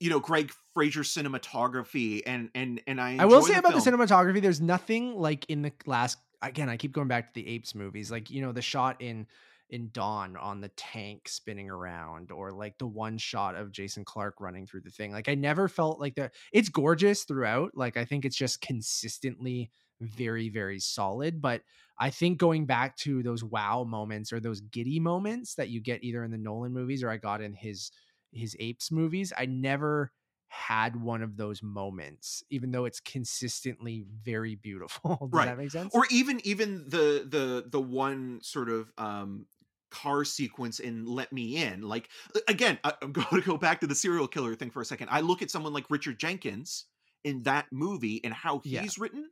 you 0.00 0.10
know 0.10 0.20
Greig 0.20 0.52
Fraser 0.74 1.00
cinematography 1.02 2.22
and 2.26 2.50
and 2.54 2.80
and 2.86 3.00
i 3.00 3.16
I 3.18 3.24
will 3.24 3.42
say 3.42 3.56
about 3.56 3.72
film. 3.72 3.98
the 3.98 4.04
cinematography, 4.06 4.42
there's 4.42 4.60
nothing 4.60 5.16
like 5.16 5.46
in 5.48 5.62
the 5.62 5.72
last 5.86 6.18
again, 6.42 6.68
I 6.68 6.76
keep 6.76 6.92
going 6.92 7.08
back 7.08 7.32
to 7.32 7.40
the 7.40 7.48
apes 7.48 7.74
movies, 7.74 8.10
like 8.10 8.30
you 8.30 8.42
know 8.42 8.52
the 8.52 8.60
shot 8.62 9.00
in 9.00 9.26
in 9.70 9.88
Dawn 9.92 10.36
on 10.36 10.60
the 10.60 10.68
tank 10.76 11.28
spinning 11.28 11.70
around, 11.70 12.30
or 12.30 12.52
like 12.52 12.76
the 12.78 12.86
one 12.86 13.16
shot 13.18 13.54
of 13.56 13.72
Jason 13.72 14.04
Clarke 14.04 14.40
running 14.40 14.66
through 14.66 14.82
the 14.82 14.90
thing. 14.90 15.12
Like 15.12 15.28
I 15.30 15.34
never 15.34 15.66
felt 15.66 15.98
like 15.98 16.14
that. 16.16 16.34
It's 16.52 16.68
gorgeous 16.68 17.24
throughout. 17.24 17.70
Like 17.74 17.96
I 17.96 18.04
think 18.04 18.24
it's 18.26 18.36
just 18.36 18.60
consistently 18.60 19.70
very 20.02 20.50
very 20.50 20.78
solid 20.78 21.40
but 21.40 21.62
i 21.98 22.10
think 22.10 22.38
going 22.38 22.66
back 22.66 22.96
to 22.96 23.22
those 23.22 23.42
wow 23.44 23.84
moments 23.84 24.32
or 24.32 24.40
those 24.40 24.60
giddy 24.60 25.00
moments 25.00 25.54
that 25.54 25.68
you 25.68 25.80
get 25.80 26.02
either 26.02 26.22
in 26.24 26.30
the 26.30 26.38
nolan 26.38 26.72
movies 26.72 27.02
or 27.02 27.10
i 27.10 27.16
got 27.16 27.40
in 27.40 27.52
his 27.52 27.90
his 28.32 28.56
apes 28.60 28.90
movies 28.90 29.32
i 29.36 29.46
never 29.46 30.12
had 30.48 30.96
one 30.96 31.22
of 31.22 31.36
those 31.36 31.62
moments 31.62 32.42
even 32.50 32.70
though 32.70 32.84
it's 32.84 33.00
consistently 33.00 34.04
very 34.22 34.54
beautiful 34.54 35.28
does 35.32 35.42
Right. 35.42 35.44
that 35.44 35.56
make 35.58 35.70
sense 35.70 35.92
or 35.92 36.06
even 36.10 36.40
even 36.46 36.84
the 36.88 37.26
the 37.28 37.64
the 37.68 37.80
one 37.80 38.40
sort 38.42 38.68
of 38.68 38.92
um 38.96 39.46
car 39.90 40.24
sequence 40.24 40.78
in 40.78 41.04
let 41.04 41.32
me 41.32 41.56
in 41.56 41.82
like 41.82 42.08
again 42.48 42.78
I- 42.84 42.94
i'm 43.02 43.12
going 43.12 43.26
to 43.30 43.46
go 43.46 43.56
back 43.56 43.80
to 43.80 43.86
the 43.86 43.94
serial 43.94 44.28
killer 44.28 44.54
thing 44.54 44.70
for 44.70 44.80
a 44.80 44.84
second 44.84 45.08
i 45.10 45.20
look 45.20 45.42
at 45.42 45.50
someone 45.50 45.72
like 45.72 45.90
richard 45.90 46.18
jenkins 46.20 46.86
in 47.24 47.42
that 47.42 47.66
movie 47.72 48.22
and 48.24 48.32
how 48.32 48.60
he's 48.60 48.98
Yeah. 48.98 48.98
written 48.98 49.30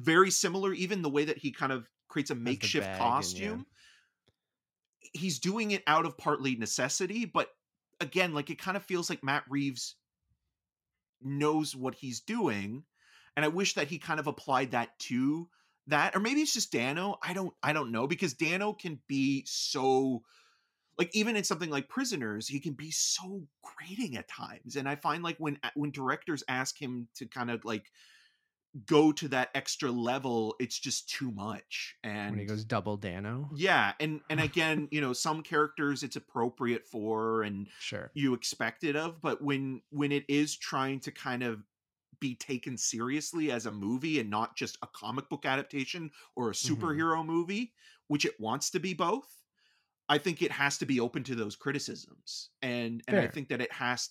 very 0.00 0.30
similar 0.30 0.72
even 0.72 1.02
the 1.02 1.10
way 1.10 1.24
that 1.24 1.38
he 1.38 1.50
kind 1.50 1.72
of 1.72 1.88
creates 2.08 2.30
a 2.30 2.34
makeshift 2.34 2.86
and, 2.86 2.94
yeah. 2.94 2.98
costume 2.98 3.66
he's 5.12 5.38
doing 5.38 5.70
it 5.70 5.82
out 5.86 6.06
of 6.06 6.16
partly 6.16 6.56
necessity 6.56 7.24
but 7.24 7.48
again 8.00 8.34
like 8.34 8.50
it 8.50 8.58
kind 8.58 8.76
of 8.76 8.82
feels 8.82 9.10
like 9.10 9.22
matt 9.22 9.44
reeves 9.48 9.96
knows 11.22 11.76
what 11.76 11.94
he's 11.94 12.20
doing 12.20 12.82
and 13.36 13.44
i 13.44 13.48
wish 13.48 13.74
that 13.74 13.88
he 13.88 13.98
kind 13.98 14.20
of 14.20 14.26
applied 14.26 14.70
that 14.70 14.98
to 14.98 15.48
that 15.86 16.16
or 16.16 16.20
maybe 16.20 16.40
it's 16.40 16.54
just 16.54 16.72
dano 16.72 17.18
i 17.22 17.32
don't 17.32 17.52
i 17.62 17.72
don't 17.72 17.92
know 17.92 18.06
because 18.06 18.34
dano 18.34 18.72
can 18.72 18.98
be 19.06 19.44
so 19.46 20.22
like 20.98 21.14
even 21.14 21.36
in 21.36 21.44
something 21.44 21.70
like 21.70 21.88
prisoners 21.88 22.46
he 22.46 22.60
can 22.60 22.72
be 22.72 22.90
so 22.90 23.42
grating 23.62 24.16
at 24.16 24.28
times 24.28 24.76
and 24.76 24.88
i 24.88 24.94
find 24.94 25.22
like 25.22 25.36
when 25.38 25.58
uh, 25.62 25.70
when 25.74 25.90
directors 25.90 26.44
ask 26.48 26.80
him 26.80 27.08
to 27.14 27.26
kind 27.26 27.50
of 27.50 27.64
like 27.64 27.90
go 28.86 29.12
to 29.12 29.28
that 29.28 29.50
extra 29.54 29.90
level 29.90 30.54
it's 30.60 30.78
just 30.78 31.08
too 31.08 31.30
much 31.32 31.96
and 32.04 32.30
when 32.30 32.38
he 32.38 32.46
goes 32.46 32.64
double 32.64 32.96
dano? 32.96 33.50
Yeah 33.52 33.94
and 33.98 34.20
and 34.30 34.38
again 34.40 34.88
you 34.92 35.00
know 35.00 35.12
some 35.12 35.42
characters 35.42 36.02
it's 36.04 36.14
appropriate 36.16 36.86
for 36.86 37.42
and 37.42 37.68
sure. 37.78 38.14
you 38.14 38.32
expect 38.34 38.84
it 38.84 38.94
of 38.94 39.20
but 39.20 39.42
when 39.42 39.82
when 39.90 40.12
it 40.12 40.24
is 40.28 40.56
trying 40.56 41.00
to 41.00 41.10
kind 41.10 41.42
of 41.42 41.64
be 42.20 42.36
taken 42.36 42.76
seriously 42.76 43.50
as 43.50 43.66
a 43.66 43.72
movie 43.72 44.20
and 44.20 44.30
not 44.30 44.56
just 44.56 44.78
a 44.82 44.88
comic 44.88 45.28
book 45.28 45.46
adaptation 45.46 46.10
or 46.36 46.50
a 46.50 46.54
Mhm. 46.62 47.00
superhero 47.00 47.24
movie 47.26 47.74
which 48.08 48.24
it 48.24 48.38
wants 48.38 48.70
to 48.70 48.78
be 48.80 48.94
both 48.94 49.42
i 50.08 50.18
think 50.18 50.42
it 50.42 50.52
has 50.52 50.78
to 50.78 50.86
be 50.86 51.00
open 51.00 51.24
to 51.24 51.34
those 51.34 51.56
criticisms 51.56 52.50
and 52.62 53.02
and 53.08 53.18
i 53.18 53.26
think 53.26 53.48
that 53.48 53.60
it 53.60 53.72
has 53.72 54.10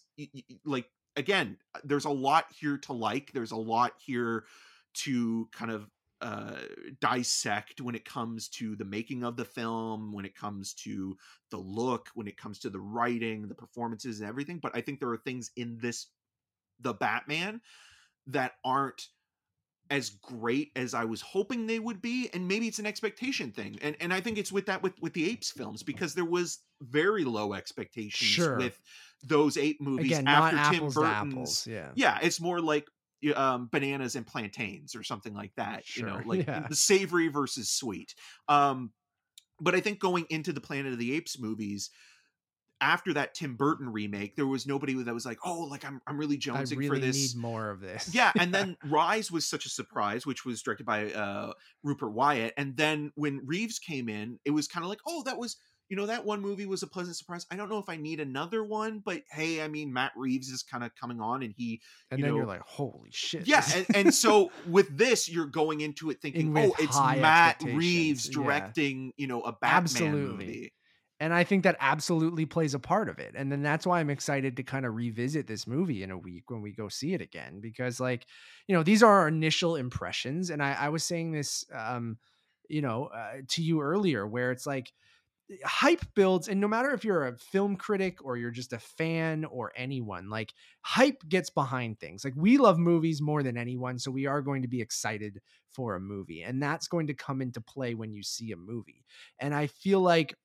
like 0.66 0.90
again 1.20 1.58
there's 1.84 2.06
a 2.06 2.10
lot 2.10 2.46
here 2.58 2.78
to 2.78 2.94
like 2.94 3.32
there's 3.34 3.52
a 3.52 3.56
lot 3.56 3.92
here 3.98 4.46
to 4.94 5.48
kind 5.52 5.70
of 5.70 5.88
uh 6.22 6.56
dissect 7.00 7.82
when 7.82 7.94
it 7.94 8.06
comes 8.06 8.48
to 8.48 8.76
the 8.78 8.86
making 8.86 9.24
of 9.24 9.36
the 9.36 9.46
film 9.46 10.12
when 10.14 10.26
it 10.26 10.36
comes 10.36 10.74
to 10.74 11.16
the 11.52 11.58
look 11.58 12.10
when 12.16 12.28
it 12.28 12.38
comes 12.38 12.60
to 12.60 12.70
the 12.70 12.80
writing 12.80 13.48
the 13.48 13.56
performances 13.56 14.22
and 14.22 14.30
everything 14.30 14.60
but 14.62 14.76
i 14.76 14.82
think 14.82 15.00
there 15.00 15.10
are 15.10 15.18
things 15.18 15.52
in 15.58 15.78
this 15.82 16.08
the 16.82 16.94
batman 16.94 17.62
that 18.28 18.54
aren't 18.64 19.08
as 19.90 20.10
great 20.10 20.72
as 20.76 20.94
i 20.94 21.04
was 21.04 21.22
hoping 21.22 21.66
they 21.66 21.80
would 21.80 22.02
be 22.02 22.30
and 22.34 22.48
maybe 22.48 22.68
it's 22.68 22.80
an 22.80 22.86
expectation 22.86 23.52
thing 23.52 23.78
and 23.82 23.96
and 24.00 24.14
i 24.14 24.22
think 24.22 24.38
it's 24.38 24.52
with 24.52 24.66
that 24.68 24.82
with 24.84 24.94
with 25.02 25.14
the 25.14 25.30
apes 25.30 25.52
films 25.52 25.84
because 25.84 26.14
there 26.14 26.26
was 26.26 26.60
very 26.82 27.24
low 27.26 27.54
expectations 27.54 28.30
Sure. 28.30 28.58
with 28.58 28.80
those 29.24 29.58
ape 29.58 29.82
movies 29.82 30.12
again 30.12 30.28
after 30.28 30.58
tim 30.78 30.90
burton's 30.90 31.66
yeah 31.68 31.90
yeah 31.96 32.20
it's 32.22 32.40
more 32.40 32.62
like 32.62 32.88
um, 33.36 33.68
bananas 33.70 34.16
and 34.16 34.26
plantains 34.26 34.96
or 34.96 35.04
something 35.04 35.34
like 35.34 35.52
that 35.58 35.84
you 35.98 36.04
know 36.06 36.22
Sure, 36.22 36.24
like 36.26 36.48
yeah. 36.48 36.66
the 36.70 36.76
savory 36.76 37.28
versus 37.28 37.70
sweet 37.70 38.16
um 38.48 38.92
but 39.60 39.76
i 39.76 39.82
think 39.82 40.00
going 40.00 40.26
into 40.30 40.54
the 40.54 40.62
planet 40.62 40.94
of 40.94 41.00
the 41.00 41.14
apes 41.14 41.38
movies 41.38 41.90
after 42.82 43.14
that 43.14 43.34
tim 43.34 43.56
burton 43.56 43.90
remake 43.90 44.36
there 44.36 44.48
was 44.48 44.66
nobody 44.66 44.94
that 45.04 45.14
was 45.14 45.26
like 45.26 45.40
oh 45.46 45.62
like 45.62 45.86
i'm, 45.86 46.02
I'm 46.08 46.18
really 46.18 46.38
jonesing 46.38 46.78
really 46.78 46.88
for 46.90 47.00
this. 47.00 47.36
need 47.36 47.42
more 47.42 47.70
of 47.70 47.82
this. 47.82 48.14
Yeah 48.14 48.32
and 48.40 48.54
then 48.54 48.78
rise 48.86 49.32
was 49.32 49.46
such 49.48 49.66
a 49.66 49.70
surprise 49.70 50.26
which 50.26 50.46
was 50.46 50.62
directed 50.62 50.86
by 50.86 51.12
uh 51.12 51.54
rupert 51.84 52.12
wyatt 52.12 52.54
and 52.58 52.76
then 52.78 53.12
when 53.16 53.42
reeves 53.46 53.80
came 53.80 54.10
in 54.10 54.40
it 54.46 54.52
was 54.52 54.68
kind 54.68 54.84
of 54.84 54.90
like 54.90 55.00
oh 55.08 55.24
that 55.24 55.38
was 55.38 55.58
you 55.90 55.98
know 55.98 56.06
that 56.06 56.24
one 56.24 56.40
movie 56.40 56.68
was 56.68 56.84
a 56.84 56.88
pleasant 56.88 57.18
surprise. 57.18 57.48
I 57.52 57.56
don't 57.56 57.70
know 57.70 57.80
if 57.80 57.90
i 57.90 57.98
need 57.98 58.20
another 58.20 58.64
one 58.64 59.02
but 59.04 59.24
hey 59.32 59.62
i 59.62 59.68
mean 59.68 59.92
matt 59.92 60.12
reeves 60.16 60.50
is 60.50 60.64
kind 60.64 60.84
of 60.84 60.92
coming 60.96 61.20
on 61.20 61.44
and 61.44 61.54
he 61.58 61.82
and 62.12 62.20
you 62.20 62.26
then 62.26 62.32
know- 62.32 62.38
you're 62.38 62.48
like 62.48 62.62
holy 62.62 63.10
shit 63.12 63.48
yeah 63.48 63.64
and, 63.76 63.86
and 63.96 64.14
so 64.14 64.52
with 64.68 64.96
this 64.96 65.28
you're 65.30 65.48
going 65.48 65.82
into 65.82 66.10
it 66.10 66.22
thinking 66.22 66.56
In 66.56 66.58
oh 66.58 66.76
it's 66.80 66.98
matt 66.98 67.62
reeves 67.64 68.28
yeah. 68.28 68.34
directing 68.34 69.14
you 69.18 69.28
know 69.28 69.42
a 69.42 69.52
batman 69.52 69.84
Absolutely. 69.84 70.46
movie 70.46 70.74
and 71.20 71.34
i 71.34 71.44
think 71.44 71.64
that 71.64 71.76
absolutely 71.80 72.46
plays 72.46 72.74
a 72.74 72.80
part 72.80 73.10
of 73.10 73.20
it. 73.20 73.34
And 73.36 73.52
then 73.52 73.62
that's 73.62 73.86
why 73.86 74.00
i'm 74.00 74.10
excited 74.10 74.58
to 74.58 74.64
kind 74.64 74.86
of 74.86 74.96
revisit 74.96 75.48
this 75.48 75.68
movie 75.68 76.04
in 76.04 76.12
a 76.12 76.18
week 76.18 76.50
when 76.50 76.62
we 76.62 76.72
go 76.72 76.90
see 76.90 77.14
it 77.14 77.22
again 77.22 77.60
because 77.62 78.00
like 78.00 78.26
you 78.68 78.76
know 78.76 78.84
these 78.84 79.04
are 79.04 79.20
our 79.22 79.28
initial 79.28 79.76
impressions 79.76 80.50
and 80.50 80.62
i, 80.64 80.74
I 80.74 80.90
was 80.90 81.04
saying 81.04 81.32
this 81.32 81.66
um 81.74 82.18
you 82.68 82.82
know 82.82 83.06
uh, 83.06 83.38
to 83.48 83.64
you 83.64 83.82
earlier 83.82 84.28
where 84.28 84.52
it's 84.52 84.66
like 84.66 84.94
hype 85.66 86.06
builds 86.14 86.48
and 86.48 86.62
no 86.62 86.68
matter 86.68 86.92
if 86.92 87.04
you're 87.04 87.26
a 87.26 87.38
film 87.38 87.76
critic 87.76 88.24
or 88.24 88.38
you're 88.38 88.52
just 88.52 88.72
a 88.72 88.78
fan 88.78 89.46
or 89.46 89.72
anyone 89.76 90.30
like 90.30 90.54
hype 90.82 91.28
gets 91.28 91.50
behind 91.50 92.00
things. 92.00 92.24
Like 92.24 92.36
we 92.38 92.58
love 92.60 92.78
movies 92.78 93.20
more 93.20 93.42
than 93.42 93.58
anyone 93.58 93.98
so 93.98 94.12
we 94.12 94.28
are 94.28 94.44
going 94.44 94.62
to 94.62 94.68
be 94.68 94.80
excited 94.80 95.42
for 95.72 95.96
a 95.96 96.00
movie 96.00 96.44
and 96.44 96.62
that's 96.62 96.88
going 96.88 97.08
to 97.08 97.16
come 97.16 97.42
into 97.42 97.62
play 97.62 97.96
when 97.96 98.14
you 98.14 98.22
see 98.22 98.52
a 98.52 98.58
movie. 98.58 99.04
And 99.40 99.56
i 99.56 99.68
feel 99.68 100.02
like 100.02 100.36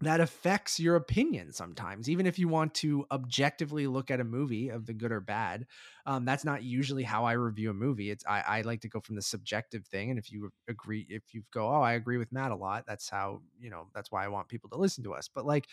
that 0.00 0.20
affects 0.20 0.78
your 0.78 0.96
opinion 0.96 1.52
sometimes 1.52 2.08
even 2.10 2.26
if 2.26 2.38
you 2.38 2.48
want 2.48 2.74
to 2.74 3.06
objectively 3.10 3.86
look 3.86 4.10
at 4.10 4.20
a 4.20 4.24
movie 4.24 4.68
of 4.68 4.84
the 4.86 4.92
good 4.92 5.10
or 5.10 5.20
bad 5.20 5.66
um, 6.04 6.24
that's 6.24 6.44
not 6.44 6.62
usually 6.62 7.02
how 7.02 7.24
i 7.24 7.32
review 7.32 7.70
a 7.70 7.74
movie 7.74 8.10
it's 8.10 8.24
I, 8.26 8.40
I 8.40 8.60
like 8.62 8.82
to 8.82 8.88
go 8.88 9.00
from 9.00 9.16
the 9.16 9.22
subjective 9.22 9.86
thing 9.86 10.10
and 10.10 10.18
if 10.18 10.30
you 10.30 10.50
agree 10.68 11.06
if 11.08 11.22
you 11.32 11.42
go 11.52 11.68
oh 11.68 11.80
i 11.80 11.94
agree 11.94 12.18
with 12.18 12.30
matt 12.30 12.52
a 12.52 12.56
lot 12.56 12.84
that's 12.86 13.08
how 13.08 13.40
you 13.58 13.70
know 13.70 13.88
that's 13.94 14.12
why 14.12 14.24
i 14.24 14.28
want 14.28 14.48
people 14.48 14.68
to 14.70 14.76
listen 14.76 15.02
to 15.04 15.14
us 15.14 15.28
but 15.32 15.46
like 15.46 15.66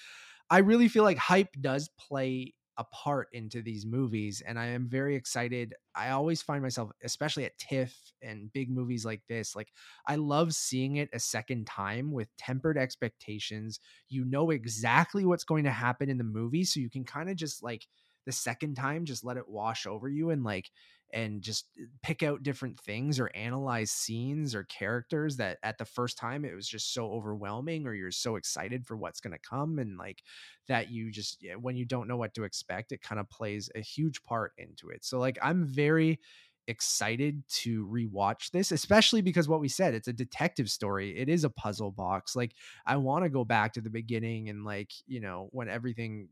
i 0.49 0.59
really 0.59 0.87
feel 0.87 1.03
like 1.03 1.17
hype 1.17 1.55
does 1.59 1.89
play 1.99 2.53
a 2.77 2.83
part 2.85 3.27
into 3.33 3.61
these 3.61 3.85
movies 3.85 4.41
and 4.45 4.57
i 4.57 4.65
am 4.65 4.87
very 4.87 5.15
excited. 5.15 5.73
I 5.95 6.09
always 6.09 6.41
find 6.41 6.63
myself 6.63 6.89
especially 7.03 7.45
at 7.45 7.57
tiff 7.59 7.95
and 8.21 8.51
big 8.51 8.71
movies 8.71 9.05
like 9.05 9.21
this 9.29 9.55
like 9.55 9.69
i 10.07 10.15
love 10.15 10.53
seeing 10.53 10.95
it 10.95 11.09
a 11.13 11.19
second 11.19 11.67
time 11.67 12.11
with 12.11 12.35
tempered 12.37 12.77
expectations. 12.77 13.79
You 14.09 14.25
know 14.25 14.49
exactly 14.49 15.25
what's 15.25 15.43
going 15.43 15.65
to 15.65 15.71
happen 15.71 16.09
in 16.09 16.17
the 16.17 16.23
movie 16.23 16.63
so 16.63 16.79
you 16.79 16.89
can 16.89 17.03
kind 17.03 17.29
of 17.29 17.35
just 17.35 17.61
like 17.63 17.85
the 18.25 18.31
second 18.31 18.75
time 18.75 19.05
just 19.05 19.23
let 19.23 19.37
it 19.37 19.49
wash 19.49 19.85
over 19.85 20.07
you 20.07 20.29
and 20.29 20.43
like 20.43 20.69
and 21.13 21.41
just 21.41 21.67
uh, 21.79 21.85
pick 22.01 22.23
out 22.23 22.43
different 22.43 22.79
things 22.79 23.19
or 23.19 23.31
analyze 23.35 23.91
scenes 23.91 24.53
or 24.53 24.63
characters 24.63 25.37
that 25.37 25.57
at 25.63 25.77
the 25.77 25.85
first 25.85 26.17
time 26.17 26.43
it 26.43 26.55
was 26.55 26.67
just 26.67 26.93
so 26.93 27.11
overwhelming 27.11 27.87
or 27.87 27.93
you're 27.93 28.11
so 28.11 28.35
excited 28.35 28.85
for 28.85 28.97
what's 28.97 29.19
going 29.21 29.33
to 29.33 29.49
come 29.49 29.79
and 29.79 29.97
like 29.97 30.23
that 30.67 30.89
you 30.89 31.11
just 31.11 31.45
when 31.61 31.75
you 31.75 31.85
don't 31.85 32.07
know 32.07 32.17
what 32.17 32.33
to 32.33 32.43
expect 32.43 32.91
it 32.91 33.01
kind 33.01 33.19
of 33.19 33.29
plays 33.29 33.69
a 33.75 33.79
huge 33.79 34.23
part 34.23 34.51
into 34.57 34.89
it. 34.89 35.05
So 35.05 35.19
like 35.19 35.37
i'm 35.41 35.65
very 35.65 36.19
excited 36.67 37.43
to 37.49 37.85
rewatch 37.87 38.51
this 38.51 38.71
especially 38.71 39.21
because 39.21 39.49
what 39.49 39.59
we 39.59 39.67
said 39.67 39.93
it's 39.93 40.07
a 40.07 40.13
detective 40.13 40.69
story 40.69 41.13
it 41.19 41.27
is 41.27 41.43
a 41.43 41.49
puzzle 41.49 41.91
box 41.91 42.37
like 42.37 42.53
I 42.85 42.97
want 42.97 43.23
to 43.23 43.29
go 43.29 43.43
back 43.45 43.73
to 43.73 43.81
the 43.81 43.89
beginning 43.89 44.49
and 44.49 44.63
like, 44.65 44.91
you 45.07 45.19
know, 45.19 45.49
when 45.51 45.69
everything, 45.69 46.29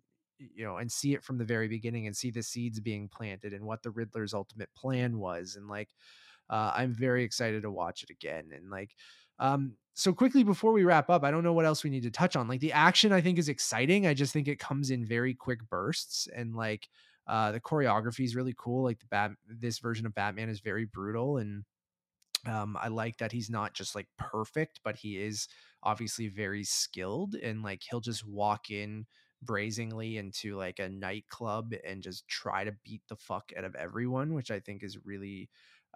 you 0.55 0.63
know, 0.65 0.77
and 0.77 0.91
see 0.91 1.13
it 1.13 1.23
from 1.23 1.37
the 1.37 1.45
very 1.45 1.67
beginning 1.67 2.07
and 2.07 2.15
see 2.15 2.31
the 2.31 2.43
seeds 2.43 2.79
being 2.79 3.07
planted 3.07 3.53
and 3.53 3.65
what 3.65 3.83
the 3.83 3.91
Riddler's 3.91 4.33
ultimate 4.33 4.73
plan 4.75 5.19
was. 5.19 5.55
And 5.55 5.67
like, 5.67 5.89
uh, 6.49 6.71
I'm 6.75 6.93
very 6.93 7.23
excited 7.23 7.63
to 7.63 7.71
watch 7.71 8.03
it 8.03 8.09
again. 8.09 8.49
And 8.53 8.69
like, 8.69 8.95
um, 9.39 9.75
so 9.93 10.13
quickly 10.13 10.43
before 10.43 10.71
we 10.71 10.83
wrap 10.83 11.09
up, 11.09 11.23
I 11.23 11.31
don't 11.31 11.43
know 11.43 11.53
what 11.53 11.65
else 11.65 11.83
we 11.83 11.89
need 11.89 12.03
to 12.03 12.11
touch 12.11 12.35
on. 12.35 12.47
Like 12.47 12.59
the 12.59 12.73
action, 12.73 13.11
I 13.11 13.21
think 13.21 13.37
is 13.37 13.49
exciting. 13.49 14.07
I 14.07 14.13
just 14.13 14.33
think 14.33 14.47
it 14.47 14.59
comes 14.59 14.89
in 14.89 15.05
very 15.05 15.33
quick 15.33 15.67
bursts 15.69 16.27
and 16.33 16.55
like, 16.55 16.87
uh, 17.27 17.51
the 17.51 17.59
choreography 17.59 18.25
is 18.25 18.35
really 18.35 18.55
cool. 18.57 18.83
Like 18.83 18.99
the 18.99 19.05
bat, 19.05 19.31
this 19.47 19.79
version 19.79 20.05
of 20.05 20.15
Batman 20.15 20.49
is 20.49 20.59
very 20.59 20.85
brutal 20.85 21.37
and, 21.37 21.63
um, 22.47 22.75
I 22.81 22.87
like 22.87 23.17
that 23.17 23.31
he's 23.31 23.51
not 23.51 23.73
just 23.73 23.93
like 23.93 24.07
perfect, 24.17 24.79
but 24.83 24.95
he 24.95 25.21
is 25.21 25.47
obviously 25.83 26.27
very 26.27 26.63
skilled 26.63 27.35
and 27.35 27.61
like 27.61 27.83
he'll 27.87 27.99
just 28.01 28.25
walk 28.27 28.71
in 28.71 29.05
brazenly 29.41 30.17
into 30.17 30.55
like 30.55 30.79
a 30.79 30.89
nightclub 30.89 31.73
and 31.85 32.03
just 32.03 32.27
try 32.27 32.63
to 32.63 32.75
beat 32.83 33.01
the 33.09 33.15
fuck 33.15 33.51
out 33.57 33.63
of 33.63 33.75
everyone 33.75 34.33
which 34.33 34.51
i 34.51 34.59
think 34.59 34.83
is 34.83 34.97
really 35.05 35.49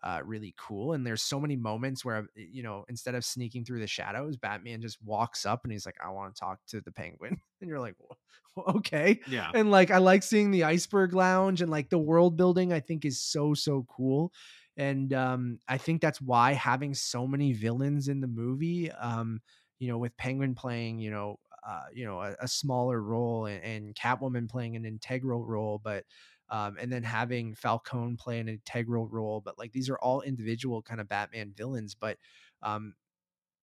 uh, 0.03 0.21
really 0.23 0.53
cool. 0.57 0.93
And 0.93 1.05
there's 1.05 1.23
so 1.23 1.39
many 1.39 1.55
moments 1.55 2.05
where, 2.05 2.27
you 2.35 2.63
know, 2.63 2.85
instead 2.87 3.15
of 3.15 3.25
sneaking 3.25 3.65
through 3.65 3.79
the 3.79 3.87
shadows, 3.87 4.37
Batman 4.37 4.81
just 4.81 5.01
walks 5.03 5.45
up 5.45 5.63
and 5.63 5.71
he's 5.71 5.85
like, 5.85 5.97
I 6.03 6.09
want 6.09 6.35
to 6.35 6.39
talk 6.39 6.59
to 6.67 6.81
the 6.81 6.91
penguin. 6.91 7.41
And 7.61 7.69
you're 7.69 7.79
like, 7.79 7.95
well, 7.97 8.65
okay. 8.75 9.21
Yeah. 9.25 9.49
And 9.53 9.71
like, 9.71 9.89
I 9.89 9.97
like 9.97 10.21
seeing 10.21 10.51
the 10.51 10.65
iceberg 10.65 11.13
lounge 11.13 11.61
and 11.61 11.71
like 11.71 11.89
the 11.89 11.97
world 11.97 12.35
building, 12.37 12.73
I 12.73 12.81
think 12.81 13.05
is 13.05 13.19
so, 13.19 13.53
so 13.53 13.87
cool. 13.89 14.33
And 14.77 15.13
um, 15.13 15.59
I 15.67 15.77
think 15.77 16.01
that's 16.01 16.21
why 16.21 16.51
having 16.53 16.93
so 16.93 17.25
many 17.25 17.53
villains 17.53 18.07
in 18.09 18.19
the 18.19 18.27
movie, 18.27 18.91
um, 18.91 19.41
you 19.79 19.87
know, 19.87 19.97
with 19.97 20.15
Penguin 20.17 20.53
playing, 20.53 20.99
you 20.99 21.09
know, 21.09 21.39
uh, 21.65 21.85
you 21.93 22.05
know, 22.05 22.21
a, 22.21 22.35
a 22.41 22.47
smaller 22.47 23.01
role 23.01 23.45
and, 23.47 23.63
and 23.63 23.95
Catwoman 23.95 24.49
playing 24.49 24.75
an 24.75 24.85
integral 24.85 25.45
role, 25.45 25.79
but 25.83 26.05
um, 26.49 26.77
and 26.79 26.91
then 26.91 27.01
having 27.03 27.55
Falcone 27.55 28.17
play 28.17 28.39
an 28.39 28.47
integral 28.47 29.07
role. 29.07 29.41
But 29.41 29.57
like 29.57 29.71
these 29.71 29.89
are 29.89 29.97
all 29.97 30.21
individual 30.21 30.81
kind 30.81 31.01
of 31.01 31.09
Batman 31.09 31.53
villains. 31.55 31.95
But 31.95 32.17
um, 32.61 32.93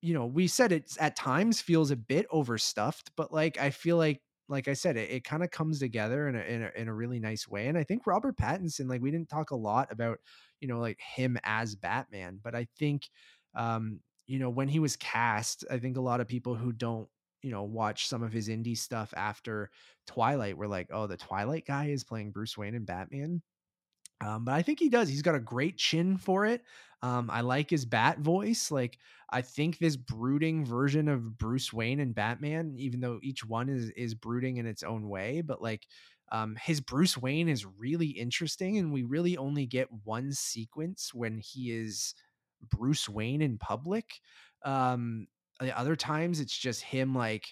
you 0.01 0.15
know, 0.15 0.27
we 0.27 0.49
said 0.49 0.73
it 0.73 0.97
at 0.99 1.17
times 1.17 1.61
feels 1.61 1.91
a 1.91 1.97
bit 1.97 2.27
overstuffed, 2.31 3.13
but 3.17 3.33
like 3.33 3.59
I 3.59 3.71
feel 3.71 3.97
like 3.97 4.21
like 4.49 4.67
I 4.69 4.75
said, 4.75 4.97
it, 4.97 5.11
it 5.11 5.25
kind 5.25 5.45
of 5.45 5.51
comes 5.51 5.79
together 5.79 6.29
in 6.29 6.35
a, 6.35 6.41
in 6.41 6.63
a 6.63 6.71
in 6.77 6.89
a 6.89 6.95
really 6.95 7.21
nice 7.21 7.47
way. 7.49 7.69
And 7.69 7.79
I 7.79 7.85
think 7.85 8.07
Robert 8.07 8.37
Pattinson, 8.37 8.89
like 8.89 9.01
we 9.01 9.13
didn't 9.13 9.29
talk 9.29 9.53
a 9.53 9.57
lot 9.57 9.93
about, 9.93 10.19
you 10.61 10.67
know, 10.67 10.81
like 10.81 11.01
him 11.01 11.39
as 11.45 11.77
Batman, 11.77 12.41
but 12.43 12.55
I 12.55 12.67
think 12.79 13.09
um, 13.55 14.01
you 14.27 14.39
know, 14.39 14.51
when 14.51 14.69
he 14.69 14.79
was 14.79 14.97
cast, 14.97 15.65
I 15.71 15.79
think 15.79 15.97
a 15.97 16.01
lot 16.03 16.21
of 16.21 16.27
people 16.27 16.55
who 16.55 16.73
don't 16.73 17.09
you 17.43 17.51
know 17.51 17.63
watch 17.65 18.07
some 18.09 18.23
of 18.23 18.33
his 18.33 18.49
indie 18.49 18.77
stuff 18.77 19.13
after 19.17 19.71
Twilight 20.07 20.57
we're 20.57 20.67
like, 20.67 20.89
oh, 20.93 21.07
the 21.07 21.17
Twilight 21.17 21.67
guy 21.67 21.87
is 21.87 22.05
playing 22.05 22.33
Bruce 22.33 22.57
Wayne 22.57 22.75
and 22.75 22.87
Batman. 22.87 23.43
Um, 24.25 24.45
but 24.45 24.55
I 24.55 24.63
think 24.63 24.79
he 24.79 24.89
does. 24.89 25.09
He's 25.09 25.23
got 25.23 25.35
a 25.35 25.41
great 25.41 25.77
chin 25.77 26.17
for 26.17 26.47
it. 26.47 26.63
Um, 27.03 27.29
I 27.29 27.41
like 27.41 27.69
his 27.69 27.85
bat 27.85 28.21
voice. 28.21 28.71
Like 28.71 28.99
I 29.31 29.43
think 29.43 29.79
this 29.79 29.97
brooding 29.97 30.65
version 30.65 31.09
of 31.09 31.37
Bruce 31.37 31.73
Wayne 31.73 31.99
and 31.99 32.15
Batman, 32.15 32.75
even 32.79 33.01
though 33.01 33.19
each 33.23 33.45
one 33.45 33.69
is 33.69 33.91
is 33.91 34.15
brooding 34.15 34.59
in 34.59 34.67
its 34.67 34.85
own 34.85 35.09
way, 35.09 35.41
but 35.41 35.61
like 35.61 35.87
um, 36.31 36.57
his 36.63 36.81
Bruce 36.81 37.19
Wayne 37.19 37.49
is 37.49 37.67
really 37.67 38.07
interesting, 38.07 38.79
and 38.79 38.93
we 38.93 39.03
really 39.03 39.37
only 39.37 39.67
get 39.67 39.89
one 40.05 40.33
sequence 40.33 41.13
when 41.13 41.39
he 41.39 41.73
is 41.73 42.15
Bruce 42.71 43.09
Wayne 43.09 43.43
in 43.43 43.59
public. 43.59 44.21
Um, 44.65 45.27
the 45.63 45.79
other 45.79 45.97
times 45.97 46.41
it's 46.41 46.57
just 46.57 46.83
him 46.83 47.15
like 47.15 47.47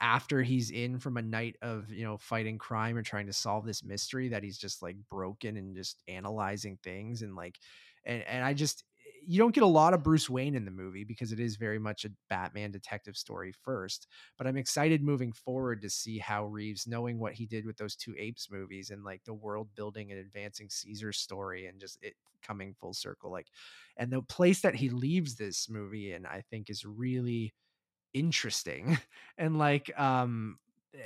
after 0.00 0.42
he's 0.42 0.70
in 0.70 0.98
from 0.98 1.16
a 1.16 1.22
night 1.22 1.56
of 1.62 1.90
you 1.90 2.04
know 2.04 2.16
fighting 2.16 2.58
crime 2.58 2.96
or 2.96 3.02
trying 3.02 3.26
to 3.26 3.32
solve 3.32 3.64
this 3.64 3.84
mystery 3.84 4.28
that 4.28 4.42
he's 4.42 4.58
just 4.58 4.82
like 4.82 4.96
broken 5.10 5.56
and 5.56 5.76
just 5.76 6.02
analyzing 6.08 6.76
things 6.82 7.22
and 7.22 7.36
like 7.36 7.58
and 8.04 8.22
and 8.24 8.44
I 8.44 8.52
just 8.52 8.84
you 9.26 9.38
don't 9.38 9.54
get 9.54 9.62
a 9.62 9.66
lot 9.66 9.94
of 9.94 10.02
Bruce 10.02 10.28
Wayne 10.28 10.54
in 10.54 10.64
the 10.64 10.70
movie 10.70 11.04
because 11.04 11.32
it 11.32 11.40
is 11.40 11.56
very 11.56 11.78
much 11.78 12.04
a 12.04 12.10
Batman 12.28 12.70
detective 12.70 13.16
story 13.16 13.52
first. 13.62 14.06
But 14.38 14.46
I'm 14.46 14.56
excited 14.56 15.02
moving 15.02 15.32
forward 15.32 15.82
to 15.82 15.90
see 15.90 16.18
how 16.18 16.46
Reeves, 16.46 16.86
knowing 16.86 17.18
what 17.18 17.34
he 17.34 17.46
did 17.46 17.66
with 17.66 17.76
those 17.76 17.96
two 17.96 18.14
Apes 18.18 18.50
movies 18.50 18.90
and 18.90 19.04
like 19.04 19.24
the 19.24 19.34
world 19.34 19.68
building 19.74 20.10
and 20.10 20.20
advancing 20.20 20.68
Caesar's 20.70 21.18
story 21.18 21.66
and 21.66 21.80
just 21.80 21.98
it 22.02 22.14
coming 22.42 22.74
full 22.74 22.94
circle, 22.94 23.30
like, 23.30 23.48
and 23.96 24.12
the 24.12 24.22
place 24.22 24.60
that 24.62 24.74
he 24.74 24.88
leaves 24.90 25.36
this 25.36 25.68
movie 25.68 26.12
in, 26.12 26.26
I 26.26 26.42
think 26.50 26.70
is 26.70 26.84
really 26.84 27.54
interesting 28.14 28.98
and 29.38 29.58
like 29.58 29.90
um 29.98 30.58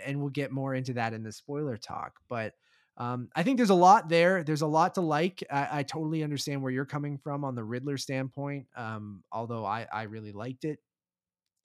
and 0.05 0.19
we'll 0.21 0.31
get 0.31 0.51
more 0.51 0.75
into 0.75 0.95
that 0.95 1.13
in 1.13 1.23
the 1.23 1.33
spoiler 1.33 1.77
talk 1.77 2.15
but 2.29 2.55
um 2.97 3.29
i 3.35 3.43
think 3.43 3.57
there's 3.57 3.71
a 3.71 3.75
lot 3.75 4.09
there 4.09 4.43
there's 4.43 4.63
a 4.63 4.67
lot 4.67 4.95
to 4.95 5.01
like 5.01 5.43
I, 5.51 5.81
I 5.81 5.83
totally 5.83 6.23
understand 6.23 6.63
where 6.63 6.73
you're 6.73 6.85
coming 6.87 7.19
from 7.19 7.45
on 7.45 7.55
the 7.55 7.65
riddler 7.65 7.99
standpoint 7.99 8.67
um 8.77 9.23
although 9.33 9.65
i 9.65 9.87
i 9.93 10.03
really 10.05 10.33
liked 10.33 10.65
it 10.65 10.79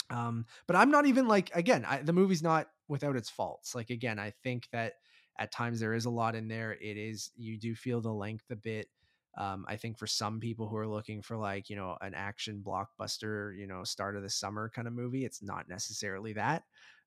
um 0.09 0.45
but 0.67 0.75
i'm 0.75 0.91
not 0.91 1.05
even 1.05 1.27
like 1.27 1.51
again 1.55 1.85
I, 1.85 2.01
the 2.01 2.13
movie's 2.13 2.43
not 2.43 2.67
without 2.87 3.15
its 3.15 3.29
faults 3.29 3.73
like 3.75 3.89
again 3.89 4.19
i 4.19 4.31
think 4.43 4.67
that 4.71 4.95
at 5.39 5.51
times 5.51 5.79
there 5.79 5.93
is 5.93 6.05
a 6.05 6.09
lot 6.09 6.35
in 6.35 6.47
there 6.47 6.73
it 6.73 6.97
is 6.97 7.31
you 7.35 7.57
do 7.57 7.75
feel 7.75 8.01
the 8.01 8.13
length 8.13 8.45
a 8.51 8.55
bit 8.55 8.87
um, 9.37 9.63
I 9.69 9.77
think 9.77 9.97
for 9.97 10.07
some 10.07 10.41
people 10.41 10.67
who 10.67 10.75
are 10.75 10.87
looking 10.87 11.21
for 11.21 11.37
like, 11.37 11.69
you 11.69 11.77
know, 11.77 11.97
an 12.01 12.13
action 12.13 12.61
blockbuster, 12.61 13.57
you 13.57 13.65
know, 13.65 13.85
start 13.85 14.17
of 14.17 14.23
the 14.23 14.29
summer 14.29 14.69
kind 14.69 14.89
of 14.89 14.93
movie, 14.93 15.23
it's 15.23 15.41
not 15.41 15.69
necessarily 15.69 16.33
that. 16.33 16.63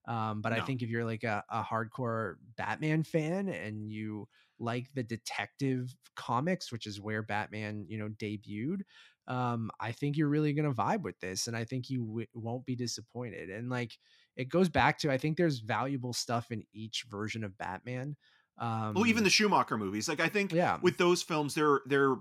Um, 0.07 0.43
but 0.43 0.51
no. 0.51 0.57
I 0.57 0.61
think 0.61 0.83
if 0.83 0.91
you're 0.91 1.05
like 1.05 1.25
a, 1.25 1.43
a 1.51 1.63
hardcore 1.63 2.35
Batman 2.57 3.03
fan 3.03 3.49
and 3.49 3.91
you 3.91 4.29
like 4.59 4.87
the 4.95 5.03
detective 5.03 5.95
comics, 6.15 6.71
which 6.71 6.87
is 6.87 7.01
where 7.01 7.23
Batman, 7.23 7.87
you 7.89 7.99
know, 7.99 8.09
debuted, 8.09 8.83
um, 9.27 9.71
I 9.81 9.93
think 9.93 10.17
you're 10.17 10.29
really 10.29 10.53
going 10.53 10.69
to 10.69 10.75
vibe 10.75 11.03
with 11.03 11.19
this. 11.21 11.47
And 11.47 11.57
I 11.57 11.65
think 11.65 11.89
you 11.89 12.05
w- 12.05 12.27
won't 12.35 12.67
be 12.67 12.77
disappointed. 12.77 13.49
And 13.49 13.71
like, 13.71 13.99
it 14.37 14.49
goes 14.49 14.69
back 14.69 14.99
to, 14.99 15.11
I 15.11 15.17
think 15.17 15.37
there's 15.37 15.61
valuable 15.61 16.13
stuff 16.13 16.51
in 16.51 16.65
each 16.73 17.07
version 17.11 17.45
of 17.45 17.57
Batman. 17.57 18.17
Um, 18.59 18.95
well, 18.95 19.07
even 19.07 19.25
the 19.25 19.31
Schumacher 19.31 19.77
movies, 19.77 20.09
like 20.09 20.21
I 20.21 20.29
think 20.29 20.53
yeah. 20.53 20.79
with 20.83 20.97
those 20.97 21.23
films, 21.23 21.55
they're 21.55 21.81
they're 21.87 22.17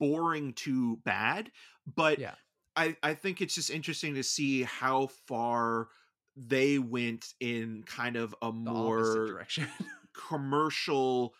boring 0.00 0.54
to 0.54 0.96
bad, 1.04 1.52
but 1.94 2.18
yeah. 2.18 2.34
I 2.74 2.96
I 3.02 3.14
think 3.14 3.40
it's 3.40 3.54
just 3.54 3.70
interesting 3.70 4.14
to 4.14 4.24
see 4.24 4.64
how 4.64 5.06
far 5.28 5.88
they 6.36 6.78
went 6.78 7.34
in 7.40 7.82
kind 7.86 8.16
of 8.16 8.34
a 8.42 8.52
more 8.52 9.26
direction. 9.26 9.66
commercial 10.28 11.34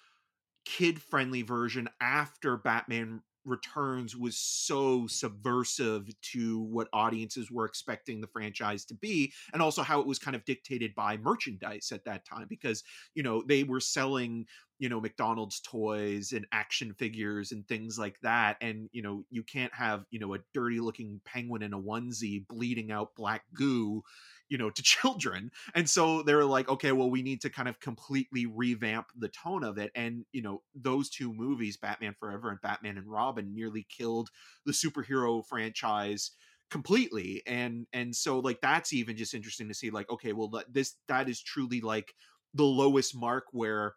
kid 0.65 1.01
friendly 1.01 1.43
version 1.43 1.89
after 2.01 2.57
Batman 2.57 3.23
returns 3.47 4.17
was 4.17 4.37
so 4.37 5.07
subversive 5.07 6.09
to 6.21 6.61
what 6.63 6.89
audiences 6.93 7.51
were 7.51 7.65
expecting 7.65 8.21
the 8.21 8.27
franchise 8.27 8.85
to 8.85 8.95
be 8.95 9.33
and 9.53 9.63
also 9.63 9.83
how 9.83 10.01
it 10.01 10.07
was 10.07 10.19
kind 10.19 10.35
of 10.35 10.45
dictated 10.45 10.95
by 10.95 11.17
merchandise 11.19 11.93
at 11.93 12.05
that 12.05 12.25
time 12.27 12.47
because 12.49 12.83
you 13.15 13.23
know 13.23 13.43
they 13.47 13.63
were 13.63 13.81
selling 13.81 14.45
you 14.79 14.89
know 14.89 15.01
McDonald's 15.01 15.61
toys 15.61 16.33
and 16.33 16.45
action 16.51 16.93
figures 16.93 17.53
and 17.53 17.67
things 17.69 17.99
like 17.99 18.19
that 18.21 18.57
and 18.61 18.89
you 18.93 19.01
know 19.01 19.25
you 19.31 19.45
can't 19.45 19.73
have 19.73 20.05
you 20.11 20.19
know 20.19 20.35
a 20.35 20.39
dirty 20.53 20.81
looking 20.81 21.21
penguin 21.25 21.63
in 21.63 21.73
a 21.73 21.81
onesie 21.81 22.47
bleeding 22.49 22.91
out 22.91 23.15
black 23.17 23.45
goo 23.55 24.03
you 24.49 24.59
know 24.59 24.71
to 24.71 24.83
children 24.83 25.51
and 25.75 25.89
so 25.89 26.23
they're 26.23 26.45
like 26.45 26.69
okay 26.69 26.93
well 26.93 27.11
we 27.11 27.23
need 27.23 27.41
to 27.41 27.51
kind 27.51 27.69
of 27.69 27.81
completely 27.81 28.47
revamp 28.47 29.07
the 29.19 29.29
tone 29.29 29.65
of 29.65 29.79
it 29.79 29.91
and 29.95 30.25
you 30.33 30.43
know 30.43 30.63
those 30.75 31.09
two 31.09 31.33
movies 31.33 31.77
batman 31.77 32.15
forever 32.19 32.51
and 32.51 32.61
batman 32.63 32.99
and 32.99 33.07
robin 33.07 33.55
nearly 33.55 33.87
killed 33.97 34.29
the 34.65 34.73
superhero 34.73 35.45
franchise 35.47 36.33
completely 36.71 37.43
and 37.47 37.87
and 37.93 38.15
so 38.15 38.41
like 38.41 38.61
that's 38.61 38.93
even 38.93 39.17
just 39.17 39.35
interesting 39.35 39.69
to 39.69 39.75
see 39.75 39.91
like 39.91 40.11
okay 40.11 40.33
well 40.33 40.51
this 40.71 40.97
that 41.07 41.29
is 41.29 41.41
truly 41.41 41.81
like 41.81 42.13
the 42.55 42.65
lowest 42.65 43.15
mark 43.15 43.45
where 43.53 43.95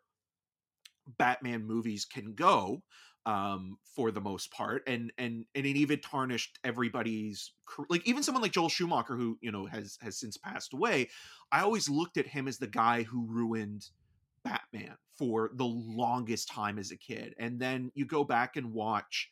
batman 1.18 1.66
movies 1.66 2.06
can 2.06 2.34
go 2.36 2.82
um, 3.26 3.78
for 3.84 4.12
the 4.12 4.22
most 4.22 4.52
part, 4.52 4.84
and 4.88 5.12
and 5.18 5.46
and 5.56 5.66
it 5.66 5.76
even 5.76 6.00
tarnished 6.00 6.60
everybody's 6.64 7.52
like 7.90 8.08
even 8.08 8.24
someone 8.24 8.42
like 8.42 8.52
Joel 8.52 8.70
Schumacher, 8.70 9.16
who 9.16 9.38
you 9.42 9.52
know 9.52 9.66
has 9.66 9.98
has 10.02 10.18
since 10.18 10.38
passed 10.38 10.74
away. 10.74 11.10
I 11.52 11.62
always 11.62 11.90
looked 11.90 12.18
at 12.18 12.28
him 12.28 12.48
as 12.48 12.58
the 12.58 12.68
guy 12.68 13.04
who 13.04 13.28
ruined 13.28 13.88
Batman 14.44 14.96
for 15.18 15.52
the 15.54 15.66
longest 15.66 16.50
time 16.50 16.80
as 16.80 16.92
a 16.92 16.98
kid, 16.98 17.34
and 17.38 17.60
then 17.60 17.92
you 17.94 18.06
go 18.06 18.24
back 18.24 18.56
and 18.56 18.74
watch 18.74 19.32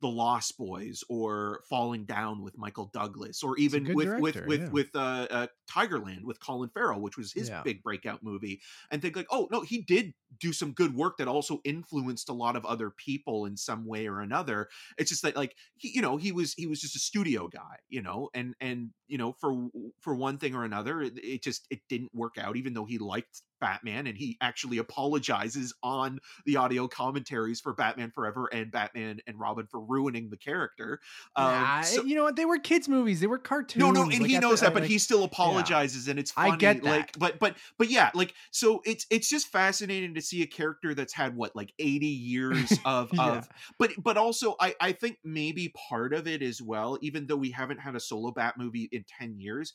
the 0.00 0.08
Lost 0.08 0.58
Boys 0.58 1.02
or 1.08 1.62
Falling 1.68 2.04
Down 2.04 2.42
with 2.42 2.58
Michael 2.58 2.90
Douglas, 2.92 3.42
or 3.42 3.56
even 3.56 3.94
with, 3.94 4.06
director, 4.06 4.20
with 4.20 4.46
with 4.46 4.60
yeah. 4.60 4.68
with 4.68 4.90
uh, 4.94 5.26
uh, 5.30 5.46
Tigerland 5.70 6.24
with 6.24 6.38
Colin 6.40 6.70
Farrell, 6.70 7.00
which 7.00 7.16
was 7.16 7.32
his 7.32 7.48
Yeah. 7.48 7.62
big 7.62 7.82
breakout 7.82 8.22
movie, 8.22 8.60
and 8.90 9.00
think 9.00 9.16
like, 9.16 9.28
oh 9.30 9.48
no, 9.50 9.62
he 9.62 9.82
did 9.82 10.12
do 10.38 10.52
some 10.52 10.72
good 10.72 10.94
work 10.94 11.16
that 11.16 11.28
also 11.28 11.60
influenced 11.64 12.28
a 12.28 12.34
lot 12.34 12.56
of 12.56 12.66
other 12.66 12.90
people 12.90 13.46
in 13.46 13.56
some 13.56 13.86
way 13.86 14.06
or 14.06 14.20
another. 14.20 14.68
It's 14.98 15.10
just 15.10 15.22
that 15.22 15.36
like 15.36 15.56
he, 15.76 15.92
you 15.94 16.02
know, 16.02 16.16
he 16.18 16.32
was 16.32 16.52
he 16.54 16.66
was 16.66 16.80
just 16.80 16.96
a 16.96 17.00
studio 17.00 17.48
guy, 17.48 17.76
you 17.88 18.02
know, 18.02 18.28
and 18.34 18.54
and 18.60 18.90
you 19.06 19.16
know 19.18 19.32
for 19.32 19.68
for 20.00 20.14
one 20.14 20.38
thing 20.38 20.54
or 20.54 20.64
another, 20.64 21.00
it, 21.00 21.14
it 21.16 21.42
just 21.42 21.66
it 21.70 21.80
didn't 21.88 22.14
work 22.14 22.36
out, 22.38 22.56
even 22.56 22.74
though 22.74 22.84
he 22.84 22.98
liked 22.98 23.42
Batman 23.60 24.06
and 24.06 24.16
he 24.16 24.36
actually 24.40 24.78
apologizes 24.78 25.74
on 25.82 26.18
the 26.44 26.56
audio 26.56 26.88
commentaries 26.88 27.60
for 27.60 27.72
Batman 27.74 28.10
Forever 28.10 28.48
and 28.52 28.70
Batman 28.70 29.20
and 29.26 29.38
Robin 29.38 29.66
for 29.66 29.80
ruining 29.80 30.30
the 30.30 30.36
character. 30.36 31.00
Um, 31.34 31.82
so- 31.84 32.04
you 32.04 32.14
know 32.14 32.24
what? 32.24 32.36
They 32.36 32.44
were 32.44 32.58
kids' 32.58 32.88
movies. 32.88 33.20
They 33.20 33.26
were 33.26 33.38
cartoons. 33.38 33.80
no, 33.80 33.90
no, 33.90 34.02
and 34.02 34.20
Like, 34.20 34.30
he 34.30 34.38
knows 34.38 34.60
the- 34.60 34.66
that, 34.66 34.74
but 34.74 34.82
like, 34.82 34.90
he 34.90 34.98
still 34.98 35.24
apologizes, 35.24 36.08
and 36.08 36.18
it's 36.18 36.32
I 36.36 36.48
funny. 36.48 36.58
get 36.58 36.82
that. 36.82 36.90
Like, 36.90 37.18
but 37.18 37.38
but 37.38 37.56
but 37.78 37.90
yeah, 37.90 38.10
like 38.14 38.34
so 38.50 38.80
it's 38.84 39.06
it's 39.10 39.28
just 39.28 39.48
fascinating 39.48 40.14
to 40.14 40.20
see 40.22 40.42
a 40.42 40.46
character 40.46 40.94
that's 40.94 41.12
had 41.14 41.36
what 41.36 41.54
like 41.56 41.72
eighty 41.78 42.06
years 42.06 42.72
of 42.84 43.10
Yeah. 43.12 43.38
of, 43.38 43.48
but 43.78 43.90
but 43.98 44.16
also 44.16 44.56
I 44.60 44.74
I 44.80 44.92
think 44.92 45.18
maybe 45.24 45.72
part 45.88 46.12
of 46.12 46.26
it 46.26 46.42
as 46.42 46.60
well, 46.62 46.98
even 47.02 47.26
though 47.26 47.36
we 47.36 47.50
haven't 47.50 47.78
had 47.78 47.94
a 47.96 48.00
solo 48.00 48.30
Bat 48.30 48.54
movie 48.58 48.88
in 48.92 49.04
ten 49.08 49.38
years. 49.38 49.72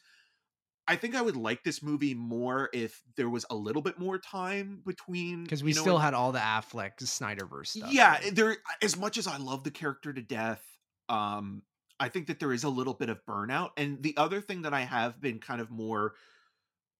I 0.87 0.95
think 0.95 1.15
I 1.15 1.21
would 1.21 1.37
like 1.37 1.63
this 1.63 1.81
movie 1.81 2.13
more 2.13 2.69
if 2.73 3.01
there 3.15 3.29
was 3.29 3.45
a 3.49 3.55
little 3.55 3.81
bit 3.81 3.97
more 3.99 4.17
time 4.17 4.81
between 4.85 5.43
because 5.43 5.63
we 5.63 5.71
you 5.71 5.75
know, 5.75 5.81
still 5.81 5.97
had 5.99 6.13
all 6.13 6.31
the 6.31 6.39
Affleck 6.39 6.97
Snyderverse 6.97 7.67
stuff. 7.67 7.91
yeah 7.91 8.13
right? 8.13 8.35
there 8.35 8.57
as 8.81 8.97
much 8.97 9.17
as 9.17 9.27
i 9.27 9.37
love 9.37 9.63
the 9.63 9.71
character 9.71 10.11
to 10.11 10.21
death 10.21 10.63
um 11.09 11.63
i 11.99 12.09
think 12.09 12.27
that 12.27 12.39
there 12.39 12.51
is 12.51 12.63
a 12.63 12.69
little 12.69 12.93
bit 12.93 13.09
of 13.09 13.23
burnout 13.25 13.69
and 13.77 14.01
the 14.03 14.15
other 14.17 14.41
thing 14.41 14.63
that 14.63 14.73
i 14.73 14.81
have 14.81 15.21
been 15.21 15.39
kind 15.39 15.61
of 15.61 15.69
more 15.71 16.15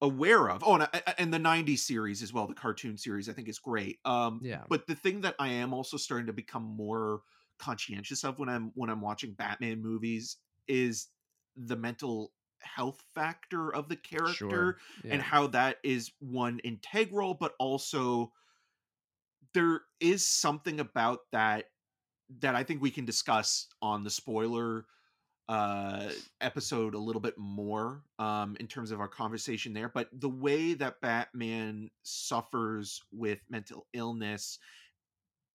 aware 0.01 0.49
of 0.49 0.63
oh 0.65 0.75
and, 0.75 0.84
I- 0.93 1.15
and 1.19 1.34
the 1.34 1.38
90s 1.39 1.86
series 1.86 2.23
as 2.23 2.34
well 2.34 2.47
the 2.47 2.53
cartoon 2.55 2.97
series 2.97 3.29
i 3.29 3.34
think 3.34 3.47
is 3.47 3.59
great 3.59 3.99
um 4.05 4.39
Yeah. 4.43 4.63
but 4.69 4.88
the 4.88 4.95
thing 4.95 5.21
that 5.21 5.36
i 5.39 5.49
am 5.49 5.73
also 5.73 5.97
starting 5.97 6.27
to 6.27 6.34
become 6.34 6.63
more 6.63 7.21
conscientious 7.59 8.23
of 8.23 8.39
when 8.39 8.49
i'm 8.49 8.71
when 8.75 8.89
i'm 8.89 9.01
watching 9.01 9.34
batman 9.34 9.82
movies 9.82 10.38
is 10.67 11.09
the 11.55 11.75
mental 11.75 12.34
health 12.64 13.03
factor 13.14 13.74
of 13.74 13.89
the 13.89 13.95
character 13.95 14.34
Sure. 14.34 14.78
and 15.05 15.22
how 15.22 15.47
that 15.47 15.78
is 15.84 16.12
one 16.20 16.59
integral 16.59 17.34
but 17.34 17.53
also 17.59 18.32
there 19.53 19.82
is 19.99 20.26
something 20.26 20.80
about 20.80 21.20
that 21.32 21.66
that 22.39 22.55
i 22.55 22.64
think 22.64 22.82
we 22.82 22.91
can 22.91 23.05
discuss 23.05 23.68
on 23.82 24.03
the 24.03 24.09
spoiler 24.09 24.86
uh 25.49 26.09
episode 26.39 26.93
a 26.93 26.99
little 26.99 27.20
bit 27.22 27.38
more 27.38 28.03
um 28.20 28.55
in 28.59 28.68
terms 28.68 28.91
of 28.91 28.99
our 29.01 29.07
conversation 29.07 29.74
there 29.74 29.89
but 29.89 30.07
the 30.14 30.30
way 30.30 30.74
that 30.74 31.01
batman 31.01 31.89
suffers 32.03 33.01
with 33.12 33.39
mental 33.49 33.86
illness 33.93 34.59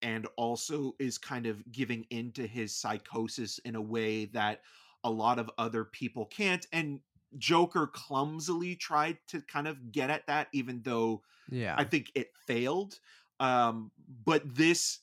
and 0.03 0.27
also 0.37 0.95
is 0.99 1.17
kind 1.17 1.47
of 1.47 1.63
giving 1.73 2.05
into 2.11 2.47
his 2.47 2.75
psychosis 2.77 3.59
in 3.65 3.75
a 3.75 3.81
way 3.81 4.27
that 4.27 4.61
a 5.05 5.11
lot 5.11 5.39
of 5.39 5.51
other 5.59 5.85
people 5.85 6.27
can't 6.27 6.67
and 6.73 7.01
joker 7.39 7.87
clumsily 7.87 8.75
tried 8.75 9.19
to 9.29 9.41
kind 9.43 9.69
of 9.69 9.93
get 9.93 10.11
at 10.11 10.27
that 10.27 10.49
even 10.53 10.81
though 10.83 11.23
yeah. 11.51 11.75
I 11.77 11.85
think 11.85 12.11
it 12.15 12.31
failed. 12.47 12.99
Um, 13.39 13.91
but 14.25 14.43
this 14.45 15.01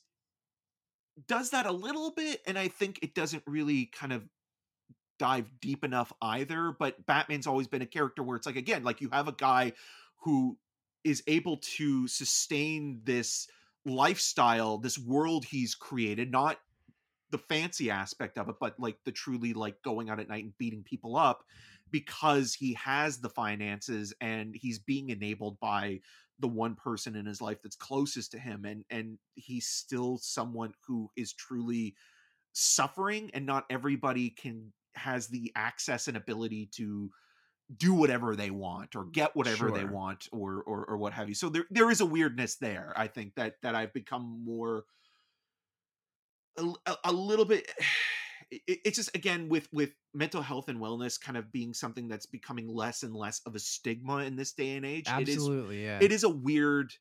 does 1.26 1.50
that 1.50 1.66
a 1.66 1.72
little 1.72 2.10
bit, 2.10 2.42
and 2.46 2.58
I 2.58 2.68
think 2.68 2.98
it 3.02 3.14
doesn't 3.14 3.42
really 3.46 3.86
kind 3.86 4.12
of 4.12 4.22
dive 5.18 5.50
deep 5.60 5.84
enough 5.84 6.12
either. 6.20 6.74
But 6.78 7.06
Batman's 7.06 7.46
always 7.46 7.68
been 7.68 7.82
a 7.82 7.86
character 7.86 8.22
where 8.22 8.36
it's 8.36 8.46
like, 8.46 8.56
again, 8.56 8.82
like 8.82 9.00
you 9.00 9.08
have 9.10 9.28
a 9.28 9.32
guy 9.32 9.72
who 10.22 10.58
is 11.04 11.22
able 11.26 11.58
to 11.58 12.08
sustain 12.08 13.00
this 13.04 13.46
lifestyle, 13.84 14.78
this 14.78 14.98
world 14.98 15.44
he's 15.44 15.74
created, 15.74 16.32
not 16.32 16.58
the 17.30 17.38
fancy 17.38 17.90
aspect 17.90 18.38
of 18.38 18.48
it, 18.48 18.56
but 18.60 18.78
like 18.78 18.96
the 19.04 19.12
truly 19.12 19.52
like 19.52 19.82
going 19.82 20.10
out 20.10 20.20
at 20.20 20.28
night 20.28 20.44
and 20.44 20.58
beating 20.58 20.82
people 20.82 21.16
up 21.16 21.42
because 21.90 22.54
he 22.54 22.74
has 22.74 23.18
the 23.18 23.28
finances 23.28 24.14
and 24.20 24.54
he's 24.54 24.78
being 24.78 25.10
enabled 25.10 25.58
by 25.60 26.00
the 26.40 26.48
one 26.48 26.74
person 26.74 27.14
in 27.14 27.26
his 27.26 27.40
life 27.40 27.58
that's 27.62 27.76
closest 27.76 28.32
to 28.32 28.38
him 28.38 28.64
and 28.64 28.84
and 28.90 29.18
he's 29.34 29.68
still 29.68 30.18
someone 30.18 30.72
who 30.86 31.08
is 31.16 31.32
truly 31.32 31.94
suffering 32.52 33.30
and 33.34 33.46
not 33.46 33.64
everybody 33.70 34.30
can 34.30 34.72
has 34.96 35.28
the 35.28 35.52
access 35.54 36.08
and 36.08 36.16
ability 36.16 36.68
to 36.72 37.10
do 37.76 37.94
whatever 37.94 38.36
they 38.36 38.50
want 38.50 38.94
or 38.94 39.04
get 39.06 39.34
whatever 39.34 39.70
they 39.70 39.84
want 39.84 40.28
or, 40.32 40.62
or 40.66 40.84
or 40.84 40.96
what 40.96 41.12
have 41.12 41.28
you. 41.28 41.34
So 41.34 41.48
there 41.48 41.64
there 41.70 41.90
is 41.90 42.00
a 42.00 42.06
weirdness 42.06 42.56
there 42.56 42.92
i 42.96 43.06
think 43.06 43.34
that 43.36 43.54
that 43.62 43.74
i've 43.74 43.92
become 43.92 44.42
more 44.44 44.84
a, 46.58 46.96
a- 47.04 47.12
little 47.12 47.44
bit 47.44 47.70
it's 48.66 48.96
just 48.96 49.14
again 49.16 49.48
with 49.48 49.68
with 49.72 49.90
mental 50.12 50.42
health 50.42 50.68
and 50.68 50.78
wellness 50.78 51.20
kind 51.20 51.36
of 51.36 51.50
being 51.50 51.74
something 51.74 52.08
that's 52.08 52.26
becoming 52.26 52.68
less 52.68 53.02
and 53.02 53.14
less 53.14 53.40
of 53.46 53.54
a 53.54 53.58
stigma 53.58 54.18
in 54.18 54.36
this 54.36 54.52
day 54.52 54.76
and 54.76 54.84
age 54.86 55.06
it 55.08 55.28
is 55.28 55.36
Absolutely. 55.36 55.84
yeah. 55.84 55.98
it 56.00 56.12
is 56.12 56.24
a 56.24 56.28
weird 56.28 56.92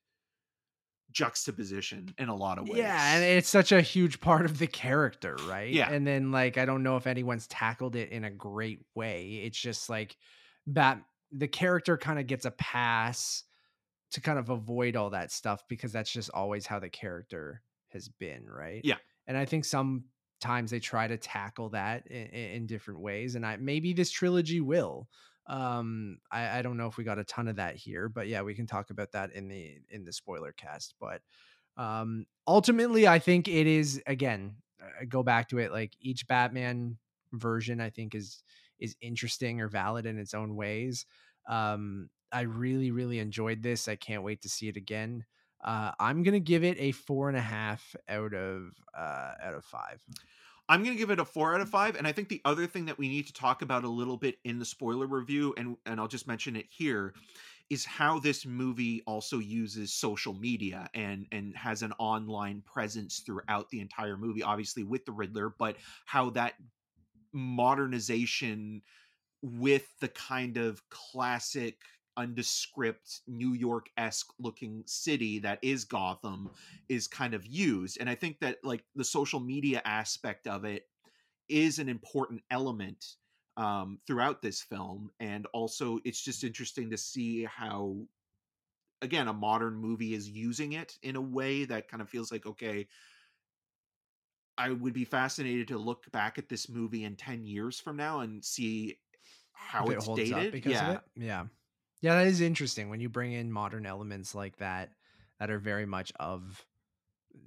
juxtaposition 1.12 2.14
in 2.18 2.28
a 2.28 2.36
lot 2.36 2.58
of 2.58 2.68
ways 2.68 2.80
Yeah, 2.80 3.16
and 3.16 3.24
it's 3.24 3.50
such 3.50 3.72
a 3.72 3.82
huge 3.82 4.20
part 4.20 4.46
of 4.46 4.58
the 4.58 4.68
character, 4.68 5.38
right? 5.48 5.72
Yeah. 5.72 5.92
And 5.92 6.06
then 6.08 6.32
like 6.32 6.58
I 6.58 6.66
don't 6.66 6.84
know 6.84 6.98
if 6.98 7.08
anyone's 7.08 7.48
tackled 7.48 7.96
it 7.96 8.10
in 8.10 8.24
a 8.24 8.32
great 8.32 8.80
way. 8.96 9.42
It's 9.46 9.58
just 9.60 9.90
like 9.90 10.18
Bat 10.66 11.04
the 11.32 11.48
character 11.48 11.98
kind 11.98 12.20
of 12.20 12.28
gets 12.28 12.46
a 12.46 12.52
pass 12.52 13.44
to 14.12 14.22
kind 14.22 14.38
of 14.38 14.50
avoid 14.50 14.96
all 14.96 15.12
that 15.12 15.32
stuff 15.32 15.64
because 15.68 15.92
that's 15.92 16.12
just 16.12 16.30
always 16.34 16.66
how 16.66 16.80
the 16.80 16.90
character 16.90 17.62
has 17.90 18.08
been, 18.08 18.46
right? 18.48 18.82
Yeah. 18.84 18.98
And 19.28 19.38
I 19.38 19.46
think 19.46 19.66
sometimes 19.66 20.72
they 20.72 20.80
try 20.80 21.08
to 21.08 21.18
tackle 21.18 21.70
that 21.70 22.08
in, 22.08 22.28
in 22.28 22.68
different 22.68 23.00
ways 23.02 23.36
and 23.36 23.46
I 23.46 23.58
maybe 23.58 23.94
this 23.94 24.12
trilogy 24.12 24.62
will. 24.62 25.08
Um 25.48 26.20
I, 26.32 26.60
I 26.60 26.62
don't 26.62 26.78
know 26.78 26.88
if 26.88 26.98
we 26.98 27.04
got 27.04 27.20
a 27.20 27.24
ton 27.26 27.48
of 27.48 27.58
that 27.58 27.76
here, 27.76 28.10
but 28.10 28.28
yeah, 28.28 28.42
we 28.44 28.56
can 28.56 28.68
talk 28.68 28.90
about 28.90 29.12
that 29.14 29.32
in 29.34 29.48
the 29.48 29.78
in 29.90 30.06
the 30.06 30.14
spoiler 30.14 30.52
cast, 30.54 30.96
but 31.00 31.22
um 31.78 32.26
ultimately 32.48 33.08
i 33.08 33.18
think 33.20 33.48
it 33.48 33.66
is 33.68 34.02
again 34.06 34.58
I 35.02 35.06
go 35.06 35.24
back 35.24 35.50
to 35.50 35.60
it 35.60 35.72
like 35.72 35.94
each 36.00 36.28
batman 36.28 36.98
version 37.32 37.82
i 37.82 37.90
think 37.90 38.14
is 38.14 38.44
is 38.80 38.96
interesting 39.02 39.62
or 39.62 39.68
valid 39.70 40.06
in 40.06 40.20
its 40.20 40.34
own 40.34 40.56
ways 40.56 41.06
um 41.48 42.10
i 42.32 42.42
really 42.42 42.92
really 42.92 43.20
enjoyed 43.20 43.64
this 43.64 43.88
i 43.88 43.96
can't 43.96 44.24
wait 44.24 44.42
to 44.44 44.50
see 44.50 44.68
it 44.68 44.78
again 44.78 45.26
uh 45.64 45.92
i'm 46.00 46.24
gonna 46.24 46.40
give 46.40 46.64
it 46.64 46.78
a 46.80 46.92
four 46.92 47.30
and 47.30 47.38
a 47.38 47.42
half 47.42 47.96
out 48.10 48.34
of 48.34 48.72
uh 48.98 49.32
out 49.42 49.54
of 49.54 49.66
five 49.66 50.00
I'm 50.70 50.84
going 50.84 50.96
to 50.96 51.00
give 51.00 51.10
it 51.10 51.20
a 51.20 51.26
four 51.26 51.54
out 51.54 51.62
of 51.62 51.70
five. 51.70 51.98
And 51.98 52.08
I 52.08 52.14
think 52.14 52.30
the 52.30 52.42
other 52.46 52.68
thing 52.68 52.86
that 52.86 52.98
we 52.98 53.10
need 53.10 53.28
to 53.28 53.34
talk 53.34 53.62
about 53.62 53.84
a 53.84 53.90
little 53.90 54.18
bit 54.18 54.38
in 54.46 54.60
the 54.60 54.66
spoiler 54.66 55.08
review, 55.08 55.54
and 55.58 55.76
and 55.86 56.00
I'll 56.00 56.08
just 56.08 56.28
mention 56.28 56.56
it 56.56 56.68
here, 56.70 57.14
is 57.70 57.86
how 57.86 58.20
this 58.20 58.46
movie 58.46 59.02
also 59.06 59.40
uses 59.40 59.94
social 59.94 60.34
media 60.34 60.90
and 60.94 61.28
and 61.32 61.56
has 61.58 61.82
an 61.82 61.92
online 62.00 62.62
presence 62.66 63.20
throughout 63.20 63.70
the 63.70 63.82
entire 63.82 64.18
movie. 64.18 64.42
Obviously 64.44 64.84
with 64.84 65.06
the 65.06 65.12
Riddler, 65.12 65.50
but 65.50 65.76
how 66.06 66.30
that 66.32 66.54
modernization 67.34 68.82
with 69.42 69.88
the 70.00 70.08
kind 70.08 70.56
of 70.58 70.82
classic 70.90 71.78
undescript 72.18 73.22
New 73.28 73.54
York 73.54 73.90
esque 73.98 74.30
looking 74.40 74.84
city 74.86 75.40
that 75.40 75.60
is 75.62 75.86
Gotham 75.86 76.50
is 76.90 77.08
kind 77.08 77.34
of 77.34 77.46
used. 77.46 77.98
And 78.00 78.10
I 78.10 78.16
think 78.16 78.40
that 78.40 78.58
like 78.64 78.84
the 78.96 79.04
social 79.04 79.40
media 79.40 79.82
aspect 79.86 80.48
of 80.48 80.66
it 80.66 80.88
is 81.50 81.80
an 81.80 81.90
important 81.90 82.42
element 82.52 83.06
um, 83.58 84.00
throughout 84.08 84.42
this 84.42 84.62
film. 84.62 85.12
And 85.20 85.46
also, 85.54 86.00
it's 86.06 86.22
just 86.22 86.44
interesting 86.44 86.90
to 86.90 86.98
see 86.98 87.44
how, 87.44 87.98
again, 89.02 89.28
a 89.28 89.34
modern 89.34 89.76
movie 89.76 90.14
is 90.14 90.30
using 90.30 90.74
it 90.74 90.98
in 91.04 91.16
a 91.16 91.22
way 91.22 91.66
that 91.66 91.88
kind 91.88 92.02
of 92.02 92.10
feels 92.10 92.32
like, 92.32 92.46
okay, 92.46 92.88
I 94.58 94.70
would 94.70 94.94
be 94.94 95.06
fascinated 95.06 95.68
to 95.70 95.78
look 95.78 96.12
back 96.12 96.38
at 96.38 96.50
this 96.50 96.70
movie 96.70 97.04
in 97.04 97.16
10 97.16 97.44
years 97.46 97.80
from 97.80 97.98
now 97.98 98.20
and 98.20 98.44
see 98.44 99.00
how 99.54 99.86
if 99.86 99.92
it 99.92 99.96
it's 99.96 100.06
holds 100.06 100.22
dated. 100.22 100.48
up 100.48 100.52
because 100.52 100.72
yeah. 100.72 100.90
of 100.90 100.96
it 100.96 101.02
yeah 101.16 101.44
yeah 102.04 102.16
that 102.16 102.28
is 102.28 102.42
interesting 102.42 102.90
when 102.90 103.00
you 103.00 103.10
bring 103.10 103.32
in 103.34 103.52
modern 103.52 103.88
elements 103.88 104.36
like 104.36 104.58
that 104.58 104.92
that 105.40 105.50
are 105.50 105.60
very 105.60 105.88
much 105.88 106.14
of 106.20 106.66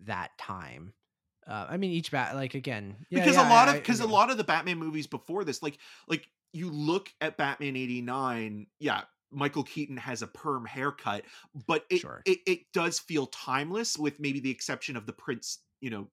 that 0.04 0.36
time 0.38 0.92
uh, 1.46 1.66
i 1.70 1.76
mean 1.76 1.92
each 1.92 2.11
bat 2.11 2.34
like 2.34 2.54
again 2.54 2.96
yeah, 3.11 3.20
because 3.20 3.36
yeah, 3.36 3.48
a 3.48 3.50
lot 3.50 3.68
I- 3.68 3.74
of 3.76 3.82
because 3.82 4.00
a 4.00 4.07
lot 4.07 4.30
of 4.30 4.36
the 4.36 4.44
Batman 4.44 4.78
movies 4.78 5.07
before 5.07 5.44
this, 5.44 5.62
like 5.62 5.78
like 6.09 6.28
you 6.52 6.70
look 6.70 7.12
at 7.20 7.36
Batman 7.36 7.76
eighty 7.76 8.00
nine, 8.02 8.66
yeah, 8.80 9.02
Michael 9.30 9.62
Keaton 9.62 9.96
has 9.96 10.22
a 10.22 10.26
perm 10.26 10.64
haircut, 10.64 11.24
but 11.66 11.84
it, 11.90 12.00
Sure. 12.00 12.22
it 12.24 12.40
it 12.46 12.72
does 12.72 12.98
feel 12.98 13.26
timeless, 13.26 13.96
with 13.98 14.18
maybe 14.18 14.40
the 14.40 14.50
exception 14.50 14.96
of 14.96 15.07
the 15.07 15.12
Prince, 15.12 15.61
you 15.80 15.90
know, 15.90 16.09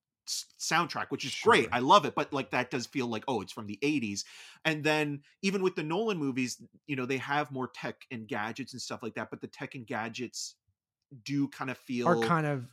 soundtrack, 0.60 1.08
which 1.10 1.26
is 1.26 1.36
great. 1.44 1.70
I 1.72 1.80
love 1.80 2.06
it, 2.06 2.16
but 2.16 2.32
like 2.34 2.52
that 2.52 2.72
does 2.72 2.86
feel 2.86 3.08
like 3.08 3.24
oh, 3.28 3.42
it's 3.42 3.52
from 3.52 3.68
the 3.68 3.80
eighties. 3.82 4.26
And 4.66 4.84
then 4.84 5.22
even 5.42 5.62
with 5.62 5.76
the 5.76 5.84
Nolan 5.84 6.18
movies, 6.18 6.62
you 6.88 6.96
know, 6.96 7.06
they 7.06 7.18
have 7.18 7.52
more 7.52 7.68
tech 7.68 8.06
and 8.12 8.28
gadgets 8.28 8.74
and 8.74 8.82
stuff 8.82 9.04
like 9.04 9.16
that, 9.16 9.30
but 9.30 9.42
the 9.42 9.48
tech 9.48 9.76
and 9.76 9.86
gadgets 9.86 10.56
do 11.24 11.48
kind 11.50 11.70
of 11.70 11.78
feel 11.78 12.08
are 12.08 12.20
kind 12.20 12.48
of 12.48 12.66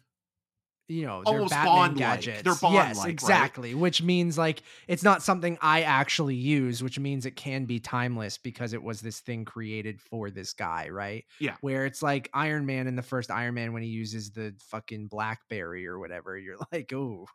you 0.91 1.07
know 1.07 1.23
they're 1.25 1.35
Almost 1.35 1.51
Batman 1.53 1.75
Bond-like. 1.75 1.99
gadgets. 1.99 2.43
They're 2.43 2.53
yes, 2.53 2.61
Bond-like, 2.61 2.97
right? 2.97 3.09
exactly. 3.11 3.75
Which 3.75 4.03
means 4.03 4.37
like 4.37 4.63
it's 4.89 5.03
not 5.03 5.23
something 5.23 5.57
I 5.63 5.83
actually 5.83 6.35
use, 6.35 6.83
which 6.83 6.99
means 6.99 7.27
it 7.27 7.37
can 7.37 7.65
be 7.65 7.79
timeless 7.79 8.39
because 8.39 8.73
it 8.73 8.83
was 8.83 9.01
this 9.01 9.21
thing 9.21 9.45
created 9.45 10.01
for 10.01 10.31
this 10.31 10.53
guy, 10.53 10.89
right? 10.89 11.25
Yeah. 11.39 11.55
Where 11.61 11.87
it's 11.87 12.03
like 12.03 12.29
Iron 12.35 12.67
Man 12.67 12.87
in 12.89 12.97
the 12.97 13.03
first 13.03 13.31
Iron 13.31 13.55
Man 13.55 13.73
when 13.73 13.83
he 13.83 13.89
uses 13.89 14.33
the 14.33 14.55
fucking 14.71 15.07
BlackBerry 15.07 15.87
or 15.87 15.99
whatever, 15.99 16.37
you're 16.37 16.59
like, 16.73 16.93
oh, 16.93 17.27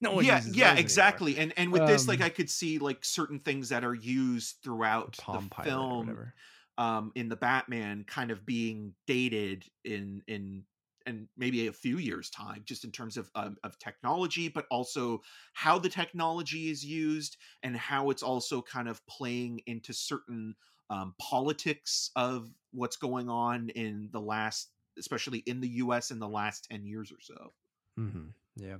no 0.00 0.12
one. 0.12 0.24
yeah 0.24 0.34
yeah 0.34 0.40
those 0.40 0.56
anymore." 0.58 0.80
exactly 0.80 1.38
and 1.38 1.52
and 1.56 1.72
with 1.72 1.86
this 1.86 2.06
like 2.06 2.20
Um, 2.20 2.26
i 2.26 2.28
could 2.28 2.50
see 2.50 2.78
like 2.78 3.04
certain 3.04 3.38
things 3.38 3.70
that 3.70 3.84
are 3.84 3.94
used 3.94 4.56
throughout 4.62 5.16
Palm 5.16 5.48
the 5.56 5.62
film 5.62 6.32
um 6.76 7.12
in 7.14 7.28
the 7.30 7.36
batman 7.36 8.04
kind 8.06 8.30
of 8.30 8.44
being 8.44 8.92
dated 9.06 9.64
in 9.84 10.20
in 10.26 10.64
and 11.06 11.28
maybe 11.36 11.66
a 11.66 11.72
few 11.72 11.98
years 11.98 12.30
time 12.30 12.62
just 12.64 12.84
in 12.84 12.90
terms 12.90 13.16
of 13.16 13.30
um, 13.34 13.56
of 13.62 13.78
technology 13.78 14.48
but 14.48 14.66
also 14.70 15.20
how 15.52 15.78
the 15.78 15.88
technology 15.88 16.70
is 16.70 16.84
used 16.84 17.36
and 17.62 17.76
how 17.76 18.10
it's 18.10 18.22
also 18.22 18.62
kind 18.62 18.88
of 18.88 19.04
playing 19.06 19.60
into 19.66 19.92
certain 19.92 20.54
um, 20.90 21.14
politics 21.20 22.10
of 22.16 22.50
what's 22.72 22.96
going 22.96 23.28
on 23.28 23.70
in 23.70 24.08
the 24.12 24.20
last, 24.20 24.70
especially 24.98 25.38
in 25.40 25.60
the 25.60 25.68
U.S. 25.68 26.10
in 26.10 26.18
the 26.18 26.28
last 26.28 26.68
ten 26.70 26.84
years 26.84 27.10
or 27.10 27.20
so. 27.20 27.52
Mm-hmm. 27.98 28.26
Yeah. 28.56 28.76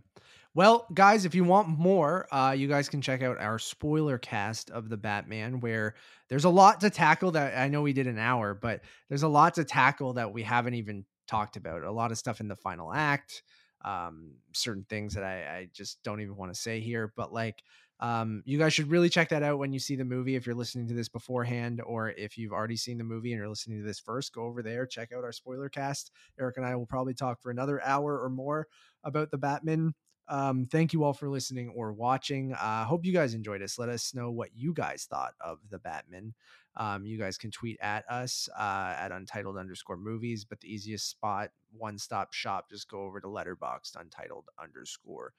Well, 0.54 0.86
guys, 0.94 1.24
if 1.24 1.34
you 1.34 1.42
want 1.42 1.68
more, 1.68 2.28
uh, 2.32 2.52
you 2.52 2.68
guys 2.68 2.88
can 2.88 3.00
check 3.00 3.22
out 3.22 3.38
our 3.40 3.58
spoiler 3.58 4.18
cast 4.18 4.70
of 4.70 4.88
the 4.88 4.96
Batman, 4.96 5.58
where 5.60 5.94
there's 6.28 6.44
a 6.44 6.50
lot 6.50 6.80
to 6.82 6.90
tackle. 6.90 7.32
That 7.32 7.58
I 7.58 7.68
know 7.68 7.82
we 7.82 7.92
did 7.92 8.06
an 8.06 8.18
hour, 8.18 8.54
but 8.54 8.82
there's 9.08 9.24
a 9.24 9.28
lot 9.28 9.54
to 9.54 9.64
tackle 9.64 10.14
that 10.14 10.32
we 10.32 10.42
haven't 10.42 10.74
even 10.74 11.04
talked 11.26 11.56
about. 11.56 11.82
A 11.82 11.92
lot 11.92 12.10
of 12.10 12.18
stuff 12.18 12.40
in 12.40 12.48
the 12.48 12.56
final 12.56 12.92
act, 12.92 13.42
um, 13.84 14.32
certain 14.52 14.84
things 14.88 15.14
that 15.14 15.24
I, 15.24 15.56
I 15.56 15.68
just 15.72 16.02
don't 16.02 16.20
even 16.20 16.36
want 16.36 16.52
to 16.54 16.60
say 16.60 16.80
here. 16.80 17.12
But 17.16 17.32
like, 17.32 17.62
um, 18.00 18.42
you 18.44 18.58
guys 18.58 18.74
should 18.74 18.90
really 18.90 19.08
check 19.08 19.28
that 19.28 19.42
out 19.42 19.58
when 19.58 19.72
you 19.72 19.78
see 19.78 19.96
the 19.96 20.04
movie. 20.04 20.34
If 20.34 20.46
you're 20.46 20.54
listening 20.54 20.88
to 20.88 20.94
this 20.94 21.08
beforehand, 21.08 21.80
or 21.84 22.10
if 22.10 22.36
you've 22.36 22.52
already 22.52 22.76
seen 22.76 22.98
the 22.98 23.04
movie 23.04 23.32
and 23.32 23.38
you're 23.38 23.48
listening 23.48 23.78
to 23.78 23.86
this 23.86 24.00
first, 24.00 24.34
go 24.34 24.42
over 24.42 24.62
there, 24.62 24.84
check 24.84 25.10
out 25.12 25.24
our 25.24 25.32
spoiler 25.32 25.68
cast. 25.68 26.10
Eric 26.38 26.56
and 26.56 26.66
I 26.66 26.74
will 26.76 26.86
probably 26.86 27.14
talk 27.14 27.40
for 27.40 27.50
another 27.50 27.82
hour 27.82 28.20
or 28.20 28.30
more 28.30 28.66
about 29.04 29.30
the 29.30 29.38
Batman. 29.38 29.94
Um, 30.26 30.66
thank 30.66 30.92
you 30.92 31.04
all 31.04 31.12
for 31.12 31.28
listening 31.28 31.68
or 31.68 31.92
watching. 31.92 32.54
I 32.54 32.82
uh, 32.82 32.84
hope 32.86 33.04
you 33.04 33.12
guys 33.12 33.34
enjoyed 33.34 33.62
us. 33.62 33.78
Let 33.78 33.90
us 33.90 34.14
know 34.14 34.30
what 34.30 34.50
you 34.54 34.72
guys 34.72 35.06
thought 35.08 35.34
of 35.40 35.58
the 35.70 35.78
Batman. 35.78 36.34
Um, 36.76 37.06
you 37.06 37.18
guys 37.18 37.38
can 37.38 37.50
tweet 37.50 37.78
at 37.80 38.04
us 38.10 38.48
uh, 38.58 38.94
at 38.98 39.12
untitled 39.12 39.56
underscore 39.56 39.96
movies, 39.96 40.44
but 40.44 40.60
the 40.60 40.72
easiest 40.72 41.08
spot, 41.08 41.50
one 41.76 41.98
stop 41.98 42.32
shop, 42.32 42.70
just 42.70 42.88
go 42.88 43.02
over 43.02 43.20
to 43.20 43.26
Letterboxd 43.26 43.96
untitled 43.98 44.46
underscore 44.62 45.32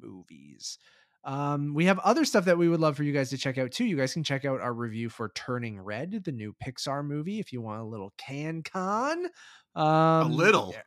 movies. 0.00 0.78
Um, 1.24 1.72
we 1.74 1.84
have 1.84 1.98
other 2.00 2.24
stuff 2.24 2.46
that 2.46 2.58
we 2.58 2.68
would 2.68 2.80
love 2.80 2.96
for 2.96 3.04
you 3.04 3.12
guys 3.12 3.30
to 3.30 3.38
check 3.38 3.58
out 3.58 3.70
too. 3.70 3.84
You 3.84 3.96
guys 3.96 4.12
can 4.12 4.24
check 4.24 4.44
out 4.44 4.60
our 4.60 4.72
review 4.72 5.08
for 5.08 5.30
Turning 5.34 5.80
Red, 5.80 6.22
the 6.24 6.32
new 6.32 6.54
Pixar 6.64 7.04
movie, 7.04 7.38
if 7.38 7.52
you 7.52 7.60
want 7.60 7.80
a 7.80 7.84
little 7.84 8.12
CanCon. 8.18 9.26
Um, 9.74 9.84
a 9.84 10.24
little. 10.28 10.70
Yeah 10.74 10.82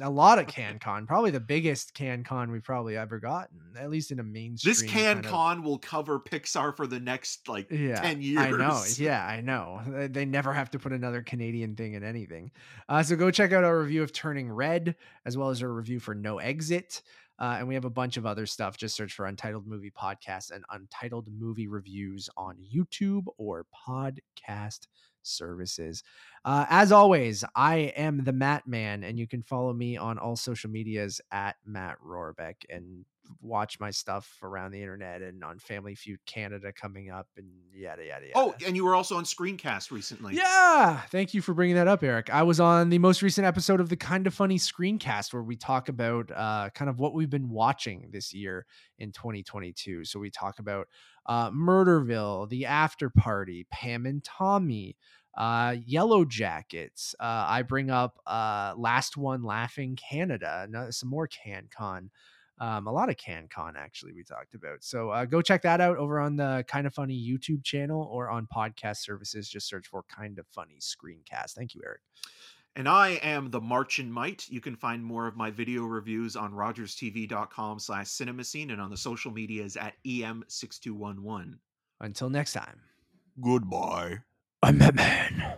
a 0.00 0.10
lot 0.10 0.38
of 0.38 0.46
CanCon, 0.46 1.06
probably 1.06 1.30
the 1.30 1.40
biggest 1.40 1.94
CanCon 1.94 2.50
we've 2.50 2.62
probably 2.62 2.96
ever 2.96 3.18
gotten, 3.18 3.60
at 3.78 3.90
least 3.90 4.10
in 4.10 4.20
a 4.20 4.22
mainstream. 4.22 4.72
This 4.72 4.82
CanCon 4.82 5.22
kind 5.24 5.58
of... 5.60 5.64
will 5.64 5.78
cover 5.78 6.20
Pixar 6.20 6.76
for 6.76 6.86
the 6.86 7.00
next 7.00 7.48
like 7.48 7.70
yeah, 7.70 8.00
ten 8.00 8.22
years. 8.22 8.38
I 8.38 8.50
know, 8.50 8.82
yeah, 8.96 9.26
I 9.26 9.40
know. 9.40 10.08
They 10.10 10.24
never 10.24 10.52
have 10.52 10.70
to 10.70 10.78
put 10.78 10.92
another 10.92 11.22
Canadian 11.22 11.76
thing 11.76 11.94
in 11.94 12.04
anything. 12.04 12.50
Uh, 12.88 13.02
so 13.02 13.16
go 13.16 13.30
check 13.30 13.52
out 13.52 13.64
our 13.64 13.80
review 13.80 14.02
of 14.02 14.12
Turning 14.12 14.50
Red, 14.50 14.96
as 15.26 15.36
well 15.36 15.50
as 15.50 15.62
our 15.62 15.72
review 15.72 16.00
for 16.00 16.14
No 16.14 16.38
Exit. 16.38 17.02
Uh, 17.38 17.56
and 17.58 17.66
we 17.66 17.74
have 17.74 17.84
a 17.84 17.90
bunch 17.90 18.16
of 18.16 18.26
other 18.26 18.46
stuff. 18.46 18.76
Just 18.76 18.94
search 18.94 19.14
for 19.14 19.26
Untitled 19.26 19.66
Movie 19.66 19.90
Podcast 19.90 20.52
and 20.52 20.64
Untitled 20.70 21.26
Movie 21.36 21.66
Reviews 21.66 22.28
on 22.36 22.56
YouTube 22.72 23.24
or 23.36 23.66
podcast 23.88 24.86
services. 25.22 26.02
Uh, 26.44 26.66
as 26.68 26.92
always, 26.92 27.44
I 27.54 27.92
am 27.96 28.24
the 28.24 28.32
Matt 28.32 28.66
Man, 28.66 29.04
and 29.04 29.18
you 29.18 29.26
can 29.26 29.42
follow 29.42 29.72
me 29.72 29.96
on 29.96 30.18
all 30.18 30.36
social 30.36 30.70
medias 30.70 31.20
at 31.30 31.56
Matt 31.64 31.96
Rohrbeck 32.04 32.64
and 32.68 33.04
watch 33.40 33.80
my 33.80 33.90
stuff 33.90 34.38
around 34.42 34.72
the 34.72 34.80
internet 34.80 35.22
and 35.22 35.42
on 35.44 35.58
Family 35.58 35.94
Feud 35.94 36.18
Canada 36.26 36.72
coming 36.72 37.10
up 37.10 37.28
and 37.36 37.46
yada 37.72 38.04
yada 38.04 38.26
oh, 38.34 38.46
yada. 38.46 38.56
Oh, 38.60 38.66
and 38.66 38.76
you 38.76 38.84
were 38.84 38.94
also 38.94 39.16
on 39.16 39.24
Screencast 39.24 39.90
recently. 39.90 40.34
Yeah, 40.34 41.00
thank 41.10 41.34
you 41.34 41.42
for 41.42 41.54
bringing 41.54 41.76
that 41.76 41.88
up, 41.88 42.02
Eric. 42.02 42.30
I 42.30 42.42
was 42.42 42.60
on 42.60 42.90
the 42.90 42.98
most 42.98 43.22
recent 43.22 43.46
episode 43.46 43.80
of 43.80 43.88
the 43.88 43.96
Kind 43.96 44.26
of 44.26 44.34
Funny 44.34 44.58
Screencast 44.58 45.32
where 45.32 45.42
we 45.42 45.56
talk 45.56 45.88
about 45.88 46.30
uh, 46.30 46.70
kind 46.74 46.90
of 46.90 46.98
what 46.98 47.14
we've 47.14 47.30
been 47.30 47.48
watching 47.48 48.08
this 48.12 48.32
year 48.32 48.66
in 48.98 49.12
2022. 49.12 50.04
So 50.04 50.18
we 50.18 50.30
talk 50.30 50.58
about 50.58 50.88
uh, 51.26 51.50
Murderville, 51.50 52.48
The 52.48 52.66
After 52.66 53.10
Party, 53.10 53.66
Pam 53.70 54.06
and 54.06 54.22
Tommy 54.24 54.96
uh 55.34 55.70
Yellowjackets 55.90 57.14
uh 57.18 57.46
i 57.48 57.62
bring 57.62 57.88
up 57.88 58.18
uh 58.26 58.74
last 58.76 59.16
one 59.16 59.42
laughing 59.42 59.96
canada 59.96 60.68
some 60.90 61.08
more 61.08 61.26
CanCon. 61.26 62.10
um, 62.60 62.86
a 62.86 62.92
lot 62.92 63.08
of 63.08 63.16
CanCon 63.16 63.72
actually 63.76 64.12
we 64.12 64.22
talked 64.22 64.54
about. 64.54 64.84
So 64.84 65.10
uh, 65.10 65.24
go 65.24 65.42
check 65.42 65.62
that 65.62 65.80
out 65.80 65.96
over 65.96 66.20
on 66.20 66.36
the 66.36 66.64
Kind 66.68 66.86
of 66.86 66.94
Funny 66.94 67.14
YouTube 67.16 67.64
channel 67.64 68.08
or 68.12 68.30
on 68.30 68.46
podcast 68.54 68.98
services. 68.98 69.48
Just 69.48 69.68
search 69.68 69.86
for 69.88 70.04
Kind 70.04 70.38
of 70.38 70.46
Funny 70.48 70.78
Screencast. 70.80 71.52
Thank 71.54 71.74
you, 71.74 71.80
Eric. 71.84 72.02
And 72.74 72.88
I 72.88 73.10
am 73.22 73.50
the 73.50 73.60
Martian 73.60 74.10
Might. 74.10 74.48
You 74.48 74.60
can 74.60 74.76
find 74.76 75.04
more 75.04 75.26
of 75.26 75.36
my 75.36 75.50
video 75.50 75.84
reviews 75.84 76.36
on 76.36 76.52
rogerstv.com 76.52 77.78
slash 77.78 78.06
cinemascene 78.06 78.72
and 78.72 78.80
on 78.80 78.90
the 78.90 78.96
social 78.96 79.30
medias 79.30 79.76
at 79.76 79.94
EM6211. 80.06 81.58
Until 82.00 82.30
next 82.30 82.54
time. 82.54 82.80
Goodbye. 83.40 84.18
I'm 84.62 84.78
Batman. 84.78 85.56